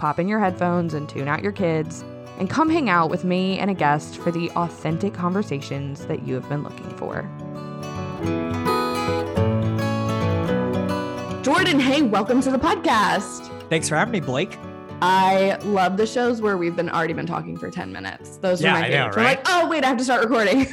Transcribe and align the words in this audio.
pop 0.00 0.18
in 0.18 0.26
your 0.26 0.40
headphones 0.40 0.94
and 0.94 1.08
tune 1.08 1.28
out 1.28 1.42
your 1.42 1.52
kids, 1.52 2.02
and 2.38 2.48
come 2.48 2.70
hang 2.70 2.88
out 2.88 3.10
with 3.10 3.22
me 3.22 3.58
and 3.58 3.70
a 3.70 3.74
guest 3.74 4.16
for 4.16 4.30
the 4.30 4.50
authentic 4.52 5.12
conversations 5.12 6.06
that 6.06 6.26
you 6.26 6.34
have 6.34 6.48
been 6.48 6.62
looking 6.62 6.88
for. 6.96 7.28
Jordan, 11.42 11.78
hey, 11.78 12.00
welcome 12.00 12.40
to 12.40 12.50
the 12.50 12.58
podcast. 12.58 13.50
Thanks 13.68 13.90
for 13.90 13.96
having 13.96 14.12
me, 14.12 14.20
Blake. 14.20 14.56
I 15.02 15.58
love 15.64 15.98
the 15.98 16.06
shows 16.06 16.40
where 16.40 16.56
we've 16.56 16.76
been 16.76 16.88
already 16.88 17.12
been 17.12 17.26
talking 17.26 17.58
for 17.58 17.70
10 17.70 17.92
minutes. 17.92 18.38
Those 18.38 18.62
yeah, 18.62 18.70
are 18.70 18.80
my 18.80 18.88
favorites. 18.88 19.16
We're 19.16 19.22
like, 19.22 19.42
oh 19.46 19.68
wait, 19.68 19.84
I 19.84 19.88
have 19.88 19.98
to 19.98 20.04
start 20.04 20.22
recording. 20.22 20.66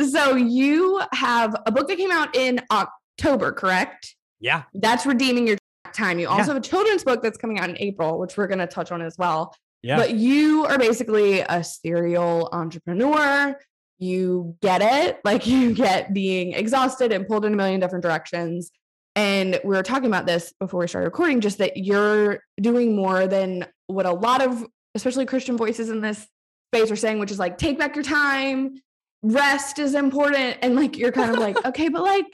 so 0.10 0.36
you 0.36 1.02
have 1.12 1.54
a 1.66 1.72
book 1.72 1.88
that 1.88 1.96
came 1.98 2.10
out 2.10 2.34
in 2.34 2.60
October, 2.70 3.52
correct? 3.52 4.16
Yeah. 4.40 4.64
That's 4.74 5.04
redeeming 5.06 5.46
your 5.46 5.58
time. 5.94 6.18
You 6.18 6.28
also 6.28 6.40
yeah. 6.40 6.46
have 6.46 6.56
a 6.56 6.60
children's 6.60 7.04
book 7.04 7.22
that's 7.22 7.38
coming 7.38 7.58
out 7.58 7.70
in 7.70 7.76
April, 7.78 8.18
which 8.18 8.36
we're 8.36 8.46
going 8.46 8.58
to 8.58 8.66
touch 8.66 8.92
on 8.92 9.00
as 9.00 9.16
well. 9.16 9.54
Yeah. 9.82 9.96
But 9.96 10.14
you 10.14 10.64
are 10.64 10.78
basically 10.78 11.40
a 11.40 11.62
serial 11.62 12.48
entrepreneur. 12.52 13.58
You 13.98 14.56
get 14.62 14.82
it. 14.82 15.20
Like 15.24 15.46
you 15.46 15.74
get 15.74 16.12
being 16.12 16.52
exhausted 16.52 17.12
and 17.12 17.26
pulled 17.26 17.44
in 17.44 17.54
a 17.54 17.56
million 17.56 17.80
different 17.80 18.02
directions. 18.02 18.70
And 19.16 19.60
we 19.62 19.76
were 19.76 19.82
talking 19.82 20.06
about 20.06 20.26
this 20.26 20.52
before 20.58 20.80
we 20.80 20.88
started 20.88 21.06
recording, 21.06 21.40
just 21.40 21.58
that 21.58 21.76
you're 21.76 22.40
doing 22.60 22.96
more 22.96 23.26
than 23.26 23.66
what 23.86 24.06
a 24.06 24.12
lot 24.12 24.42
of, 24.42 24.66
especially 24.94 25.24
Christian 25.24 25.56
voices 25.56 25.88
in 25.88 26.00
this 26.00 26.26
space 26.74 26.90
are 26.90 26.96
saying, 26.96 27.20
which 27.20 27.30
is 27.30 27.38
like, 27.38 27.58
take 27.58 27.78
back 27.78 27.94
your 27.94 28.04
time, 28.04 28.74
rest 29.22 29.78
is 29.78 29.94
important. 29.94 30.58
And 30.62 30.74
like, 30.74 30.96
you're 30.96 31.12
kind 31.12 31.30
of 31.30 31.38
like, 31.38 31.64
okay, 31.66 31.88
but 31.88 32.02
like, 32.02 32.26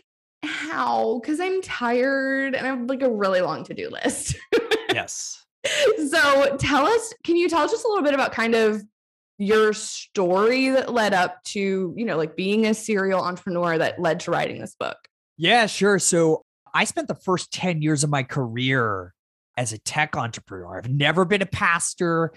how? 0.42 1.20
Because 1.20 1.40
I'm 1.40 1.62
tired 1.62 2.54
and 2.54 2.66
I 2.66 2.70
have 2.70 2.88
like 2.88 3.02
a 3.02 3.10
really 3.10 3.40
long 3.40 3.64
to 3.64 3.74
do 3.74 3.88
list. 3.90 4.36
yes. 4.92 5.44
So 6.08 6.56
tell 6.56 6.86
us, 6.86 7.14
can 7.24 7.36
you 7.36 7.48
tell 7.48 7.62
us 7.62 7.70
just 7.70 7.84
a 7.84 7.88
little 7.88 8.04
bit 8.04 8.14
about 8.14 8.32
kind 8.32 8.54
of 8.54 8.82
your 9.38 9.72
story 9.72 10.70
that 10.70 10.92
led 10.92 11.14
up 11.14 11.42
to, 11.44 11.94
you 11.96 12.04
know, 12.04 12.16
like 12.16 12.36
being 12.36 12.66
a 12.66 12.74
serial 12.74 13.20
entrepreneur 13.20 13.78
that 13.78 14.00
led 14.00 14.20
to 14.20 14.30
writing 14.30 14.60
this 14.60 14.74
book? 14.74 14.96
Yeah, 15.36 15.66
sure. 15.66 15.98
So 15.98 16.44
I 16.74 16.84
spent 16.84 17.08
the 17.08 17.14
first 17.14 17.52
10 17.52 17.82
years 17.82 18.04
of 18.04 18.10
my 18.10 18.22
career 18.22 19.14
as 19.56 19.72
a 19.72 19.78
tech 19.78 20.16
entrepreneur. 20.16 20.78
I've 20.78 20.90
never 20.90 21.24
been 21.24 21.42
a 21.42 21.46
pastor. 21.46 22.32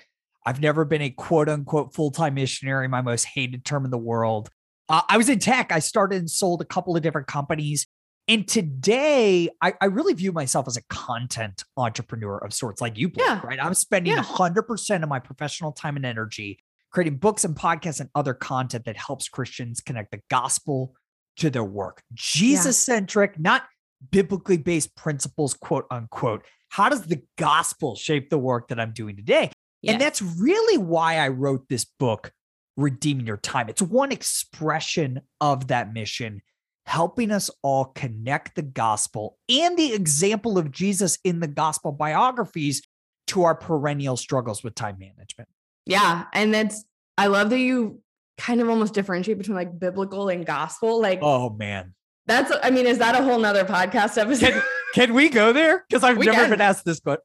I've 0.46 0.62
never 0.62 0.86
been 0.86 1.02
a 1.02 1.10
quote 1.10 1.50
unquote 1.50 1.94
full 1.94 2.12
time 2.12 2.34
missionary, 2.34 2.88
my 2.88 3.02
most 3.02 3.26
hated 3.26 3.64
term 3.64 3.86
in 3.86 3.92
the 3.92 3.98
world. 3.98 4.50
Uh, 4.90 5.02
I 5.08 5.18
was 5.18 5.30
in 5.30 5.40
tech. 5.40 5.72
I 5.72 5.80
started 5.80 6.20
and 6.20 6.30
sold 6.30 6.62
a 6.62 6.66
couple 6.66 6.96
of 6.96 7.02
different 7.04 7.28
companies. 7.28 7.88
And 8.28 8.48
today, 8.48 9.50
I, 9.62 9.74
I, 9.82 9.86
really 9.86 10.14
view 10.14 10.32
myself 10.32 10.66
as 10.68 10.78
a 10.78 10.82
content 10.84 11.66
entrepreneur 11.76 12.38
of 12.38 12.54
sorts, 12.54 12.80
like 12.80 12.98
you, 12.98 13.10
Blake, 13.10 13.26
yeah. 13.26 13.42
right? 13.44 13.60
I'm 13.62 13.74
spending 13.74 14.14
yeah. 14.14 14.24
100% 14.24 15.04
of 15.04 15.10
my 15.10 15.20
professional 15.20 15.74
time 15.74 15.98
and 15.98 16.06
energy 16.06 16.60
creating 16.94 17.18
books 17.18 17.44
and 17.44 17.56
podcasts 17.56 18.00
and 18.00 18.10
other 18.16 18.34
content 18.34 18.86
that 18.86 18.96
helps 18.96 19.28
Christians 19.28 19.82
connect 19.82 20.12
the 20.12 20.22
gospel 20.30 20.94
to 21.38 21.50
their 21.50 21.64
work. 21.64 22.02
Jesus 22.14 22.78
centric, 22.78 23.32
yeah. 23.32 23.42
not 23.42 23.64
biblically 24.12 24.58
based 24.58 24.96
principles, 24.96 25.54
quote 25.54 25.86
unquote. 25.92 26.46
How 26.70 26.90
does 26.90 27.04
the 27.04 27.22
gospel 27.38 27.96
shape 27.96 28.30
the 28.30 28.38
work 28.38 28.70
that 28.70 28.80
I'm 28.80 28.94
doing 28.94 29.16
today? 29.16 29.52
And 29.86 30.00
that's 30.00 30.22
really 30.22 30.78
why 30.78 31.18
I 31.18 31.28
wrote 31.28 31.68
this 31.68 31.84
book, 31.84 32.32
Redeeming 32.78 33.28
Your 33.28 33.38
Time. 33.38 33.70
It's 33.70 33.82
one 33.82 34.12
expression 34.12 35.22
of 35.40 35.68
that 35.68 35.94
mission 35.94 36.42
helping 36.86 37.32
us 37.32 37.50
all 37.62 37.86
connect 37.86 38.56
the 38.56 38.62
gospel 38.62 39.38
and 39.48 39.78
the 39.78 39.94
example 39.94 40.58
of 40.58 40.72
Jesus 40.72 41.18
in 41.24 41.40
the 41.40 41.48
gospel 41.48 41.92
biographies 41.92 42.82
to 43.28 43.44
our 43.44 43.56
perennial 43.56 44.18
struggles 44.18 44.64
with 44.64 44.76
time 44.76 44.98
management. 45.00 45.48
Yeah. 45.86 46.26
And 46.34 46.54
that's, 46.54 46.84
I 47.18 47.28
love 47.28 47.50
that 47.52 47.60
you 47.60 48.02
kind 48.38 48.60
of 48.60 48.70
almost 48.70 48.94
differentiate 48.94 49.38
between 49.38 49.56
like 49.56 49.80
biblical 49.80 50.30
and 50.30 50.46
gospel. 50.46 51.02
Like, 51.02 51.20
oh 51.22 51.50
man. 51.52 51.94
That's, 52.26 52.52
I 52.64 52.70
mean, 52.70 52.86
is 52.86 53.00
that 53.00 53.16
a 53.16 53.24
whole 53.24 53.40
nother 53.40 53.66
podcast 53.66 54.18
episode? 54.18 54.52
Can, 54.52 54.62
can 54.94 55.14
we 55.14 55.30
go 55.30 55.52
there? 55.54 55.86
Because 55.88 56.04
I've 56.04 56.18
we 56.18 56.26
never 56.26 56.42
can. 56.42 56.50
been 56.52 56.62
asked 56.62 56.86
this, 56.86 57.00
but. 57.00 57.22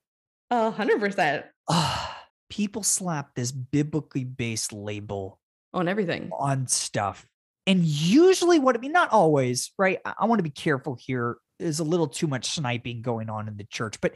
A 0.50 0.70
hundred 0.70 1.00
percent. 1.00 1.44
People 2.50 2.82
slap 2.82 3.34
this 3.34 3.52
biblically 3.52 4.24
based 4.24 4.72
label 4.72 5.38
on 5.72 5.88
everything, 5.88 6.30
on 6.32 6.66
stuff 6.66 7.26
and 7.68 7.84
usually, 7.84 8.58
what 8.58 8.74
I 8.74 8.78
mean, 8.78 8.92
not 8.92 9.12
always, 9.12 9.72
right? 9.78 9.98
I, 10.02 10.14
I 10.20 10.24
want 10.24 10.38
to 10.38 10.42
be 10.42 10.48
careful 10.48 10.96
here. 10.98 11.36
There's 11.58 11.80
a 11.80 11.84
little 11.84 12.08
too 12.08 12.26
much 12.26 12.46
sniping 12.46 13.02
going 13.02 13.28
on 13.28 13.46
in 13.46 13.58
the 13.58 13.64
church. 13.64 14.00
But 14.00 14.14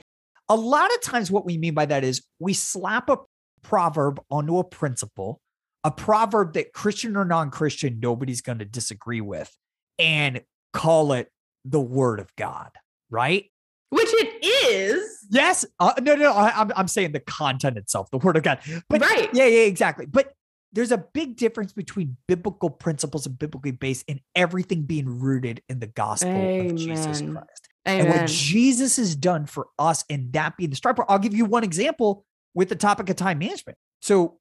a 0.48 0.56
lot 0.56 0.93
of 0.94 1.03
times, 1.03 1.31
what 1.31 1.44
we 1.44 1.59
mean 1.59 1.75
by 1.75 1.84
that 1.84 2.03
is 2.03 2.22
we 2.38 2.54
slap 2.54 3.10
a 3.10 3.19
proverb 3.60 4.22
onto 4.31 4.56
a 4.56 4.64
principle, 4.64 5.38
a 5.84 5.91
proverb 5.91 6.54
that 6.54 6.72
Christian 6.72 7.14
or 7.14 7.26
non 7.26 7.50
Christian, 7.50 8.00
nobody's 8.00 8.41
going 8.41 8.60
to 8.60 8.64
disagree 8.64 9.20
with, 9.20 9.54
and 9.99 10.41
call 10.72 11.12
it 11.12 11.28
the 11.66 11.81
word 11.81 12.20
of 12.20 12.34
God, 12.37 12.70
right? 13.10 13.52
Which 13.93 14.09
it 14.11 14.43
is. 14.43 15.27
Yes. 15.29 15.67
Uh, 15.79 15.93
no, 16.01 16.15
no, 16.15 16.33
I, 16.33 16.61
I'm, 16.61 16.73
I'm 16.75 16.89
saying 16.89 17.13
the 17.13 17.21
content 17.21 17.77
itself, 17.77 18.11
the 18.11 18.17
word 18.17 18.39
of 18.39 18.43
God. 18.43 18.61
But 18.89 19.03
right. 19.03 19.29
Yeah, 19.35 19.45
yeah, 19.45 19.65
exactly. 19.65 20.07
But 20.07 20.33
there's 20.73 20.93
a 20.93 20.99
big 20.99 21.37
difference 21.37 21.75
between 21.75 22.17
biblical 22.27 22.71
principles 22.71 23.27
and 23.27 23.39
biblically 23.39 23.73
based 23.73 24.07
and 24.09 24.21
everything 24.35 24.85
being 24.85 25.21
rooted 25.21 25.63
in 25.69 25.81
the 25.81 25.89
gospel 25.89 26.31
Amen. 26.31 26.71
of 26.71 26.77
Jesus 26.77 27.21
Christ. 27.21 27.69
Amen. 27.87 28.07
And 28.07 28.09
what 28.09 28.29
Jesus 28.29 28.97
has 28.97 29.15
done 29.15 29.45
for 29.45 29.69
us 29.79 30.05
and 30.09 30.33
that 30.33 30.57
being 30.57 30.71
the 30.71 30.77
striper. 30.77 31.05
I'll 31.09 31.19
give 31.19 31.35
you 31.35 31.45
one 31.45 31.63
example 31.63 32.25
with 32.55 32.71
the 32.71 32.77
topic 32.77 33.11
of 33.11 33.17
time 33.17 33.41
management. 33.41 33.77
So 34.01 34.39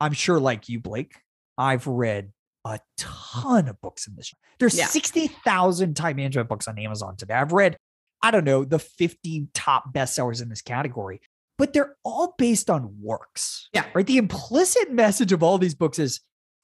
I'm 0.00 0.14
sure, 0.14 0.40
like 0.40 0.70
you, 0.70 0.80
Blake, 0.80 1.14
I've 1.58 1.86
read 1.86 2.32
a 2.64 2.80
ton 2.96 3.68
of 3.68 3.80
books 3.82 4.06
in 4.06 4.16
this. 4.16 4.32
There's 4.58 4.78
yeah. 4.78 4.86
60,000 4.86 5.94
time 5.94 6.16
management 6.16 6.48
books 6.48 6.66
on 6.68 6.78
Amazon 6.78 7.16
today. 7.16 7.34
I've 7.34 7.52
read, 7.52 7.76
I 8.24 8.30
don't 8.30 8.44
know, 8.44 8.64
the 8.64 8.78
50 8.78 9.48
top 9.54 9.94
bestsellers 9.94 10.42
in 10.42 10.48
this 10.48 10.62
category 10.62 11.20
but 11.58 11.72
they're 11.72 11.96
all 12.04 12.34
based 12.36 12.70
on 12.70 12.96
works. 13.00 13.68
Yeah. 13.72 13.86
Right. 13.94 14.06
The 14.06 14.18
implicit 14.18 14.92
message 14.92 15.32
of 15.32 15.42
all 15.42 15.58
these 15.58 15.74
books 15.74 15.98
is 15.98 16.20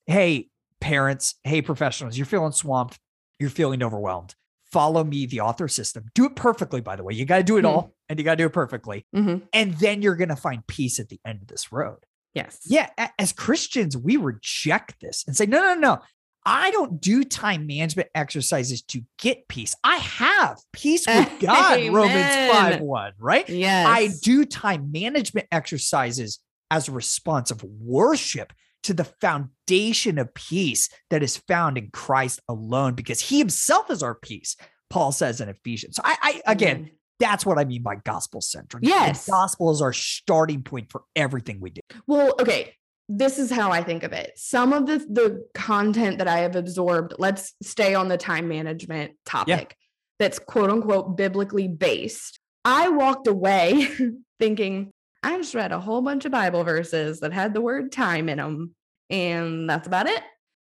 hey, 0.06 0.48
parents, 0.81 1.37
hey, 1.44 1.62
professionals, 1.62 2.16
you're 2.16 2.26
feeling 2.26 2.53
swamped, 2.53 2.98
you're 3.38 3.50
feeling 3.50 3.82
overwhelmed. 3.82 4.34
Follow 4.72 5.03
me, 5.03 5.26
the 5.26 5.41
author 5.41 5.69
system. 5.69 6.06
Do 6.15 6.26
it 6.26 6.37
perfectly, 6.37 6.81
by 6.81 6.97
the 6.97 7.03
way. 7.03 7.15
You 7.15 7.25
got 7.25 7.38
to 7.38 7.43
do 7.43 7.56
it 7.56 7.62
mm-hmm. 7.62 7.75
all 7.75 7.94
and 8.09 8.19
you 8.19 8.25
got 8.25 8.32
to 8.32 8.37
do 8.37 8.47
it 8.47 8.53
perfectly. 8.53 9.04
Mm-hmm. 9.15 9.44
And 9.53 9.75
then 9.75 10.03
you're 10.03 10.16
going 10.16 10.28
to 10.28 10.37
find 10.37 10.66
peace 10.66 11.00
at 11.00 11.09
the 11.09 11.21
end 11.25 11.42
of 11.42 11.48
this 11.48 11.72
road. 11.72 11.98
Yes. 12.34 12.60
Yeah. 12.66 12.88
As 13.19 13.32
Christians, 13.32 13.97
we 13.97 14.16
reject 14.16 15.00
this 15.00 15.25
and 15.27 15.37
say, 15.37 15.47
no, 15.47 15.60
no, 15.60 15.75
no. 15.75 15.98
I 16.45 16.71
don't 16.71 17.01
do 17.01 17.23
time 17.25 17.67
management 17.67 18.09
exercises 18.15 18.83
to 18.83 19.03
get 19.19 19.47
peace. 19.49 19.75
I 19.84 19.97
have 19.97 20.59
peace 20.73 21.06
with 21.06 21.28
God, 21.41 21.78
Amen. 21.78 21.92
Romans 21.92 22.53
5 22.53 22.81
1, 22.81 23.13
right? 23.19 23.48
Yes. 23.48 23.87
I 23.87 24.09
do 24.22 24.45
time 24.45 24.91
management 24.91 25.48
exercises 25.53 26.39
as 26.71 26.89
a 26.89 26.92
response 26.92 27.51
of 27.51 27.63
worship 27.63 28.53
to 28.84 28.95
the 28.95 29.04
foundation 29.04 30.19
of 30.19 30.33
peace 30.33 30.89
that 31.10 31.22
is 31.22 31.37
found 31.37 31.77
in 31.77 31.91
Christ 31.91 32.41
alone, 32.48 32.95
because 32.95 33.21
he 33.21 33.39
himself 33.39 33.91
is 33.91 34.03
our 34.03 34.15
peace, 34.15 34.57
Paul 34.89 35.13
says 35.13 35.43
in 35.43 35.51
Ephesians. 35.51 35.97
So 35.97 36.03
I, 36.04 36.41
I 36.47 36.53
again, 36.53 36.84
mm. 36.84 36.91
that's 37.19 37.45
what 37.45 37.59
I 37.59 37.65
mean 37.65 37.83
by 37.83 37.97
gospel 37.97 38.41
centric. 38.41 38.84
Yes. 38.86 39.27
The 39.27 39.33
gospel 39.33 39.71
is 39.72 39.83
our 39.83 39.93
starting 39.93 40.63
point 40.63 40.91
for 40.91 41.03
everything 41.15 41.60
we 41.60 41.71
do. 41.71 41.83
Well, 42.07 42.34
okay 42.41 42.75
this 43.12 43.41
is 43.41 43.51
how 43.51 43.72
I 43.72 43.83
think 43.83 44.04
of 44.04 44.12
it. 44.12 44.33
Some 44.36 44.72
of 44.72 44.86
the 44.86 44.98
the 44.98 45.45
content 45.53 46.18
that 46.18 46.28
I 46.28 46.39
have 46.39 46.54
absorbed, 46.54 47.15
let's 47.18 47.54
stay 47.60 47.95
on 47.95 48.07
the 48.07 48.16
time 48.16 48.47
management 48.47 49.12
topic 49.27 49.48
yeah. 49.48 49.74
that's 50.21 50.39
quote 50.39 50.71
unquote 50.71 51.16
biblically 51.16 51.66
based. 51.66 52.39
I 52.65 52.89
walked 52.89 53.27
away 53.27 53.89
thinking 54.39 54.92
I 55.24 55.36
just 55.39 55.54
read 55.54 55.72
a 55.72 55.80
whole 55.80 56.03
bunch 56.03 56.24
of 56.24 56.30
Bible 56.30 56.62
verses 56.62 57.21
that 57.21 57.33
had 57.33 57.53
the 57.53 57.60
word 57.60 57.91
time 57.91 58.28
in 58.28 58.39
them 58.39 58.74
and 59.10 59.68
that's 59.68 59.89
about 59.89 60.07
it. 60.07 60.22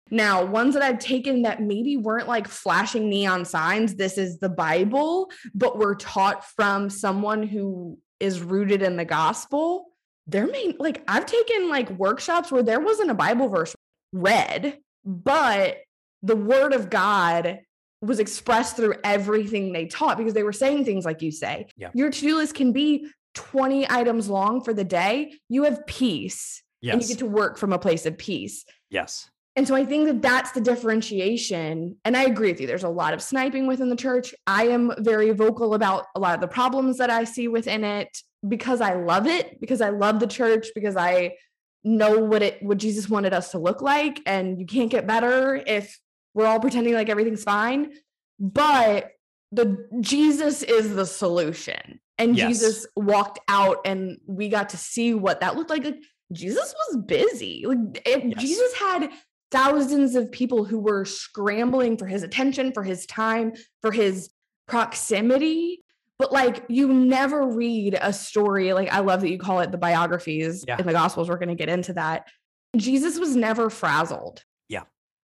Now, 0.09 0.45
ones 0.45 0.73
that 0.73 0.83
I've 0.83 0.99
taken 0.99 1.41
that 1.41 1.61
maybe 1.61 1.97
weren't 1.97 2.29
like 2.29 2.47
flashing 2.47 3.09
neon 3.09 3.43
signs, 3.43 3.95
this 3.95 4.17
is 4.17 4.39
the 4.39 4.47
Bible, 4.47 5.29
but 5.53 5.77
were 5.77 5.95
taught 5.95 6.45
from 6.45 6.89
someone 6.89 7.43
who 7.43 7.99
is 8.21 8.41
rooted 8.41 8.81
in 8.81 8.95
the 8.95 9.03
gospel 9.03 9.87
their 10.27 10.47
may 10.47 10.73
like 10.77 11.03
I've 11.07 11.25
taken 11.25 11.69
like 11.69 11.89
workshops 11.91 12.51
where 12.51 12.63
there 12.63 12.79
wasn't 12.79 13.11
a 13.11 13.15
Bible 13.15 13.47
verse 13.47 13.75
read, 14.11 14.77
but 15.05 15.77
the 16.21 16.35
word 16.35 16.73
of 16.73 16.89
God 16.89 17.59
was 18.01 18.19
expressed 18.19 18.75
through 18.75 18.95
everything 19.03 19.73
they 19.73 19.85
taught 19.85 20.17
because 20.17 20.33
they 20.33 20.43
were 20.43 20.53
saying 20.53 20.85
things 20.85 21.05
like 21.05 21.21
you 21.21 21.31
say. 21.31 21.67
Yeah. 21.77 21.89
Your 21.93 22.11
to-do 22.11 22.37
list 22.37 22.53
can 22.53 22.71
be 22.71 23.07
20 23.33 23.89
items 23.89 24.29
long 24.29 24.61
for 24.61 24.73
the 24.73 24.83
day. 24.83 25.33
You 25.49 25.63
have 25.63 25.85
peace 25.87 26.61
and 26.83 27.01
you 27.01 27.07
get 27.07 27.19
to 27.19 27.25
work 27.25 27.57
from 27.57 27.73
a 27.73 27.79
place 27.79 28.05
of 28.05 28.17
peace. 28.17 28.65
yes. 28.89 29.29
And 29.55 29.67
so 29.67 29.73
I 29.73 29.85
think 29.85 30.05
that 30.05 30.21
that's 30.21 30.51
the 30.51 30.61
differentiation. 30.61 31.97
And 32.05 32.15
I 32.15 32.25
agree 32.25 32.51
with 32.51 32.61
you. 32.61 32.67
There's 32.67 32.83
a 32.83 32.89
lot 32.89 33.15
of 33.15 33.23
sniping 33.23 33.65
within 33.65 33.89
the 33.89 33.95
church. 33.95 34.35
I 34.45 34.67
am 34.67 34.93
very 34.99 35.31
vocal 35.31 35.73
about 35.73 36.05
a 36.15 36.19
lot 36.19 36.35
of 36.35 36.41
the 36.41 36.47
problems 36.47 36.99
that 36.99 37.09
I 37.09 37.23
see 37.23 37.47
within 37.47 37.83
it 37.83 38.15
because 38.47 38.81
I 38.81 38.93
love 38.95 39.27
it, 39.27 39.59
because 39.59 39.81
I 39.81 39.89
love 39.89 40.19
the 40.19 40.27
church, 40.27 40.67
because 40.75 40.95
I 40.95 41.35
know 41.83 42.19
what 42.19 42.41
it 42.41 42.61
what 42.61 42.77
Jesus 42.77 43.09
wanted 43.09 43.33
us 43.33 43.51
to 43.51 43.59
look 43.59 43.81
like 43.81 44.19
and 44.25 44.59
you 44.59 44.65
can't 44.65 44.91
get 44.91 45.07
better 45.07 45.55
if 45.55 45.97
we're 46.33 46.45
all 46.45 46.59
pretending 46.59 46.93
like 46.93 47.09
everything's 47.09 47.43
fine. 47.43 47.91
But 48.39 49.11
the 49.51 49.87
Jesus 50.01 50.63
is 50.63 50.95
the 50.95 51.05
solution. 51.05 51.99
And 52.17 52.35
Yes. 52.35 52.47
Jesus 52.59 52.87
walked 52.95 53.39
out 53.47 53.81
and 53.85 54.17
we 54.25 54.49
got 54.49 54.69
to 54.69 54.77
see 54.77 55.13
what 55.13 55.39
that 55.41 55.55
looked 55.55 55.69
like. 55.69 55.83
Like 55.83 55.99
Jesus 56.31 56.73
was 56.89 57.03
busy. 57.03 57.63
Like 57.65 58.03
Yes. 58.05 58.41
Jesus 58.41 58.73
had 58.73 59.09
thousands 59.51 60.15
of 60.15 60.31
people 60.31 60.65
who 60.65 60.79
were 60.79 61.05
scrambling 61.05 61.97
for 61.97 62.05
his 62.05 62.23
attention, 62.23 62.73
for 62.73 62.83
his 62.83 63.05
time, 63.05 63.53
for 63.81 63.91
his 63.91 64.29
proximity. 64.67 65.83
But 66.19 66.31
like 66.31 66.63
you 66.67 66.91
never 66.91 67.47
read 67.47 67.97
a 68.01 68.11
story. 68.11 68.73
Like 68.73 68.91
I 68.91 68.99
love 68.99 69.21
that 69.21 69.29
you 69.29 69.37
call 69.37 69.59
it 69.59 69.71
the 69.71 69.77
biographies 69.77 70.65
Yeah. 70.67 70.77
in 70.79 70.87
the 70.87 70.93
gospels. 70.93 71.29
We're 71.29 71.37
going 71.37 71.49
to 71.49 71.55
get 71.55 71.69
into 71.69 71.93
that. 71.93 72.27
Jesus 72.75 73.19
was 73.19 73.35
never 73.35 73.69
frazzled. 73.69 74.43
Yeah. 74.67 74.83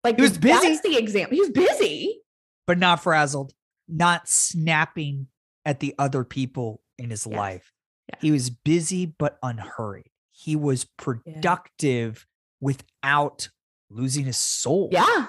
Like 0.04 0.16
He 0.16 0.22
was 0.22 0.38
busy. 0.38 0.68
That's 0.68 0.80
the 0.82 0.96
example. 0.96 1.34
He 1.34 1.40
was 1.40 1.50
busy. 1.50 2.20
But 2.66 2.78
not 2.78 3.02
frazzled, 3.02 3.52
not 3.88 4.28
snapping 4.28 5.26
at 5.64 5.80
the 5.80 5.94
other 5.98 6.24
people 6.24 6.80
in 6.98 7.10
his 7.10 7.26
life. 7.26 7.72
Yeah. 8.08 8.18
He 8.20 8.30
was 8.30 8.50
busy 8.50 9.06
but 9.06 9.38
unhurried. 9.42 10.06
He 10.30 10.54
was 10.54 10.84
productive 10.84 12.26
without 12.60 13.48
losing 13.90 14.24
his 14.24 14.36
soul. 14.36 14.88
Yeah. 14.92 15.26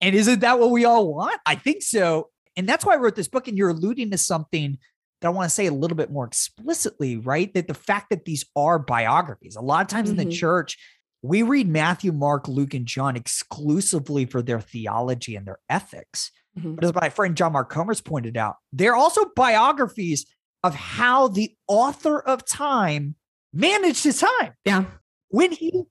And 0.00 0.14
isn't 0.14 0.40
that 0.40 0.58
what 0.58 0.70
we 0.70 0.84
all 0.84 1.12
want? 1.12 1.40
I 1.46 1.54
think 1.54 1.82
so. 1.82 2.28
And 2.56 2.68
that's 2.68 2.84
why 2.84 2.94
I 2.94 2.96
wrote 2.96 3.14
this 3.16 3.28
book. 3.28 3.48
And 3.48 3.56
you're 3.56 3.70
alluding 3.70 4.10
to 4.10 4.18
something 4.18 4.78
that 5.20 5.28
I 5.28 5.30
want 5.30 5.48
to 5.48 5.54
say 5.54 5.66
a 5.66 5.72
little 5.72 5.96
bit 5.96 6.10
more 6.10 6.26
explicitly, 6.26 7.16
right? 7.16 7.52
That 7.54 7.68
the 7.68 7.74
fact 7.74 8.10
that 8.10 8.24
these 8.24 8.44
are 8.56 8.78
biographies, 8.78 9.56
a 9.56 9.60
lot 9.60 9.82
of 9.82 9.88
times 9.88 10.10
in 10.10 10.16
the 10.16 10.26
Mhm. 10.26 10.32
church, 10.32 10.78
we 11.22 11.42
read 11.42 11.68
Matthew, 11.68 12.12
Mark, 12.12 12.46
Luke, 12.46 12.74
and 12.74 12.86
John 12.86 13.16
exclusively 13.16 14.24
for 14.24 14.42
their 14.42 14.60
theology 14.60 15.34
and 15.34 15.46
their 15.46 15.58
ethics. 15.68 16.30
Mhm. 16.56 16.76
But 16.76 16.84
as 16.84 16.94
my 16.94 17.08
friend 17.08 17.36
John 17.36 17.52
Mark 17.52 17.70
Comer's 17.70 18.00
pointed 18.00 18.36
out, 18.36 18.56
they're 18.72 18.94
also 18.94 19.22
biographies 19.34 20.26
of 20.62 20.74
how 20.74 21.28
the 21.28 21.56
author 21.66 22.20
of 22.20 22.44
time 22.44 23.16
managed 23.52 24.04
his 24.04 24.20
time 24.20 24.54
Yeah. 24.64 24.84
when 25.28 25.52
he 25.52 25.84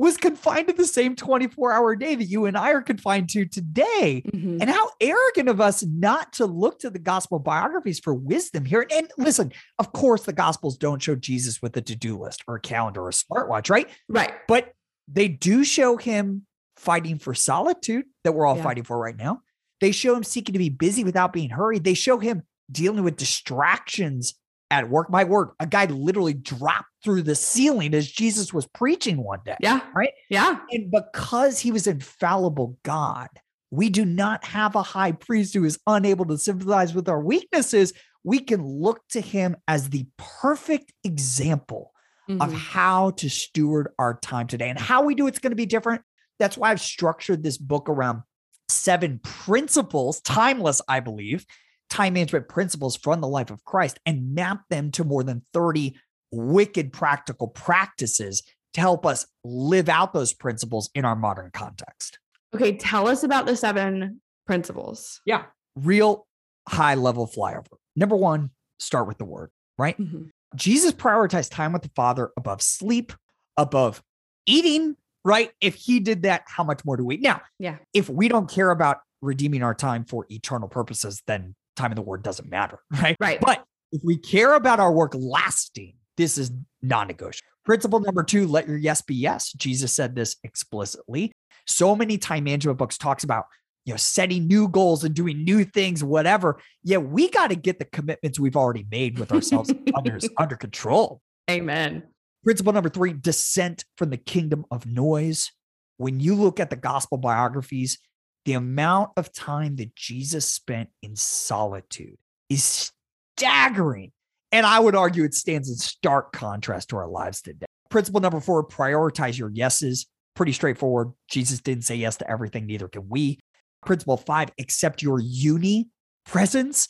was 0.00 0.16
confined 0.16 0.66
to 0.66 0.72
the 0.72 0.86
same 0.86 1.14
24 1.14 1.72
hour 1.72 1.94
day 1.94 2.14
that 2.14 2.24
you 2.24 2.46
and 2.46 2.56
I 2.56 2.70
are 2.70 2.80
confined 2.80 3.28
to 3.30 3.44
today. 3.44 4.22
Mhm. 4.32 4.58
And 4.58 4.70
how 4.70 4.88
arrogant 4.98 5.50
of 5.50 5.60
us 5.60 5.84
not 5.84 6.32
to 6.34 6.46
look 6.46 6.78
to 6.78 6.88
the 6.88 6.98
gospel 6.98 7.38
biographies 7.38 8.00
for 8.00 8.14
wisdom 8.14 8.64
here. 8.64 8.86
And 8.90 9.10
listen, 9.18 9.52
of 9.78 9.92
course, 9.92 10.22
the 10.24 10.32
gospels 10.32 10.78
don't 10.78 11.02
show 11.02 11.16
Jesus 11.16 11.60
with 11.60 11.76
a 11.76 11.82
to 11.82 11.94
do 11.94 12.16
list 12.18 12.42
or 12.48 12.54
a 12.54 12.60
calendar 12.60 13.02
or 13.02 13.10
a 13.10 13.12
smartwatch, 13.12 13.68
right? 13.68 13.90
Right. 14.08 14.32
But 14.48 14.72
they 15.06 15.28
do 15.28 15.64
show 15.64 15.98
him 15.98 16.46
fighting 16.76 17.18
for 17.18 17.34
solitude 17.34 18.06
that 18.24 18.32
we're 18.32 18.46
all 18.46 18.56
Yeah. 18.56 18.62
fighting 18.62 18.84
for 18.84 18.98
right 18.98 19.16
now. 19.16 19.42
They 19.82 19.92
show 19.92 20.14
him 20.16 20.24
seeking 20.24 20.54
to 20.54 20.58
be 20.58 20.70
busy 20.70 21.04
without 21.04 21.30
being 21.34 21.50
hurried. 21.50 21.84
They 21.84 21.92
show 21.92 22.16
him 22.16 22.44
dealing 22.72 23.04
with 23.04 23.16
distractions 23.16 24.32
at 24.70 24.88
work. 24.88 25.10
My 25.10 25.24
word, 25.24 25.50
a 25.58 25.66
guy 25.66 25.86
literally 25.86 26.34
dropped 26.34 26.88
through 27.02 27.22
the 27.22 27.34
ceiling 27.34 27.94
as 27.94 28.10
Jesus 28.10 28.52
was 28.52 28.66
preaching 28.68 29.22
one 29.22 29.40
day. 29.44 29.56
Yeah. 29.60 29.80
Right. 29.94 30.12
Yeah. 30.28 30.60
And 30.70 30.90
because 30.90 31.58
he 31.58 31.72
was 31.72 31.86
infallible 31.86 32.76
God, 32.82 33.28
we 33.70 33.88
do 33.88 34.04
not 34.04 34.44
have 34.44 34.74
a 34.74 34.82
high 34.82 35.12
priest 35.12 35.54
who 35.54 35.64
is 35.64 35.78
unable 35.86 36.24
to 36.26 36.38
sympathize 36.38 36.94
with 36.94 37.08
our 37.08 37.20
weaknesses. 37.20 37.92
We 38.24 38.40
can 38.40 38.64
look 38.64 39.00
to 39.10 39.20
him 39.20 39.56
as 39.66 39.90
the 39.90 40.06
perfect 40.16 40.92
example 41.04 41.92
of 42.28 42.50
Mhm. 42.50 42.54
how 42.54 43.10
to 43.10 43.28
steward 43.28 43.88
our 43.98 44.18
time 44.20 44.46
today 44.46 44.68
and 44.68 44.78
how 44.78 45.02
we 45.02 45.16
do 45.16 45.26
it's 45.26 45.40
going 45.40 45.50
to 45.50 45.56
be 45.56 45.66
different. 45.66 46.02
That's 46.38 46.56
why 46.56 46.70
I've 46.70 46.80
structured 46.80 47.42
this 47.42 47.58
book 47.58 47.88
around 47.88 48.22
seven 48.68 49.18
principles, 49.24 50.20
timeless, 50.20 50.80
I 50.86 51.00
believe, 51.00 51.44
time 51.90 52.14
management 52.14 52.48
principles 52.48 52.96
from 52.96 53.20
the 53.20 53.28
life 53.28 53.50
of 53.50 53.64
Christ 53.64 53.98
and 54.06 54.34
map 54.34 54.62
them 54.70 54.90
to 54.92 55.04
more 55.04 55.22
than 55.22 55.42
30 55.52 55.96
wicked 56.32 56.92
practical 56.92 57.48
practices 57.48 58.42
to 58.74 58.80
help 58.80 59.04
us 59.04 59.26
live 59.44 59.88
out 59.88 60.12
those 60.14 60.32
principles 60.32 60.88
in 60.94 61.04
our 61.04 61.16
modern 61.16 61.50
context. 61.52 62.18
Okay. 62.54 62.76
Tell 62.76 63.08
us 63.08 63.24
about 63.24 63.46
the 63.46 63.56
seven 63.56 64.20
principles. 64.46 65.20
Yeah. 65.24 65.44
Real 65.76 66.26
high 66.68 66.94
level 66.94 67.26
flyover. 67.26 67.66
Number 67.96 68.16
one, 68.16 68.50
start 68.78 69.08
with 69.08 69.18
the 69.18 69.24
word, 69.24 69.50
right? 69.76 69.98
Mhm. 69.98 70.30
Jesus 70.54 70.92
prioritized 70.92 71.50
time 71.50 71.72
with 71.72 71.82
the 71.82 71.90
Father 71.96 72.30
above 72.36 72.62
sleep, 72.62 73.12
above 73.56 74.02
eating, 74.46 74.96
right? 75.24 75.52
If 75.60 75.74
he 75.74 76.00
did 76.00 76.22
that, 76.22 76.42
how 76.46 76.64
much 76.64 76.84
more 76.84 76.96
do 76.96 77.04
we? 77.04 77.16
Now, 77.18 77.42
Yeah. 77.58 77.78
if 77.92 78.08
we 78.08 78.28
don't 78.28 78.48
care 78.48 78.70
about 78.70 78.98
redeeming 79.22 79.62
our 79.62 79.74
time 79.74 80.04
for 80.04 80.26
eternal 80.30 80.68
purposes, 80.68 81.22
then 81.26 81.54
time 81.80 81.92
in 81.92 81.96
the 81.96 82.02
Word 82.02 82.22
doesn't 82.22 82.48
matter, 82.48 82.78
right? 83.02 83.16
Right. 83.20 83.40
But 83.40 83.64
if 83.92 84.02
we 84.04 84.16
care 84.16 84.54
about 84.54 84.80
our 84.80 84.92
work 84.92 85.12
lasting, 85.14 85.94
this 86.16 86.38
is 86.38 86.50
non 86.82 87.08
negotiable. 87.08 87.48
Principle 87.64 88.00
number 88.00 88.22
two 88.22 88.46
let 88.46 88.68
your 88.68 88.76
yes 88.76 89.02
be 89.02 89.14
yes. 89.14 89.52
Jesus 89.52 89.92
said 89.92 90.14
this 90.14 90.36
explicitly. 90.44 91.32
So 91.66 91.94
many 91.94 92.18
time 92.18 92.44
management 92.44 92.78
books 92.78 92.98
talks 92.98 93.24
about 93.24 93.44
you 93.84 93.92
know 93.92 93.98
setting 93.98 94.46
new 94.46 94.68
goals 94.68 95.04
and 95.04 95.14
doing 95.14 95.42
new 95.42 95.64
things 95.64 96.04
whatever 96.04 96.60
yeah 96.84 96.98
we 96.98 97.30
got 97.30 97.48
to 97.48 97.56
get 97.56 97.78
the 97.78 97.86
commitments 97.86 98.38
we've 98.38 98.56
already 98.56 98.86
made 98.90 99.18
with 99.18 99.32
ourselves 99.32 99.72
under, 99.96 100.18
under 100.36 100.54
control 100.54 101.22
Amen. 101.50 102.04
Principle 102.44 102.72
number 102.72 102.88
three 102.88 103.12
descent 103.12 103.84
from 103.96 104.10
the 104.10 104.16
kingdom 104.16 104.64
of 104.70 104.86
noise. 104.86 105.50
When 105.96 106.20
you 106.20 106.34
look 106.34 106.60
at 106.60 106.70
the 106.70 106.76
gospel 106.76 107.18
biographies, 107.18 107.98
the 108.44 108.54
amount 108.54 109.10
of 109.16 109.32
time 109.32 109.76
that 109.76 109.94
Jesus 109.94 110.46
spent 110.46 110.88
in 111.02 111.16
solitude 111.16 112.16
is 112.48 112.90
staggering. 113.36 114.12
And 114.52 114.66
I 114.66 114.80
would 114.80 114.96
argue 114.96 115.24
it 115.24 115.34
stands 115.34 115.68
in 115.68 115.76
stark 115.76 116.32
contrast 116.32 116.90
to 116.90 116.96
our 116.96 117.08
lives 117.08 117.42
today. 117.42 117.66
Principle 117.90 118.20
number 118.20 118.40
four 118.40 118.66
prioritize 118.66 119.38
your 119.38 119.50
yeses. 119.50 120.06
Pretty 120.34 120.52
straightforward. 120.52 121.12
Jesus 121.28 121.60
didn't 121.60 121.84
say 121.84 121.96
yes 121.96 122.16
to 122.18 122.30
everything, 122.30 122.66
neither 122.66 122.88
can 122.88 123.08
we. 123.08 123.38
Principle 123.84 124.16
five 124.16 124.50
accept 124.58 125.02
your 125.02 125.20
uni 125.20 125.88
presence 126.24 126.88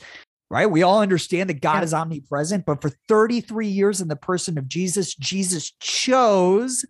right? 0.51 0.69
We 0.69 0.83
all 0.83 1.01
understand 1.01 1.49
that 1.49 1.61
God 1.61 1.77
Yeah. 1.77 1.85
is 1.85 1.95
omnipresent, 1.95 2.67
but 2.67 2.83
for 2.83 2.91
33 3.09 3.69
years 3.69 4.01
in 4.01 4.09
the 4.09 4.17
person 4.17 4.59
of 4.59 4.67
Jesus, 4.67 5.15
Jesus 5.15 5.71
chose 5.81 6.85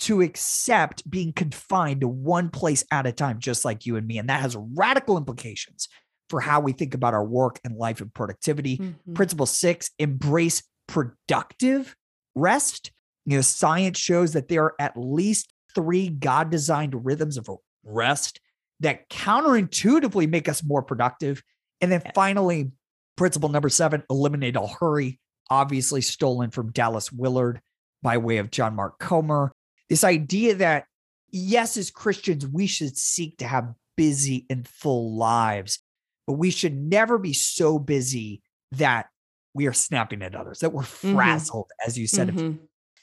to 0.00 0.22
accept 0.22 1.08
being 1.10 1.32
confined 1.32 2.02
to 2.02 2.08
one 2.08 2.50
place 2.50 2.84
at 2.92 3.06
a 3.06 3.12
time, 3.12 3.38
just 3.38 3.64
like 3.64 3.84
you 3.84 3.96
and 3.96 4.06
me. 4.06 4.18
And 4.18 4.28
that 4.28 4.40
has 4.40 4.56
radical 4.56 5.16
implications 5.16 5.88
for 6.30 6.40
how 6.40 6.60
we 6.60 6.72
think 6.72 6.94
about 6.94 7.14
our 7.14 7.24
work 7.24 7.58
and 7.64 7.74
life 7.76 8.00
and 8.00 8.12
productivity. 8.12 8.78
Mhm. 8.78 9.14
Principle 9.14 9.46
six, 9.46 9.90
embrace 9.98 10.62
productive 10.86 11.96
rest. 12.34 12.92
You 13.24 13.36
know, 13.36 13.42
science 13.42 13.98
shows 13.98 14.32
that 14.34 14.48
there 14.48 14.64
are 14.64 14.74
at 14.78 14.96
least 14.96 15.52
three 15.74 16.08
God 16.08 16.50
designed 16.50 17.04
rhythms 17.04 17.36
of 17.36 17.48
rest 17.82 18.40
that 18.80 19.08
counterintuitively 19.08 20.28
make 20.28 20.48
us 20.48 20.62
more 20.62 20.82
productive. 20.82 21.42
And 21.80 21.90
then 21.90 22.02
finally, 22.14 22.70
principle 23.16 23.48
number 23.48 23.68
seven, 23.68 24.02
eliminate 24.08 24.56
all 24.56 24.68
hurry, 24.80 25.18
obviously 25.50 26.00
stolen 26.00 26.50
from 26.50 26.72
Dallas 26.72 27.10
Willard 27.10 27.60
by 28.02 28.18
way 28.18 28.38
of 28.38 28.50
John 28.50 28.76
Mark 28.76 28.98
Comer. 28.98 29.52
This 29.88 30.04
idea 30.04 30.54
that, 30.56 30.84
yes, 31.30 31.76
as 31.76 31.90
Christians, 31.90 32.46
we 32.46 32.66
should 32.66 32.96
seek 32.96 33.38
to 33.38 33.46
have 33.46 33.74
busy 33.96 34.46
and 34.50 34.66
full 34.66 35.16
lives, 35.16 35.80
but 36.26 36.34
we 36.34 36.50
should 36.50 36.76
never 36.76 37.18
be 37.18 37.32
so 37.32 37.78
busy 37.78 38.42
that 38.72 39.08
we 39.54 39.66
are 39.66 39.72
snapping 39.72 40.22
at 40.22 40.34
others, 40.34 40.60
that 40.60 40.70
we're 40.72 40.82
Mhm. 40.82 41.14
frazzled, 41.14 41.70
as 41.86 41.98
you 41.98 42.06
said, 42.06 42.28
Mhm. 42.28 42.58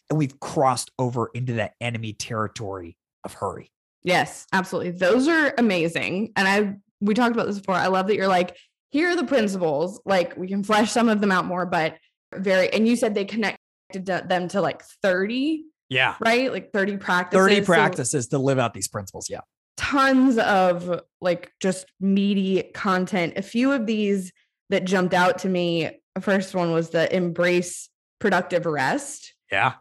and 0.09 0.17
we've 0.19 0.39
crossed 0.39 0.91
over 0.99 1.31
into 1.33 1.53
that 1.53 1.73
enemy 1.81 2.13
territory 2.13 2.95
of 3.23 3.33
hurry. 3.33 3.71
Yes, 4.03 4.45
absolutely. 4.53 4.91
Those 4.91 5.27
are 5.27 5.53
amazing. 5.57 6.31
And 6.35 6.47
I 6.47 6.75
we 7.01 7.13
talked 7.13 7.35
about 7.35 7.45
this 7.47 7.57
before. 7.59 7.75
I 7.75 7.87
love 7.87 8.07
that 8.07 8.15
you're 8.15 8.27
like, 8.27 8.55
here 8.89 9.09
are 9.09 9.15
the 9.17 9.25
principles. 9.25 9.99
Like 10.05 10.37
we 10.37 10.47
can 10.47 10.63
flesh 10.63 10.91
some 10.91 11.09
of 11.09 11.19
them 11.19 11.31
out 11.31 11.45
more, 11.45 11.65
but 11.65 11.97
very 12.33 12.71
and 12.71 12.87
you 12.87 12.95
said 12.95 13.13
they 13.15 13.25
connected 13.25 14.05
them 14.05 14.47
to 14.49 14.61
like 14.61 14.81
30, 15.01 15.65
Yeah. 15.89 16.15
right? 16.19 16.51
Like 16.51 16.71
30 16.73 16.97
practices. 16.97 17.43
30 17.45 17.55
So 17.61 17.65
practices 17.65 18.27
to 18.29 18.37
live 18.37 18.59
out 18.59 18.73
these 18.73 18.87
principles. 18.87 19.29
Yeah. 19.29 19.41
tons 19.77 20.37
of 20.37 21.01
like 21.21 21.51
just 21.59 21.85
meaty 21.99 22.63
content. 22.73 23.33
A 23.37 23.41
few 23.41 23.71
of 23.73 23.85
these 23.85 24.31
that 24.69 24.85
jumped 24.85 25.13
out 25.13 25.39
to 25.39 25.49
me. 25.49 25.89
The 26.15 26.21
first 26.21 26.55
one 26.55 26.71
was 26.71 26.89
the 26.91 27.13
embrace 27.13 27.89
productive 28.19 28.65
rest. 28.65 29.33
Yeah. 29.51 29.73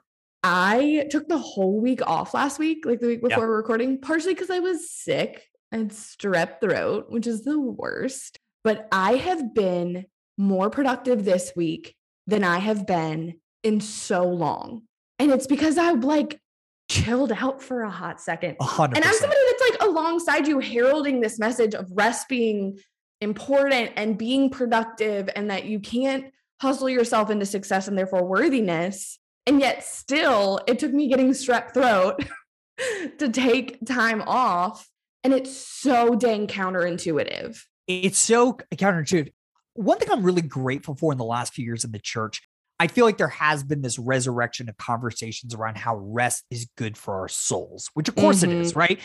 I 0.43 1.07
took 1.11 1.29
the 1.29 1.39
whole 1.39 1.81
week 1.81 2.01
off 2.07 2.35
last 2.35 2.59
week, 2.59 2.85
like 2.85 3.01
the 3.01 3.07
week 3.07 3.21
Yeah. 3.23 3.29
before 3.29 3.49
we're 3.49 3.57
recording, 3.57 4.01
partially 4.01 4.35
because 4.35 4.51
I 4.51 4.59
was 4.59 4.91
sick 4.91 5.45
and 5.73 5.91
strep 5.91 6.61
throat, 6.61 7.07
which 7.09 7.27
is 7.27 7.45
the 7.45 7.59
worst. 7.59 8.39
But 8.63 8.89
I 8.93 9.15
have 9.17 9.55
been 9.55 10.07
more 10.37 10.69
productive 10.71 11.25
this 11.25 11.53
week 11.57 11.95
than 12.27 12.43
I 12.45 12.59
have 12.59 12.87
been 12.87 13.41
in 13.63 13.81
so 13.81 14.25
long. 14.25 14.83
And 15.19 15.31
it's 15.31 15.47
because 15.47 15.79
I 15.79 15.93
like 15.93 16.41
chilled 16.89 17.33
out 17.33 17.63
for 17.63 17.83
a 17.83 17.91
hot 17.91 18.21
second. 18.21 18.57
A 18.61 18.65
hundred 18.65 18.97
And 18.97 19.05
I'm 19.05 19.15
somebody 19.15 19.41
that's 19.51 19.71
like 19.71 19.91
alongside 19.91 20.47
you, 20.47 20.59
heralding 20.59 21.21
this 21.21 21.39
message 21.39 21.75
of 21.75 21.91
rest 21.93 22.29
being 22.29 22.79
important 23.21 23.93
and 23.97 24.19
being 24.19 24.51
productive, 24.51 25.29
and 25.35 25.51
that 25.51 25.65
you 25.65 25.81
can't 25.81 26.27
hustle 26.61 26.89
yourself 26.89 27.31
into 27.31 27.47
success 27.47 27.89
and 27.89 27.97
therefore 27.97 28.25
worthiness. 28.25 29.19
And 29.47 29.61
yet, 29.61 29.85
still, 29.85 30.61
it 30.67 30.79
took 30.79 30.93
me 30.93 31.09
getting 31.09 31.31
strep 31.31 31.75
throat 31.75 32.25
to 33.19 33.29
take 33.29 33.85
time 33.87 34.23
off. 34.23 34.89
And 35.23 35.33
it's 35.33 35.57
so 35.57 36.15
dang 36.15 36.47
counterintuitive. 36.47 37.59
it's 37.87 38.19
so 38.19 38.59
counterintuitive. 38.75 39.33
One 39.75 39.99
thing 39.99 40.11
I'm 40.11 40.23
really 40.23 40.43
grateful 40.43 40.95
for 40.95 41.13
in 41.13 41.19
the 41.19 41.25
last 41.25 41.55
few 41.55 41.65
years 41.65 41.85
in 41.85 41.93
the 41.93 41.99
church, 41.99 42.43
I 42.81 42.89
feel 42.89 43.05
like 43.05 43.19
there 43.19 43.29
has 43.29 43.63
been 43.63 43.83
this 43.83 43.99
resurrection 43.99 44.69
of 44.69 44.77
conversations 44.77 45.55
around 45.55 45.79
how 45.79 45.97
rest 45.97 46.45
is 46.51 46.69
good 46.77 46.97
for 46.97 47.21
our 47.21 47.29
souls, 47.29 47.89
which 47.95 48.09
of 48.09 48.17
course 48.17 48.43
it 48.43 48.51
is, 48.51 48.71
mm-hmm. 48.71 48.79
right? 48.81 49.01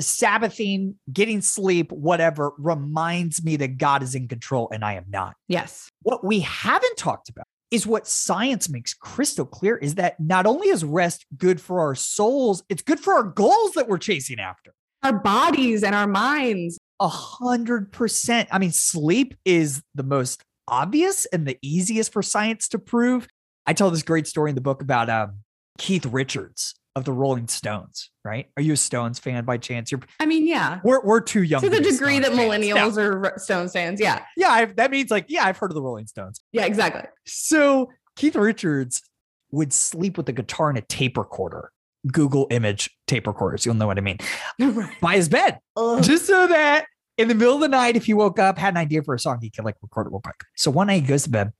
Sabbathing, 0.00 0.96
getting 1.12 1.40
sleep, 1.40 1.92
whatever, 1.92 2.52
reminds 2.58 3.44
me 3.44 3.56
that 3.56 3.78
God 3.78 4.02
is 4.02 4.14
in 4.14 4.26
control 4.26 4.68
and 4.72 4.84
I 4.84 4.94
am 4.94 5.04
not. 5.08 5.36
Yes. 5.48 5.88
What 6.02 6.24
we 6.24 6.40
haven't 6.40 6.96
talked 6.96 7.28
about 7.28 7.46
is 7.70 7.86
what 7.86 8.06
science 8.06 8.68
makes 8.68 8.92
crystal 8.92 9.46
clear 9.46 9.76
is 9.76 9.94
that 9.94 10.18
not 10.20 10.44
only 10.44 10.68
is 10.68 10.84
rest 10.84 11.24
good 11.36 11.60
for 11.60 11.80
our 11.80 11.94
souls, 11.94 12.62
it's 12.68 12.82
good 12.82 13.00
for 13.00 13.14
our 13.14 13.22
goals 13.22 13.72
that 13.72 13.88
we're 13.88 13.98
chasing 13.98 14.40
after. 14.40 14.74
Our 15.02 15.18
bodies 15.18 15.82
and 15.82 15.94
our 15.94 16.06
minds. 16.06 16.78
A 17.00 17.08
hundred 17.08 17.90
percent. 17.90 18.48
I 18.52 18.58
mean, 18.58 18.70
sleep 18.70 19.34
is 19.44 19.82
the 19.94 20.04
most 20.04 20.42
obvious 20.68 21.26
and 21.26 21.46
the 21.46 21.58
easiest 21.62 22.12
for 22.12 22.22
science 22.22 22.68
to 22.68 22.78
prove. 22.78 23.28
I 23.66 23.72
tell 23.72 23.90
this 23.90 24.02
great 24.02 24.26
story 24.26 24.50
in 24.50 24.54
the 24.54 24.60
book 24.60 24.82
about 24.82 25.08
um, 25.08 25.40
Keith 25.78 26.06
Richards 26.06 26.74
of 26.94 27.04
the 27.04 27.12
Rolling 27.12 27.48
Stones. 27.48 28.10
Right? 28.24 28.48
Are 28.56 28.62
you 28.62 28.74
a 28.74 28.76
Stones 28.76 29.18
fan 29.18 29.44
by 29.44 29.56
chance? 29.58 29.90
You're 29.90 30.00
I 30.20 30.26
mean, 30.26 30.46
yeah. 30.46 30.80
we're 30.84 31.02
we're 31.02 31.20
too 31.20 31.42
young 31.42 31.60
To 31.60 31.70
the 31.70 31.80
degree 31.80 32.20
Stones 32.20 32.22
that 32.22 32.32
millennials 32.32 32.96
are 32.96 33.38
Stones 33.38 33.72
fans. 33.72 34.00
Yeah. 34.00 34.24
yeah, 34.36 34.50
I've, 34.50 34.76
that 34.76 34.90
means 34.90 35.10
like 35.10 35.26
yeah, 35.28 35.44
I've 35.44 35.56
heard 35.56 35.70
of 35.70 35.74
the 35.74 35.82
Rolling 35.82 36.06
Stones. 36.06 36.40
Yeah, 36.52 36.64
exactly. 36.64 37.02
So 37.26 37.90
Keith 38.16 38.36
Richards 38.36 39.02
would 39.50 39.72
sleep 39.72 40.16
with 40.16 40.28
a 40.28 40.32
guitar 40.32 40.68
and 40.68 40.78
a 40.78 40.82
tape 40.82 41.16
recorder. 41.16 41.70
Google 42.10 42.48
image 42.50 42.90
tape 43.06 43.26
recorders. 43.26 43.64
You'll 43.64 43.76
know 43.76 43.86
what 43.86 43.96
I 43.96 44.00
mean. 44.00 44.18
By 45.00 45.16
his 45.16 45.28
bed. 45.28 45.58
just 46.00 46.26
so 46.26 46.48
that 46.48 46.86
in 47.18 47.28
the 47.28 47.34
middle 47.34 47.54
of 47.54 47.60
the 47.60 47.68
night, 47.68 47.96
if 47.96 48.06
he 48.06 48.14
woke 48.14 48.38
up, 48.38 48.58
had 48.58 48.74
an 48.74 48.78
idea 48.78 49.02
for 49.02 49.14
a 49.14 49.18
song, 49.18 49.38
he 49.40 49.50
could 49.50 49.64
like 49.64 49.76
record 49.82 50.06
it 50.06 50.10
real 50.10 50.20
quick. 50.20 50.40
So 50.56 50.70
one 50.70 50.86
night 50.86 51.02
he 51.02 51.08
goes 51.08 51.24
to 51.24 51.30
bed, 51.30 51.52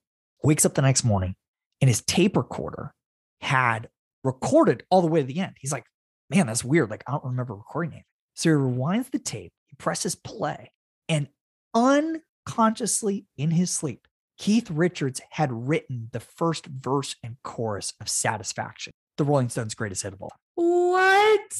wakes 0.42 0.64
up 0.64 0.75
the 0.75 0.82
next 0.82 1.04
morning, 1.04 1.35
and 1.80 1.88
his 1.88 2.02
tape 2.02 2.37
recorder 2.37 2.92
had 3.40 3.88
recorded 4.25 4.85
all 4.90 5.00
the 5.00 5.09
way 5.09 5.21
to 5.21 5.26
the 5.26 5.40
end. 5.40 5.56
He's 5.59 5.73
like, 5.73 5.85
man, 6.30 6.47
that's 6.47 6.64
weird. 6.64 6.90
Like, 6.90 7.04
I 7.06 7.12
don't 7.12 7.25
remember 7.25 7.54
recording 7.54 7.92
it. 7.99 8.04
So 8.35 8.49
he 8.49 8.54
rewinds 8.54 9.11
the 9.11 9.18
tape, 9.18 9.52
he 9.66 9.76
presses 9.76 10.14
play, 10.14 10.73
and 11.09 11.28
unconsciously 11.75 13.26
in 13.37 13.50
his 13.50 13.71
sleep, 13.71 14.06
Keith 14.38 14.71
Richards 14.71 15.21
had 15.30 15.52
written 15.52 16.09
the 16.12 16.21
first 16.21 16.66
verse 16.66 17.14
and 17.23 17.37
chorus 17.44 17.92
of 18.00 18.09
Satisfaction, 18.09 18.92
the 19.18 19.25
Rolling 19.25 19.50
Stones' 19.50 19.75
greatest 19.75 20.02
hit 20.02 20.14
of 20.14 20.23
all. 20.23 20.32
What? 20.54 21.52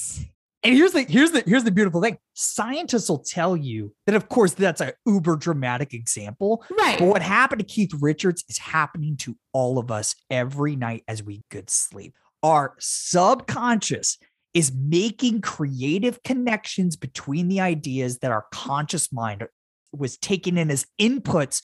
And 0.65 0.77
here's 0.77 0.93
the 0.93 1.03
here's 1.03 1.33
the 1.33 1.43
here's 1.45 1.65
the 1.65 1.73
beautiful 1.73 2.01
thing. 2.01 2.19
Scientists 2.35 3.09
will 3.09 3.19
tell 3.19 3.57
you 3.57 3.93
that 4.07 4.15
of 4.15 4.29
course 4.29 4.55
that's 4.55 4.81
a 4.81 4.95
uber 5.07 5.37
dramatic 5.37 5.93
example. 5.93 6.65
Right. 6.79 6.99
But 6.99 7.09
what 7.09 7.23
happened 7.23 7.61
to 7.61 7.67
Keith 7.67 7.93
Richards 8.01 8.45
is 8.49 8.59
happening 8.59 9.17
to 9.19 9.37
all 9.53 9.79
of 9.79 9.91
us 9.91 10.15
every 10.31 10.77
night 10.77 11.03
as 11.09 11.23
we 11.23 11.43
good 11.51 11.69
sleep. 11.69 12.15
Our 12.45 12.75
subconscious 12.79 14.19
is 14.55 14.73
making 14.73 15.41
creative 15.41 16.23
connections 16.23 16.95
between 16.95 17.49
the 17.49 17.61
ideas 17.61 18.19
that 18.19 18.31
our 18.31 18.47
conscious 18.53 19.13
mind 19.13 19.45
was 19.93 20.17
taking 20.17 20.59
in 20.59 20.71
as 20.71 20.87
inputs 21.01 21.63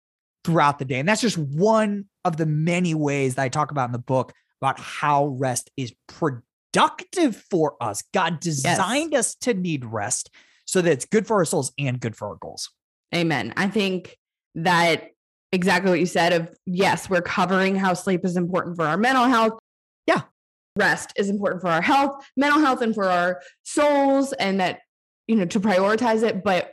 throughout 0.45 0.79
the 0.79 0.85
day. 0.85 1.01
And 1.01 1.09
that's 1.09 1.23
just 1.23 1.39
one 1.39 2.05
of 2.25 2.37
the 2.37 2.47
many 2.47 2.95
ways 2.95 3.35
that 3.35 3.43
I 3.43 3.49
talk 3.49 3.71
about 3.71 3.87
in 3.89 3.93
the 3.93 3.99
book 3.99 4.33
about 4.61 4.79
how 4.79 5.27
rest 5.27 5.71
is 5.77 5.95
productive 6.07 6.45
for 7.51 7.77
us. 7.81 8.03
God 8.13 8.41
designed 8.41 9.15
us 9.15 9.35
to 9.37 9.55
need 9.55 9.85
rest 9.85 10.31
so 10.67 10.81
that 10.81 10.91
it's 10.91 11.05
good 11.05 11.27
for 11.27 11.37
our 11.37 11.45
souls 11.45 11.73
and 11.79 12.01
good 12.01 12.17
for 12.17 12.29
our 12.29 12.37
goals. 12.37 12.71
Amen. 13.15 13.53
I 13.57 13.69
think 13.69 14.17
that 14.55 15.11
exactly 15.53 15.91
what 15.91 16.01
you 16.01 16.07
said 16.07 16.33
of 16.33 16.51
yes, 16.67 17.09
we're 17.09 17.23
covering 17.23 17.77
how 17.77 17.95
sleep 17.95 18.25
is 18.25 18.37
important 18.37 18.77
for 18.77 18.85
our 18.85 18.97
mental 18.97 19.25
health. 19.25 19.59
Yeah. 20.07 20.23
Rest 20.77 21.13
is 21.17 21.31
important 21.31 21.63
for 21.63 21.69
our 21.69 21.83
health, 21.83 22.27
mental 22.37 22.61
health, 22.61 22.83
and 22.83 22.95
for 22.95 23.05
our 23.05 23.41
souls, 23.63 24.33
and 24.33 24.59
that, 24.59 24.81
you 25.29 25.37
know, 25.37 25.45
to 25.45 25.61
prioritize 25.61 26.25
it. 26.25 26.43
But 26.43 26.73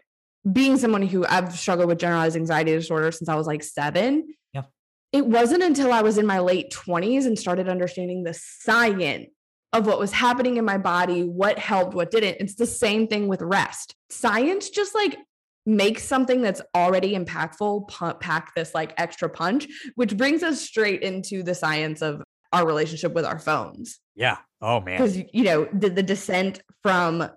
being 0.52 0.78
someone 0.78 1.04
who 1.04 1.26
I've 1.28 1.54
struggled 1.54 1.88
with 1.88 2.00
generalized 2.00 2.36
anxiety 2.36 2.72
disorder 2.72 3.12
since 3.12 3.30
I 3.30 3.36
was 3.36 3.46
like 3.46 3.62
seven. 3.62 4.34
Yeah. 4.54 4.64
It 5.12 5.28
wasn't 5.28 5.62
until 5.62 5.94
I 5.94 6.02
was 6.02 6.18
in 6.18 6.26
my 6.26 6.40
late 6.40 6.72
20s 6.72 7.28
and 7.28 7.38
started 7.38 7.70
understanding 7.70 8.24
the 8.24 8.34
science 8.34 9.30
of 9.74 9.86
what 9.88 10.00
was 10.00 10.12
happening 10.12 10.58
in 10.58 10.66
my 10.66 10.78
body, 10.78 11.24
what 11.24 11.58
helped, 11.58 11.94
what 11.94 12.12
didn't. 12.12 12.38
It's 12.40 12.56
the 12.56 12.66
same 12.66 13.08
thing 13.08 13.28
with 13.28 13.42
rest. 13.42 13.96
Science 14.10 14.70
just 14.70 14.94
like 14.94 15.18
makes 15.66 16.04
something 16.04 16.42
that's 16.42 16.62
already 16.76 17.16
impactful 17.16 17.88
pack 18.20 18.54
this 18.56 18.74
like 18.76 18.94
extra 18.98 19.30
punch, 19.30 19.68
which 19.96 20.18
brings 20.18 20.44
us 20.44 20.60
straight 20.60 21.02
into 21.04 21.44
the 21.44 21.54
science 21.56 22.02
of 22.02 22.22
our 22.52 22.66
relationship 22.66 23.14
with 23.14 23.24
our 23.26 23.40
phones. 23.40 24.00
Yeah. 24.16 24.38
Oh 24.62 24.82
man. 24.82 24.98
Because, 24.98 25.18
you 25.18 25.44
know, 25.44 25.68
the, 25.72 25.90
the 25.90 26.04
descent 26.04 26.62
from 26.84 27.30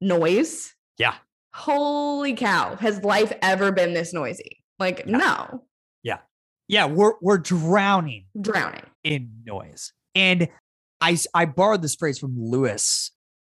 noise. 0.00 0.74
Yeah. 0.98 1.14
Holy 1.54 2.34
cow. 2.34 2.76
Has 2.76 3.02
life 3.02 3.32
ever 3.42 3.72
been 3.72 3.94
this 3.94 4.12
noisy? 4.12 4.62
Like, 4.78 5.04
Yeah. 5.06 5.16
no, 5.16 5.64
Yeah. 6.02 6.18
Yeah, 6.68 6.86
we're 6.86 7.14
we're 7.20 7.38
drowning 7.38 8.26
drowning. 8.40 8.84
in 9.02 9.30
noise. 9.44 9.92
And 10.14 10.48
I 11.00 11.16
I 11.34 11.44
borrowed 11.46 11.82
this 11.82 11.94
phrase 11.94 12.18
from 12.18 12.34
Lewis. 12.36 13.10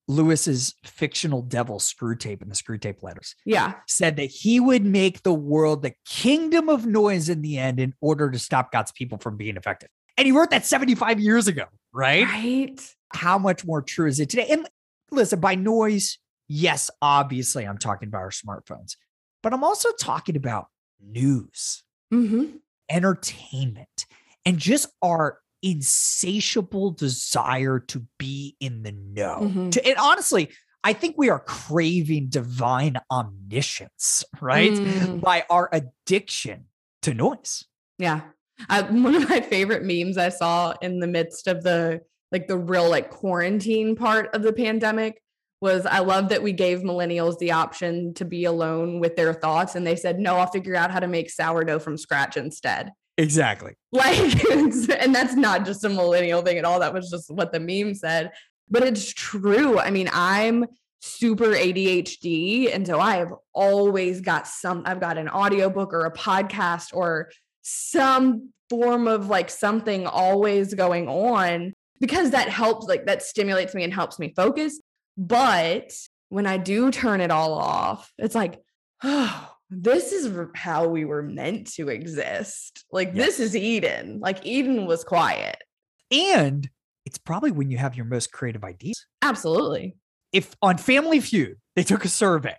Lewis's 0.08 0.72
fictional 0.84 1.42
devil 1.42 1.80
Screwtape 1.80 2.40
in 2.40 2.48
the 2.48 2.54
Screwtape 2.54 3.02
letters 3.02 3.34
Yeah. 3.44 3.74
said 3.88 4.14
that 4.16 4.26
he 4.26 4.60
would 4.60 4.84
make 4.84 5.24
the 5.24 5.34
world 5.34 5.82
the 5.82 5.94
kingdom 6.08 6.68
of 6.68 6.86
noise 6.86 7.28
in 7.28 7.42
the 7.42 7.58
end 7.58 7.80
in 7.80 7.92
order 8.00 8.30
to 8.30 8.38
stop 8.38 8.70
God's 8.70 8.92
people 8.92 9.18
from 9.18 9.36
being 9.36 9.56
effective. 9.56 9.88
And 10.16 10.24
he 10.24 10.30
wrote 10.30 10.50
that 10.50 10.64
75 10.64 11.18
years 11.18 11.48
ago, 11.48 11.64
right? 11.92 12.24
Right. 12.24 12.94
How 13.14 13.36
much 13.36 13.64
more 13.64 13.82
true 13.82 14.06
is 14.06 14.20
it 14.20 14.30
today? 14.30 14.46
And 14.48 14.68
listen, 15.10 15.40
by 15.40 15.56
noise, 15.56 16.18
yes, 16.46 16.88
obviously 17.02 17.64
I'm 17.64 17.76
talking 17.78 18.06
about 18.06 18.20
our 18.20 18.30
smartphones, 18.30 18.94
but 19.42 19.52
I'm 19.52 19.64
also 19.64 19.88
talking 20.00 20.36
about 20.36 20.66
news 21.04 21.82
Mm-hmm. 22.14 22.58
entertainment 22.88 24.06
and 24.44 24.58
just 24.58 24.86
our 25.02 25.40
insatiable 25.62 26.90
desire 26.92 27.80
to 27.80 28.06
be 28.18 28.56
in 28.60 28.82
the 28.82 28.92
know. 28.92 29.40
Mhm. 29.42 29.72
To, 29.72 29.86
and 29.86 29.96
honestly, 29.98 30.50
I 30.84 30.92
think 30.92 31.16
we 31.18 31.30
are 31.30 31.40
craving 31.40 32.28
divine 32.28 32.96
omniscience, 33.10 34.24
right? 34.40 34.70
Mm. 34.70 35.20
By 35.20 35.44
our 35.50 35.68
addiction 35.72 36.66
to 37.02 37.12
noise. 37.12 37.64
Yeah. 37.98 38.20
Uh, 38.68 38.84
one 38.90 39.16
of 39.16 39.28
my 39.28 39.40
favorite 39.40 39.82
memes 39.82 40.16
I 40.16 40.28
saw 40.28 40.74
in 40.80 41.00
the 41.00 41.06
midst 41.08 41.48
of 41.48 41.62
the 41.62 42.02
like 42.32 42.48
the 42.48 42.58
real 42.58 42.88
like 42.88 43.10
quarantine 43.10 43.96
part 43.96 44.34
of 44.34 44.42
the 44.42 44.52
pandemic 44.52 45.20
was 45.60 45.86
I 45.86 46.00
love 46.00 46.28
that 46.28 46.42
we 46.42 46.52
gave 46.52 46.80
millennials 46.80 47.38
the 47.38 47.52
option 47.52 48.14
to 48.14 48.24
be 48.24 48.44
alone 48.44 49.00
with 49.00 49.16
their 49.16 49.32
thoughts 49.32 49.74
and 49.74 49.86
they 49.86 49.96
said 49.96 50.18
no 50.18 50.36
I'll 50.36 50.46
figure 50.46 50.76
out 50.76 50.90
how 50.90 51.00
to 51.00 51.08
make 51.08 51.30
sourdough 51.30 51.78
from 51.80 51.96
scratch 51.96 52.36
instead. 52.36 52.90
Exactly. 53.18 53.74
Like 53.92 54.44
and 54.50 55.14
that's 55.14 55.34
not 55.34 55.64
just 55.64 55.84
a 55.84 55.88
millennial 55.88 56.42
thing 56.42 56.58
at 56.58 56.64
all 56.64 56.80
that 56.80 56.92
was 56.92 57.10
just 57.10 57.30
what 57.30 57.52
the 57.52 57.60
meme 57.60 57.94
said 57.94 58.32
but 58.68 58.82
it's 58.82 59.12
true. 59.12 59.78
I 59.78 59.90
mean 59.90 60.08
I'm 60.12 60.66
super 61.00 61.46
ADHD 61.46 62.74
and 62.74 62.86
so 62.86 62.98
I 62.98 63.16
have 63.16 63.32
always 63.52 64.20
got 64.20 64.46
some 64.46 64.82
I've 64.84 65.00
got 65.00 65.18
an 65.18 65.28
audiobook 65.28 65.92
or 65.92 66.04
a 66.04 66.12
podcast 66.12 66.92
or 66.92 67.30
some 67.62 68.52
form 68.68 69.08
of 69.08 69.28
like 69.28 69.50
something 69.50 70.06
always 70.06 70.74
going 70.74 71.08
on 71.08 71.72
because 72.00 72.30
that 72.30 72.48
helps, 72.48 72.86
like 72.86 73.06
that 73.06 73.22
stimulates 73.22 73.74
me 73.74 73.84
and 73.84 73.92
helps 73.92 74.18
me 74.18 74.32
focus. 74.34 74.80
But 75.16 75.92
when 76.28 76.46
I 76.46 76.56
do 76.56 76.90
turn 76.90 77.20
it 77.20 77.30
all 77.30 77.54
off, 77.54 78.12
it's 78.18 78.34
like, 78.34 78.60
oh, 79.02 79.55
this 79.70 80.12
is 80.12 80.32
how 80.54 80.86
we 80.86 81.04
were 81.04 81.22
meant 81.22 81.72
to 81.74 81.88
exist. 81.88 82.84
Like, 82.90 83.12
yes. 83.14 83.26
this 83.26 83.40
is 83.40 83.56
Eden. 83.56 84.20
Like, 84.20 84.44
Eden 84.46 84.86
was 84.86 85.04
quiet. 85.04 85.62
And 86.10 86.68
it's 87.04 87.18
probably 87.18 87.50
when 87.50 87.70
you 87.70 87.78
have 87.78 87.96
your 87.96 88.04
most 88.04 88.32
creative 88.32 88.64
ideas. 88.64 89.06
Absolutely. 89.22 89.96
If 90.32 90.54
on 90.62 90.78
Family 90.78 91.20
Feud, 91.20 91.56
they 91.74 91.82
took 91.82 92.04
a 92.04 92.08
survey 92.08 92.56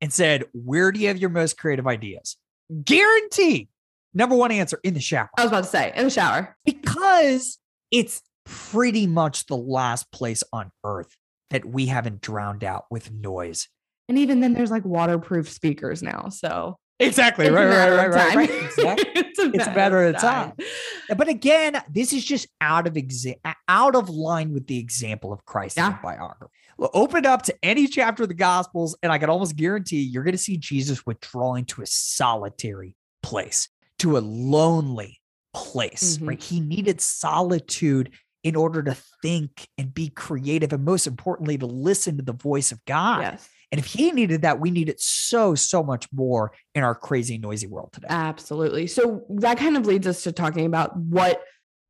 and 0.00 0.12
said, 0.12 0.44
Where 0.52 0.92
do 0.92 1.00
you 1.00 1.08
have 1.08 1.18
your 1.18 1.30
most 1.30 1.58
creative 1.58 1.86
ideas? 1.86 2.36
Guarantee 2.84 3.68
number 4.14 4.34
one 4.34 4.52
answer 4.52 4.80
in 4.82 4.94
the 4.94 5.00
shower. 5.00 5.30
I 5.36 5.42
was 5.42 5.50
about 5.50 5.64
to 5.64 5.70
say, 5.70 5.92
in 5.94 6.04
the 6.04 6.10
shower. 6.10 6.56
Because 6.64 7.58
it's 7.90 8.22
pretty 8.44 9.06
much 9.06 9.46
the 9.46 9.56
last 9.56 10.10
place 10.12 10.42
on 10.52 10.72
earth 10.84 11.16
that 11.50 11.64
we 11.64 11.86
haven't 11.86 12.20
drowned 12.20 12.64
out 12.64 12.84
with 12.90 13.12
noise. 13.12 13.68
And 14.10 14.18
even 14.18 14.40
then, 14.40 14.54
there's 14.54 14.72
like 14.72 14.84
waterproof 14.84 15.48
speakers 15.48 16.02
now. 16.02 16.30
So 16.30 16.76
Exactly. 16.98 17.48
Right, 17.48 17.64
right, 17.64 17.90
right, 17.90 18.10
right, 18.10 18.34
right. 18.34 18.50
Exactly. 18.64 19.06
it's 19.14 19.38
a 19.38 19.50
it's 19.54 19.68
better 19.68 20.02
at 20.02 20.18
time. 20.18 20.52
time. 20.52 21.16
But 21.16 21.28
again, 21.28 21.80
this 21.88 22.12
is 22.12 22.24
just 22.24 22.48
out 22.60 22.88
of 22.88 22.94
exa- 22.94 23.38
out 23.68 23.94
of 23.94 24.10
line 24.10 24.52
with 24.52 24.66
the 24.66 24.78
example 24.78 25.32
of 25.32 25.44
Christ 25.46 25.76
yeah. 25.76 25.86
in 25.86 25.92
the 25.92 25.98
biography. 26.02 26.52
Well, 26.76 26.90
open 26.92 27.24
up 27.24 27.42
to 27.42 27.54
any 27.62 27.86
chapter 27.86 28.24
of 28.24 28.28
the 28.28 28.34
Gospels, 28.34 28.96
and 29.00 29.12
I 29.12 29.18
can 29.18 29.30
almost 29.30 29.54
guarantee 29.54 30.00
you're 30.00 30.24
going 30.24 30.32
to 30.32 30.38
see 30.38 30.56
Jesus 30.56 31.06
withdrawing 31.06 31.66
to 31.66 31.82
a 31.82 31.86
solitary 31.86 32.96
place, 33.22 33.68
to 34.00 34.18
a 34.18 34.20
lonely 34.20 35.20
place. 35.54 36.16
Mm-hmm. 36.16 36.28
Right? 36.28 36.42
He 36.42 36.58
needed 36.58 37.00
solitude 37.00 38.10
in 38.42 38.56
order 38.56 38.82
to 38.82 38.96
think 39.22 39.68
and 39.78 39.94
be 39.94 40.08
creative, 40.10 40.72
and 40.72 40.84
most 40.84 41.06
importantly, 41.06 41.56
to 41.58 41.66
listen 41.66 42.16
to 42.16 42.22
the 42.22 42.32
voice 42.32 42.72
of 42.72 42.84
God. 42.84 43.22
Yes. 43.22 43.48
And 43.72 43.78
if 43.78 43.86
he 43.86 44.10
needed 44.10 44.42
that, 44.42 44.58
we 44.58 44.70
need 44.70 44.88
it 44.88 45.00
so, 45.00 45.54
so 45.54 45.82
much 45.82 46.08
more 46.12 46.52
in 46.74 46.82
our 46.82 46.94
crazy, 46.94 47.38
noisy 47.38 47.66
world 47.66 47.90
today. 47.92 48.08
Absolutely. 48.10 48.86
So 48.86 49.24
that 49.28 49.58
kind 49.58 49.76
of 49.76 49.86
leads 49.86 50.06
us 50.06 50.24
to 50.24 50.32
talking 50.32 50.66
about 50.66 50.96
what, 50.96 51.42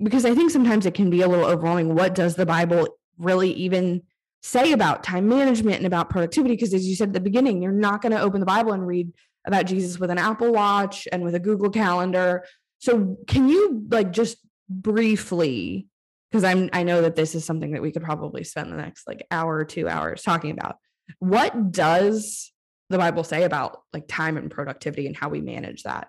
because 0.03 0.25
I 0.25 0.35
think 0.35 0.51
sometimes 0.51 0.85
it 0.85 0.95
can 0.95 1.09
be 1.09 1.23
a 1.23 1.29
little 1.29 1.47
overwhelming. 1.47 1.95
What 1.95 2.15
does 2.15 2.35
the 2.35 2.47
Bible 2.47 2.89
really 3.19 3.53
even 3.53 4.03
say 4.43 4.73
about 4.73 5.03
time 5.03 5.29
management 5.29 5.77
and 5.77 5.87
about 5.87 6.11
productivity? 6.11 6.55
Because 6.55 6.75
as 6.75 6.87
you 6.87 6.97
said 6.97 7.09
at 7.09 7.15
the 7.15 7.21
beginning, 7.21 7.63
you're 7.63 7.73
not 7.73 8.03
going 8.03 8.13
to 8.13 8.21
open 8.21 8.41
the 8.41 8.47
Bible 8.47 8.73
and 8.73 8.87
read 8.87 9.13
about 9.47 9.65
Jesus 9.65 9.99
with 9.99 10.11
an 10.11 10.19
Apple 10.19 10.53
Watch 10.53 11.09
and 11.11 11.23
with 11.23 11.35
a 11.35 11.41
Google 11.41 11.71
Calendar. 11.71 12.45
So 12.79 13.17
can 13.27 13.49
you 13.49 13.87
like 13.91 14.13
just 14.13 14.37
briefly, 14.69 15.89
because 16.31 16.45
I'm 16.45 16.71
I 16.73 16.83
know 16.83 17.03
that 17.03 17.17
this 17.17 17.35
is 17.35 17.45
something 17.45 17.73
that 17.73 17.83
we 17.83 17.91
could 17.91 18.03
probably 18.03 18.45
spend 18.45 18.71
the 18.71 18.77
next 18.77 19.07
like 19.07 19.27
hour 19.31 19.57
or 19.57 19.65
two 19.65 19.89
hours 19.89 20.23
talking 20.23 20.51
about 20.51 20.77
what 21.19 21.73
does 21.73 22.53
the 22.89 22.99
Bible 22.99 23.25
say 23.25 23.45
about 23.45 23.83
like 23.93 24.07
time 24.09 24.37
and 24.37 24.51
productivity 24.51 25.07
and 25.07 25.17
how 25.17 25.29
we 25.29 25.41
manage 25.41 25.83
that? 25.85 26.09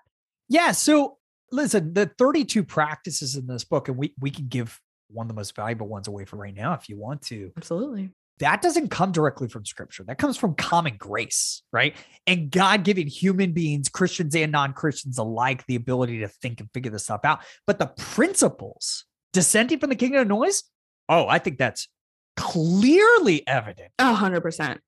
Yeah. 0.50 0.72
So 0.72 1.18
listen, 1.52 1.94
the 1.94 2.12
32 2.18 2.64
practices 2.64 3.36
in 3.36 3.48
this 3.48 3.64
book, 3.64 3.88
and 3.88 3.98
we 3.98 4.14
we 4.20 4.32
can 4.32 4.48
give 4.48 4.80
one 5.10 5.26
of 5.26 5.28
the 5.28 5.34
most 5.34 5.56
valuable 5.56 5.88
ones 5.88 6.08
away 6.08 6.26
for 6.26 6.38
right 6.38 6.56
now 6.56 6.74
if 6.74 6.90
you 6.90 6.98
want 6.98 7.22
to. 7.24 7.52
Absolutely. 7.58 8.10
That 8.40 8.62
doesn't 8.62 8.90
come 8.90 9.12
directly 9.12 9.48
from 9.48 9.66
scripture. 9.66 10.04
That 10.04 10.18
comes 10.18 10.36
from 10.36 10.56
common 10.56 10.96
grace, 10.98 11.62
right? 11.72 11.96
And 12.26 12.50
God 12.50 12.84
giving 12.84 13.06
human 13.06 13.52
beings, 13.52 13.88
Christians 13.88 14.36
and 14.36 14.52
non-Christians 14.52 15.20
alike, 15.20 15.64
the 15.68 15.76
ability 15.76 16.20
to 16.20 16.28
think 16.28 16.60
and 16.60 16.68
figure 16.74 16.90
this 16.90 17.04
stuff 17.04 17.22
out. 17.24 17.42
But 17.68 17.78
the 17.78 17.88
principles 17.88 19.06
dissenting 19.32 19.78
from 19.78 19.90
the 19.90 19.96
kingdom 19.96 20.22
of 20.22 20.28
noise, 20.28 20.64
oh, 21.08 21.28
I 21.28 21.38
think 21.38 21.60
that's 21.60 21.88
clearly 22.36 23.46
evident. 23.48 23.92
A 24.00 24.14
hundred 24.14 24.42
percent 24.42 24.82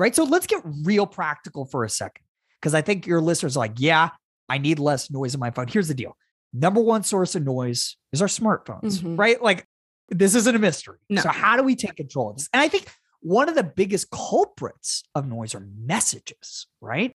right? 0.00 0.16
So 0.16 0.24
let's 0.24 0.46
get 0.46 0.62
real 0.82 1.06
practical 1.06 1.66
for 1.66 1.84
a 1.84 1.90
second. 1.90 2.24
Because 2.58 2.74
I 2.74 2.80
think 2.80 3.06
your 3.06 3.20
listeners 3.20 3.56
are 3.56 3.60
like, 3.60 3.74
yeah, 3.76 4.08
I 4.48 4.58
need 4.58 4.78
less 4.78 5.10
noise 5.10 5.34
in 5.34 5.40
my 5.40 5.50
phone. 5.50 5.68
Here's 5.68 5.88
the 5.88 5.94
deal. 5.94 6.16
Number 6.52 6.80
one 6.80 7.04
source 7.04 7.34
of 7.34 7.44
noise 7.44 7.96
is 8.12 8.20
our 8.22 8.28
smartphones, 8.28 8.98
mm-hmm. 8.98 9.16
right? 9.16 9.40
Like 9.40 9.66
this 10.08 10.34
isn't 10.34 10.56
a 10.56 10.58
mystery. 10.58 10.98
No. 11.10 11.22
So 11.22 11.28
how 11.28 11.56
do 11.56 11.62
we 11.62 11.76
take 11.76 11.96
control 11.96 12.30
of 12.30 12.36
this? 12.38 12.48
And 12.52 12.60
I 12.60 12.68
think 12.68 12.88
one 13.20 13.48
of 13.48 13.54
the 13.54 13.62
biggest 13.62 14.10
culprits 14.10 15.04
of 15.14 15.28
noise 15.28 15.54
are 15.54 15.66
messages, 15.78 16.66
right? 16.80 17.12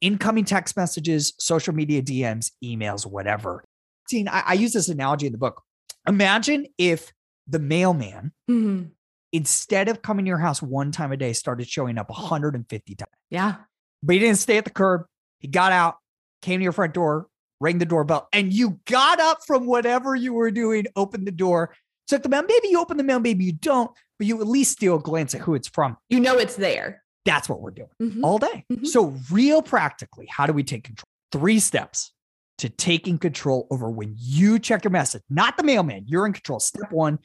Incoming 0.00 0.44
text 0.44 0.76
messages, 0.76 1.34
social 1.38 1.74
media 1.74 2.00
DMs, 2.00 2.52
emails, 2.64 3.04
whatever. 3.04 3.64
See, 4.08 4.26
I, 4.28 4.42
I 4.46 4.52
use 4.54 4.72
this 4.72 4.88
analogy 4.88 5.26
in 5.26 5.32
the 5.32 5.38
book. 5.38 5.62
Imagine 6.06 6.66
if 6.78 7.12
the 7.48 7.58
mailman 7.58 8.32
mm-hmm 8.48 8.84
instead 9.32 9.88
of 9.88 10.02
coming 10.02 10.24
to 10.24 10.28
your 10.28 10.38
house 10.38 10.62
one 10.62 10.92
time 10.92 11.12
a 11.12 11.16
day, 11.16 11.32
started 11.32 11.68
showing 11.68 11.98
up 11.98 12.08
150 12.08 12.94
times. 12.94 13.10
Yeah. 13.30 13.56
But 14.02 14.14
he 14.14 14.18
didn't 14.18 14.38
stay 14.38 14.58
at 14.58 14.64
the 14.64 14.70
curb. 14.70 15.02
He 15.38 15.48
got 15.48 15.72
out, 15.72 15.96
came 16.42 16.60
to 16.60 16.64
your 16.64 16.72
front 16.72 16.94
door, 16.94 17.28
rang 17.60 17.78
the 17.78 17.86
doorbell, 17.86 18.28
and 18.32 18.52
you 18.52 18.80
got 18.86 19.20
up 19.20 19.38
from 19.46 19.66
whatever 19.66 20.14
you 20.14 20.32
were 20.32 20.50
doing, 20.50 20.86
opened 20.96 21.26
the 21.26 21.32
door, 21.32 21.74
took 22.06 22.22
the 22.22 22.28
mail. 22.28 22.42
Maybe 22.42 22.68
you 22.68 22.80
open 22.80 22.96
the 22.96 23.02
mail, 23.02 23.20
maybe 23.20 23.44
you 23.44 23.52
don't, 23.52 23.90
but 24.18 24.26
you 24.26 24.40
at 24.40 24.46
least 24.46 24.72
steal 24.72 24.96
a 24.96 25.00
glance 25.00 25.34
at 25.34 25.40
who 25.40 25.54
it's 25.54 25.68
from. 25.68 25.96
You 26.08 26.20
know 26.20 26.36
it's 26.36 26.56
there. 26.56 27.02
That's 27.24 27.48
what 27.48 27.60
we're 27.60 27.72
doing 27.72 27.88
mm-hmm. 28.00 28.24
all 28.24 28.38
day. 28.38 28.64
Mm-hmm. 28.72 28.86
So, 28.86 29.14
real 29.30 29.60
practically, 29.60 30.26
how 30.30 30.46
do 30.46 30.52
we 30.52 30.62
take 30.62 30.84
control? 30.84 31.04
Three 31.30 31.60
steps 31.60 32.12
to 32.58 32.68
taking 32.68 33.18
control 33.18 33.66
over 33.70 33.90
when 33.90 34.14
you 34.16 34.58
check 34.58 34.84
your 34.84 34.90
message, 34.90 35.22
not 35.28 35.56
the 35.56 35.62
mailman. 35.62 36.04
You're 36.06 36.26
in 36.26 36.32
control. 36.32 36.58
Step 36.58 36.90
one, 36.90 37.18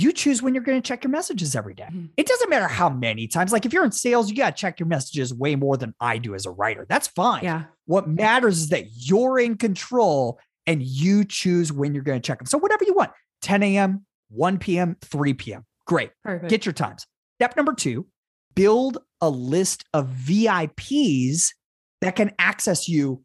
you 0.00 0.12
choose 0.12 0.42
when 0.42 0.54
you're 0.54 0.62
going 0.62 0.80
to 0.80 0.86
check 0.86 1.04
your 1.04 1.10
messages 1.10 1.56
every 1.56 1.74
day. 1.74 1.84
Mm-hmm. 1.84 2.06
It 2.16 2.26
doesn't 2.26 2.50
matter 2.50 2.68
how 2.68 2.88
many 2.88 3.26
times. 3.26 3.52
Like 3.52 3.66
if 3.66 3.72
you're 3.72 3.84
in 3.84 3.92
sales, 3.92 4.30
you 4.30 4.36
got 4.36 4.56
to 4.56 4.60
check 4.60 4.80
your 4.80 4.86
messages 4.86 5.32
way 5.34 5.56
more 5.56 5.76
than 5.76 5.94
I 6.00 6.18
do 6.18 6.34
as 6.34 6.46
a 6.46 6.50
writer. 6.50 6.86
That's 6.88 7.08
fine. 7.08 7.44
Yeah. 7.44 7.64
What 7.86 8.08
matters 8.08 8.58
is 8.58 8.68
that 8.70 8.84
you're 8.94 9.38
in 9.38 9.56
control 9.56 10.38
and 10.66 10.82
you 10.82 11.24
choose 11.24 11.72
when 11.72 11.94
you're 11.94 12.02
going 12.02 12.20
to 12.20 12.26
check 12.26 12.38
them. 12.38 12.46
So 12.46 12.58
whatever 12.58 12.84
you 12.84 12.94
want 12.94 13.10
10 13.42 13.62
a.m., 13.62 14.04
1 14.30 14.58
p.m., 14.58 14.96
3 15.02 15.34
p.m. 15.34 15.64
Great. 15.86 16.10
Perfect. 16.22 16.50
Get 16.50 16.66
your 16.66 16.74
times. 16.74 17.06
Step 17.38 17.56
number 17.56 17.72
two 17.72 18.06
build 18.54 18.98
a 19.20 19.30
list 19.30 19.84
of 19.94 20.08
VIPs 20.08 21.52
that 22.00 22.16
can 22.16 22.32
access 22.40 22.88
you 22.88 23.22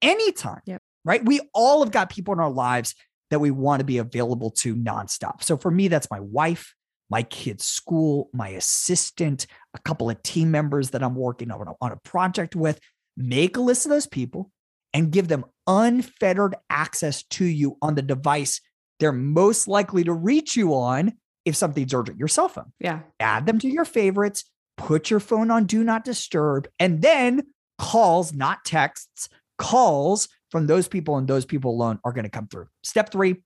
anytime. 0.00 0.60
Yep. 0.64 0.80
Right. 1.04 1.24
We 1.24 1.40
all 1.52 1.82
have 1.82 1.90
got 1.90 2.08
people 2.08 2.32
in 2.34 2.40
our 2.40 2.50
lives 2.50 2.94
that 3.30 3.40
we 3.40 3.50
want 3.50 3.80
to 3.80 3.84
be 3.84 3.98
available 3.98 4.50
to 4.50 4.74
nonstop. 4.74 5.42
So 5.42 5.56
for 5.56 5.70
me, 5.70 5.88
that's 5.88 6.10
my 6.10 6.20
wife, 6.20 6.74
my 7.10 7.22
kids' 7.22 7.64
school, 7.64 8.30
my 8.32 8.48
assistant, 8.50 9.46
a 9.74 9.78
couple 9.78 10.10
of 10.10 10.22
team 10.22 10.50
members 10.50 10.90
that 10.90 11.02
I'm 11.02 11.14
working 11.14 11.50
on, 11.50 11.74
on 11.80 11.92
a 11.92 11.96
project 11.96 12.54
with. 12.56 12.80
Make 13.16 13.56
a 13.56 13.60
list 13.60 13.86
of 13.86 13.90
those 13.90 14.06
people 14.06 14.50
and 14.92 15.10
give 15.10 15.28
them 15.28 15.44
unfettered 15.66 16.54
access 16.70 17.22
to 17.24 17.44
you 17.44 17.76
on 17.82 17.94
the 17.94 18.02
device 18.02 18.60
they're 18.98 19.12
most 19.12 19.68
likely 19.68 20.04
to 20.04 20.12
reach 20.12 20.56
you 20.56 20.74
on 20.74 21.12
if 21.44 21.54
something's 21.54 21.94
urgent, 21.94 22.18
your 22.18 22.28
cell 22.28 22.48
phone. 22.48 22.72
Yeah. 22.80 23.00
Add 23.20 23.46
them 23.46 23.58
to 23.60 23.68
your 23.68 23.84
favorites, 23.84 24.44
put 24.76 25.10
your 25.10 25.20
phone 25.20 25.50
on 25.50 25.66
do 25.66 25.84
not 25.84 26.04
disturb, 26.04 26.68
and 26.78 27.02
then 27.02 27.46
calls, 27.78 28.32
not 28.32 28.64
texts, 28.64 29.28
calls 29.58 30.28
from 30.50 30.66
those 30.66 30.88
people 30.88 31.16
and 31.16 31.26
those 31.26 31.44
people 31.44 31.70
alone 31.70 31.98
are 32.04 32.12
going 32.12 32.24
to 32.24 32.30
come 32.30 32.48
through. 32.48 32.68
Step 32.82 33.10
three, 33.10 33.36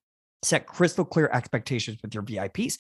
set 0.43 0.67
crystal 0.67 1.05
clear 1.05 1.31
expectations 1.33 1.99
with 2.03 2.15
your 2.15 2.23
VIPs. 2.23 2.79